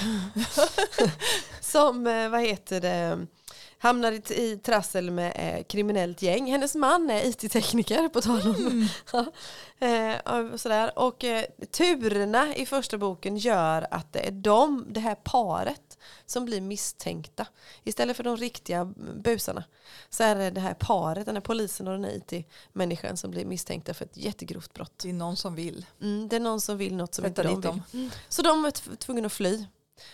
som, 1.60 2.06
eh, 2.06 2.28
vad 2.28 2.40
heter 2.40 2.80
det, 2.80 3.26
hamnar 3.82 4.12
i, 4.12 4.16
i 4.34 4.56
trassel 4.58 5.10
med 5.10 5.32
eh, 5.36 5.64
kriminellt 5.64 6.22
gäng. 6.22 6.50
Hennes 6.50 6.74
man 6.74 7.10
är 7.10 7.26
IT-tekniker 7.28 8.08
på 8.08 8.20
tal 8.20 8.40
om. 8.40 8.54
Mm. 8.56 8.86
eh, 10.14 10.52
och, 10.52 10.60
sådär. 10.60 10.98
och 10.98 11.24
eh, 11.24 11.44
turerna 11.70 12.54
i 12.56 12.66
första 12.66 12.98
boken 12.98 13.36
gör 13.36 13.86
att 13.90 14.12
det 14.12 14.26
är 14.26 14.30
de, 14.30 14.86
det 14.88 15.00
här 15.00 15.14
paret 15.14 15.98
som 16.26 16.44
blir 16.44 16.60
misstänkta. 16.60 17.46
Istället 17.84 18.16
för 18.16 18.24
de 18.24 18.36
riktiga 18.36 18.84
busarna 19.24 19.64
så 20.10 20.22
är 20.22 20.34
det 20.34 20.50
det 20.50 20.60
här 20.60 20.74
paret, 20.74 21.26
den 21.26 21.36
här 21.36 21.40
polisen 21.42 21.88
och 21.88 21.92
den 21.92 22.04
här 22.04 22.12
IT-människan 22.12 23.16
som 23.16 23.30
blir 23.30 23.44
misstänkta 23.44 23.94
för 23.94 24.04
ett 24.04 24.16
jättegrovt 24.16 24.74
brott. 24.74 24.92
Det 25.02 25.08
är 25.08 25.12
någon 25.12 25.36
som 25.36 25.54
vill. 25.54 25.86
Mm, 26.02 26.28
det 26.28 26.36
är 26.36 26.40
någon 26.40 26.60
som 26.60 26.78
vill 26.78 26.96
något 26.96 27.14
som 27.14 27.22
Sätta 27.22 27.28
inte 27.28 27.42
de 27.42 27.48
vill. 27.54 27.60
dem. 27.60 27.82
Mm. 27.92 28.10
Så 28.28 28.42
de 28.42 28.64
är 28.64 28.70
tv- 28.70 28.96
tvungna 28.96 29.26
att 29.26 29.32
fly. 29.32 29.64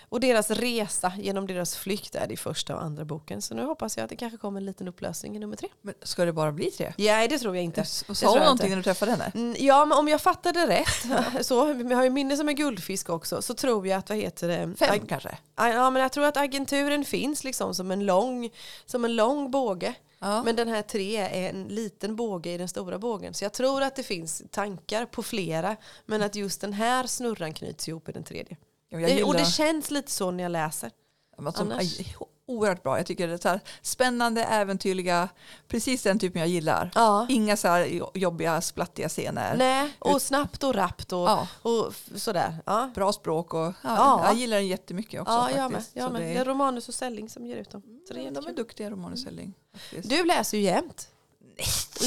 Och 0.09 0.21
deras 0.21 0.51
resa 0.51 1.13
genom 1.19 1.47
deras 1.47 1.77
flykt 1.77 2.15
är 2.15 2.27
det 2.27 2.35
i 2.35 2.37
första 2.37 2.77
och 2.77 2.83
andra 2.83 3.05
boken. 3.05 3.43
Så 3.43 3.55
nu 3.55 3.65
hoppas 3.65 3.97
jag 3.97 4.05
att 4.05 4.11
det 4.11 4.17
kanske 4.17 4.39
kommer 4.39 4.61
en 4.61 4.67
liten 4.67 4.89
upplösning 4.89 5.37
i 5.37 5.39
nummer 5.39 5.57
tre. 5.57 5.69
Men 5.83 5.95
ska 6.03 6.25
det 6.25 6.33
bara 6.33 6.53
bli 6.53 6.71
tre? 6.71 6.93
Nej, 6.99 7.29
det 7.29 7.39
tror 7.39 7.57
jag 7.57 7.65
inte. 7.65 7.81
Och 8.09 8.17
sa 8.17 8.27
jag 8.27 8.31
hon 8.31 8.39
någonting 8.41 8.69
när 8.71 8.77
du 8.77 8.83
träffade 8.83 9.11
henne? 9.11 9.33
Mm, 9.35 9.57
Ja, 9.59 9.85
men 9.85 9.99
om 9.99 10.09
jag 10.09 10.21
fattade 10.21 10.67
rätt, 10.67 11.07
så, 11.47 11.73
vi 11.73 11.95
har 11.95 12.05
ju 12.05 12.11
minne 12.11 12.37
som 12.37 12.49
en 12.49 12.55
guldfisk 12.55 13.09
också, 13.11 13.43
så 13.43 13.55
tror 13.55 13.87
jag 13.87 13.99
att, 13.99 14.09
vad 14.09 14.19
heter 14.19 14.49
det? 14.49 14.75
Fem 14.79 14.91
Ag- 14.95 15.09
kanske? 15.09 15.39
Ja, 15.57 15.91
men 15.91 16.03
jag 16.03 16.13
tror 16.13 16.25
att 16.25 16.37
agenturen 16.37 17.05
finns 17.05 17.45
liksom 17.45 17.75
som 17.75 17.91
en 17.91 18.07
lång, 18.07 18.51
som 18.87 19.05
en 19.05 19.17
lång 19.17 19.51
båge. 19.51 19.95
Ja. 20.19 20.43
Men 20.43 20.57
den 20.57 20.69
här 20.69 20.83
tre 20.83 21.17
är 21.17 21.51
en 21.51 21.65
liten 21.69 22.17
båge 22.17 22.51
i 22.51 22.59
den 22.59 22.69
stora 22.69 22.99
bågen. 22.99 23.35
Så 23.35 23.45
jag 23.45 23.53
tror 23.53 23.83
att 23.83 23.97
det 23.97 24.03
finns 24.03 24.43
tankar 24.51 25.07
på 25.07 25.23
flera, 25.23 25.77
men 26.07 26.23
att 26.23 26.35
just 26.35 26.61
den 26.61 26.73
här 26.73 27.07
snurran 27.07 27.55
knyts 27.55 27.89
ihop 27.89 28.09
i 28.09 28.13
den 28.13 28.25
tredje. 28.25 28.57
Och 28.93 29.01
gillar- 29.01 29.33
det 29.39 29.45
känns 29.45 29.91
lite 29.91 30.11
så 30.11 30.31
när 30.31 30.43
jag 30.43 30.53
läser. 30.53 30.91
Alltså, 31.39 31.63
Annars? 31.63 31.99
oerhört 32.47 32.83
bra. 32.83 32.97
Jag 32.97 33.07
tycker 33.07 33.29
det 33.29 33.35
är 33.35 33.39
så 33.39 33.49
här 33.49 33.61
spännande, 33.83 34.45
äventyrliga, 34.45 35.29
precis 35.69 36.03
den 36.03 36.19
typen 36.19 36.41
jag 36.41 36.49
gillar. 36.49 36.91
Ja. 36.95 37.27
Inga 37.29 37.57
så 37.57 37.69
här 37.69 38.01
jobbiga, 38.15 38.61
splattiga 38.61 39.09
scener. 39.09 39.57
Nej, 39.57 39.91
och 39.99 40.23
snabbt 40.23 40.65
och 40.65 40.75
rappt 40.75 41.13
och, 41.13 41.19
Ja, 41.29 41.49
och 41.63 41.93
sådär. 42.17 42.57
Ja, 42.67 42.91
bra 42.95 43.13
språk 43.13 43.55
och 43.55 43.61
ja, 43.61 43.73
Ja. 43.83 44.23
jag 44.25 44.35
gillar 44.35 44.57
den 44.57 44.67
jättemycket 44.67 45.21
också. 45.21 45.33
ja 45.33 45.51
jag 45.51 45.73
med. 45.73 45.85
Jag 45.93 46.13
med. 46.13 46.23
det 46.23 46.27
Det 46.27 46.35
är 46.35 46.45
Romanus 46.45 46.89
och 46.89 46.95
Selling 46.95 47.29
som 47.29 47.47
ger 47.47 47.57
ut 47.57 47.71
dem. 47.71 47.83
Så 48.09 48.15
det 48.15 48.27
är 48.27 48.31
de 48.31 48.47
är 48.47 48.53
duktiga, 48.53 48.91
Romanus 48.91 49.23
Selling. 49.25 49.55
faktiskt. 49.73 50.09
Du 50.11 50.25
läser 50.25 50.59
ju 50.59 50.65
jämt. 50.65 51.09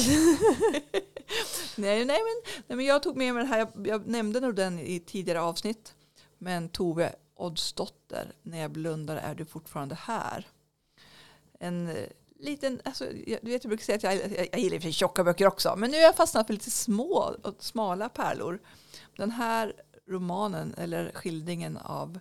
Nej, 1.76 2.04
nej, 2.04 2.06
men, 2.06 2.52
nej, 2.66 2.76
men 2.76 2.86
jag 2.86 3.02
tog 3.02 3.16
med 3.16 3.34
mig 3.34 3.42
den 3.42 3.52
här, 3.52 3.58
jag, 3.58 3.86
jag 3.86 4.06
nämnde 4.06 4.40
nog 4.40 4.54
den 4.54 4.78
i 4.78 5.00
tidigare 5.00 5.40
avsnitt. 5.40 5.94
Men 6.42 6.68
Tove 6.68 7.14
Oddsdotter, 7.34 8.32
När 8.42 8.58
jag 8.58 8.70
blundar 8.70 9.16
är 9.16 9.34
du 9.34 9.44
fortfarande 9.44 9.94
här. 9.94 10.48
En 11.60 11.88
eh, 11.88 12.06
liten, 12.38 12.80
alltså, 12.84 13.04
jag, 13.26 13.38
du 13.42 13.50
vet 13.50 13.64
jag 13.64 13.68
brukar 13.68 13.84
säga 13.84 13.96
att 13.96 14.02
jag, 14.02 14.14
jag, 14.38 14.48
jag 14.52 14.60
gillar 14.60 14.78
för 14.78 14.90
tjocka 14.90 15.24
böcker 15.24 15.46
också. 15.46 15.74
Men 15.76 15.90
nu 15.90 15.96
har 15.96 16.02
jag 16.04 16.16
fastnat 16.16 16.46
för 16.46 16.54
lite 16.54 16.70
små 16.70 17.34
och 17.42 17.54
smala 17.58 18.08
pärlor. 18.08 18.58
Den 19.16 19.30
här 19.30 19.72
romanen, 20.06 20.74
eller 20.78 21.12
skildringen 21.14 21.76
av 21.76 22.18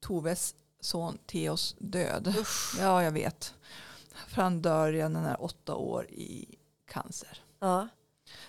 Toves 0.00 0.54
son 0.80 1.18
Theos 1.26 1.76
död. 1.78 2.34
Ja, 2.78 3.02
jag 3.02 3.12
vet. 3.12 3.54
För 4.28 4.42
han 4.42 4.62
dör 4.62 4.92
redan 4.92 5.12
när 5.12 5.20
han 5.20 5.30
är 5.30 5.42
åtta 5.42 5.74
år 5.74 6.06
i 6.10 6.58
cancer. 6.86 7.42
Ja. 7.58 7.88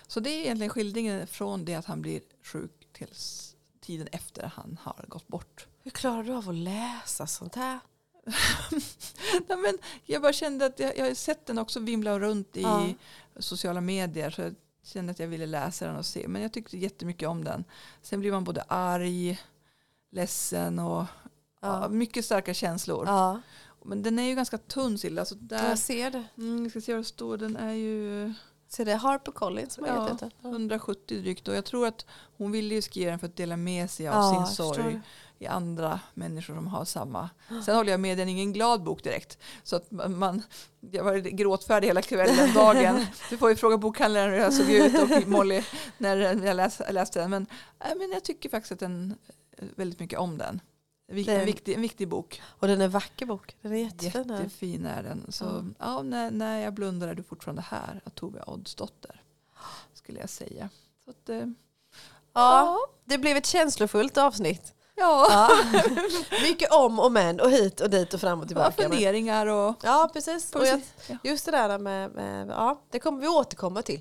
Så 0.06 0.20
det 0.20 0.30
är 0.30 0.40
egentligen 0.40 0.70
skildringen 0.70 1.26
från 1.26 1.64
det 1.64 1.74
att 1.74 1.84
han 1.86 2.02
blir 2.02 2.20
sjuk 2.42 2.88
till 2.92 3.08
s- 3.10 3.51
tiden 3.82 4.08
efter 4.12 4.52
han 4.56 4.78
har 4.82 5.04
gått 5.08 5.28
bort. 5.28 5.66
Hur 5.82 5.90
klarar 5.90 6.22
du 6.22 6.32
av 6.32 6.48
att 6.48 6.54
läsa 6.54 7.26
sånt 7.26 7.54
här? 7.54 7.78
Nej, 9.48 9.58
men 9.58 9.78
jag 10.04 10.22
bara 10.22 10.32
kände 10.32 10.66
att 10.66 10.78
jag, 10.78 10.98
jag 10.98 11.06
har 11.06 11.14
sett 11.14 11.46
den 11.46 11.58
också 11.58 11.80
vimla 11.80 12.18
runt 12.18 12.56
i 12.56 12.62
Ja. 12.62 12.86
sociala 13.38 13.80
medier. 13.80 14.30
Så 14.30 14.40
jag 14.42 14.54
kände 14.82 15.10
att 15.10 15.18
jag 15.18 15.28
ville 15.28 15.46
läsa 15.46 15.86
den 15.86 15.96
och 15.96 16.06
se. 16.06 16.28
Men 16.28 16.42
jag 16.42 16.52
tyckte 16.52 16.78
jättemycket 16.78 17.28
om 17.28 17.44
den. 17.44 17.64
Sen 18.02 18.20
blir 18.20 18.32
man 18.32 18.44
både 18.44 18.62
arg, 18.62 19.40
ledsen 20.10 20.78
och 20.78 21.04
ja. 21.60 21.80
Ja. 21.82 21.88
mycket 21.88 22.24
starka 22.24 22.54
känslor. 22.54 23.06
Men 23.84 24.02
den 24.02 24.18
är 24.18 24.22
ju 24.28 24.34
ganska 24.34 24.58
tunn 24.58 24.98
Silla. 24.98 25.24
Så 25.24 25.34
där, 25.34 25.68
jag 25.68 25.78
ser 25.78 26.10
det. 26.10 26.24
mm, 26.36 26.62
jag 26.62 26.70
ska 26.70 26.80
se 26.80 26.92
vad 26.92 27.00
det 27.00 27.04
står. 27.08 27.36
Den 27.36 27.56
är 27.56 27.72
ju 27.72 28.34
Så 28.76 28.84
det 28.84 28.92
är 28.92 28.96
Harper 28.96 29.32
Collins 29.32 29.74
som 29.74 29.84
har 29.84 29.90
Ja. 29.90 30.02
gett 30.04 30.12
ut 30.14 30.18
den. 30.20 30.30
Ja. 30.42 30.48
170 30.50 31.20
drygt. 31.20 31.48
Och 31.48 31.54
jag 31.54 31.64
tror 31.64 31.86
att 31.86 32.06
hon 32.36 32.52
ville 32.52 32.74
ju 32.74 32.82
skriva 32.82 33.10
den 33.10 33.18
för 33.18 33.26
att 33.26 33.36
dela 33.36 33.56
med 33.56 33.90
sig 33.90 34.08
av 34.08 34.14
Ja, 34.14 34.46
sin 34.46 34.56
sorg 34.56 35.00
i 35.38 35.46
andra 35.46 36.00
människor 36.14 36.54
som 36.54 36.66
har 36.66 36.84
samma. 36.84 37.30
Sen 37.64 37.76
håller 37.76 37.90
jag 37.90 38.00
med, 38.00 38.18
den 38.18 38.28
är 38.28 38.32
ingen 38.32 38.52
glad 38.52 38.82
bok 38.82 39.04
direkt. 39.04 39.38
Så 39.62 39.76
att 39.76 39.90
man, 39.90 40.42
jag 40.90 41.04
var 41.04 41.14
gråtfärdig 41.16 41.88
hela 41.88 42.02
kvällen, 42.02 42.52
dagen. 42.54 43.06
Du 43.30 43.38
får 43.38 43.50
ju 43.50 43.56
fråga 43.56 43.76
bokhandlaren 43.78 44.30
hur 44.32 44.38
jag 44.38 44.52
såg 44.54 44.70
ut 44.70 45.02
och 45.22 45.28
Molly 45.28 45.62
när 45.98 46.44
jag 46.46 46.56
läs, 46.56 46.80
läste 46.90 47.20
den. 47.20 47.30
Men, 47.30 47.46
äh, 47.80 47.96
men 47.98 48.10
jag 48.12 48.24
tycker 48.24 48.48
faktiskt 48.48 48.72
att 48.72 48.78
den 48.80 49.14
väldigt 49.76 50.00
mycket 50.00 50.18
om 50.18 50.38
den. 50.38 50.60
En 51.12 51.16
vik- 51.18 51.28
En 51.28 51.46
viktig, 51.46 51.74
en 51.74 51.80
viktig 51.80 52.08
bok. 52.08 52.42
Och 52.58 52.68
den 52.68 52.80
är 52.80 52.88
vacker 52.88 53.26
bok. 53.26 53.56
Den 53.62 53.72
är 53.72 53.76
jättefin. 53.76 54.28
Jättefin 54.28 54.86
är 54.86 55.02
den. 55.02 55.26
Så 55.32 55.64
ja. 55.78 56.02
när, 56.02 56.30
när 56.30 56.58
jag 56.60 56.74
blundar 56.74 57.08
är 57.08 57.14
du 57.14 57.22
fortfarande 57.22 57.62
här. 57.62 58.00
Av 58.04 58.10
Tove 58.10 58.42
Oddsdotter. 58.46 59.22
Skulle 59.94 60.20
jag 60.20 60.30
säga. 60.30 60.68
Så 61.04 61.10
att, 61.10 61.28
eh, 61.28 61.46
Ja, 62.34 62.78
det 63.04 63.18
blev 63.18 63.36
ett 63.36 63.46
känslofullt 63.46 64.18
avsnitt. 64.18 64.74
ja. 64.94 65.26
Ja. 65.30 65.50
Mycket 66.42 66.72
om 66.72 66.98
och 66.98 67.12
men 67.12 67.40
och 67.40 67.50
hit 67.50 67.80
och 67.80 67.90
dit 67.90 68.14
och 68.14 68.20
fram 68.20 68.40
och 68.40 68.46
tillbaka. 68.46 68.74
Men- 68.78 68.90
funderingar 68.90 69.46
och... 69.46 69.74
Ja, 69.82 70.10
precis. 70.12 70.52
Och 70.54 70.66
jag, 70.66 70.80
Ja, 71.08 71.16
just 71.24 71.44
det 71.44 71.50
där 71.50 71.78
med, 71.78 72.10
med, 72.10 72.48
ja, 72.48 72.82
det 72.90 72.98
kommer 72.98 73.20
vi 73.20 73.28
återkomma 73.28 73.82
till. 73.82 74.00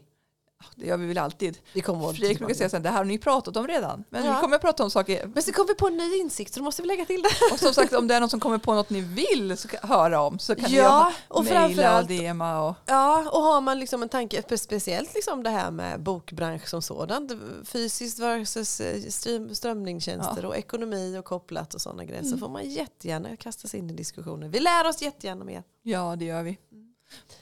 Det 0.75 0.85
gör 0.85 0.97
vi 0.97 1.05
väl 1.07 1.17
alltid. 1.17 1.57
Vi 1.73 1.81
kommer 1.81 2.13
Fredrik 2.13 2.37
brukar 2.37 2.55
säga 2.55 2.77
att 2.77 2.83
det 2.83 2.89
här 2.89 2.97
har 2.97 3.05
ni 3.05 3.17
pratat 3.17 3.57
om 3.57 3.67
redan. 3.67 4.03
Men 4.09 4.25
Ja. 4.25 4.35
vi 4.35 4.41
kommer 4.41 4.55
att 4.55 4.61
prata 4.61 4.83
om 4.83 4.91
saker. 4.91 5.25
Men 5.33 5.43
så 5.43 5.51
kom 5.51 5.65
vi 5.67 5.75
på 5.75 5.87
en 5.87 5.97
ny 5.97 6.17
insikt 6.17 6.53
så 6.53 6.59
då 6.59 6.63
måste 6.63 6.81
vi 6.81 6.87
lägga 6.87 7.05
till 7.05 7.21
det. 7.21 7.53
Och 7.53 7.59
som 7.59 7.73
sagt, 7.73 7.93
om 7.93 8.07
det 8.07 8.15
är 8.15 8.19
någon 8.19 8.29
som 8.29 8.39
kommer 8.39 8.57
på 8.57 8.73
något 8.73 8.89
ni 8.89 9.01
vill 9.01 9.57
så 9.57 9.67
höra 9.83 10.21
om 10.21 10.39
så 10.39 10.55
kan 10.55 10.71
Ja, 10.71 11.09
ni 11.09 11.15
och 11.27 11.43
mejla 11.45 11.99
och 11.99 12.07
DMa. 12.07 12.61
Och, 12.61 12.75
Ja, 12.85 13.29
och 13.31 13.41
har 13.41 13.61
man 13.61 13.79
liksom 13.79 14.03
en 14.03 14.09
tanke, 14.09 14.41
spe- 14.41 14.57
speciellt 14.57 15.13
liksom 15.15 15.43
det 15.43 15.49
här 15.49 15.71
med 15.71 16.01
bokbransch 16.01 16.67
som 16.67 16.81
sådant, 16.81 17.31
fysiskt 17.65 18.19
versus 18.19 18.81
eh, 18.81 19.01
ström, 19.09 19.55
strömningstjänster 19.55 20.41
Ja. 20.43 20.47
och 20.47 20.57
ekonomi 20.57 21.17
och 21.17 21.25
kopplat 21.25 21.73
och 21.73 21.81
sådana 21.81 22.05
grejer, 22.05 22.21
så 22.21 22.27
Mm. 22.27 22.39
får 22.39 22.49
man 22.49 22.69
jättegärna 22.69 23.35
kasta 23.37 23.67
sig 23.67 23.79
in 23.79 23.89
i 23.89 23.93
diskussionen. 23.93 24.51
Vi 24.51 24.59
lär 24.59 24.87
oss 24.87 25.01
jättegärna 25.01 25.45
mer. 25.45 25.63
ja, 25.83 26.15
det 26.15 26.25
gör 26.25 26.43
vi. 26.43 26.57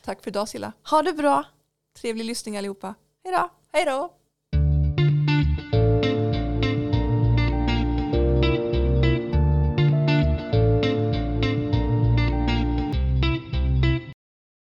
Tack 0.06 0.24
för 0.24 0.30
idag 0.32 0.50
Silla. 0.50 0.72
Ha 0.90 1.02
det 1.02 1.14
bra, 1.14 1.44
Trevlig 2.02 2.26
lyssning 2.26 2.58
allihopa 2.58 2.96
hejdå! 3.30 3.50
Hej 3.72 3.86
då! 3.86 4.19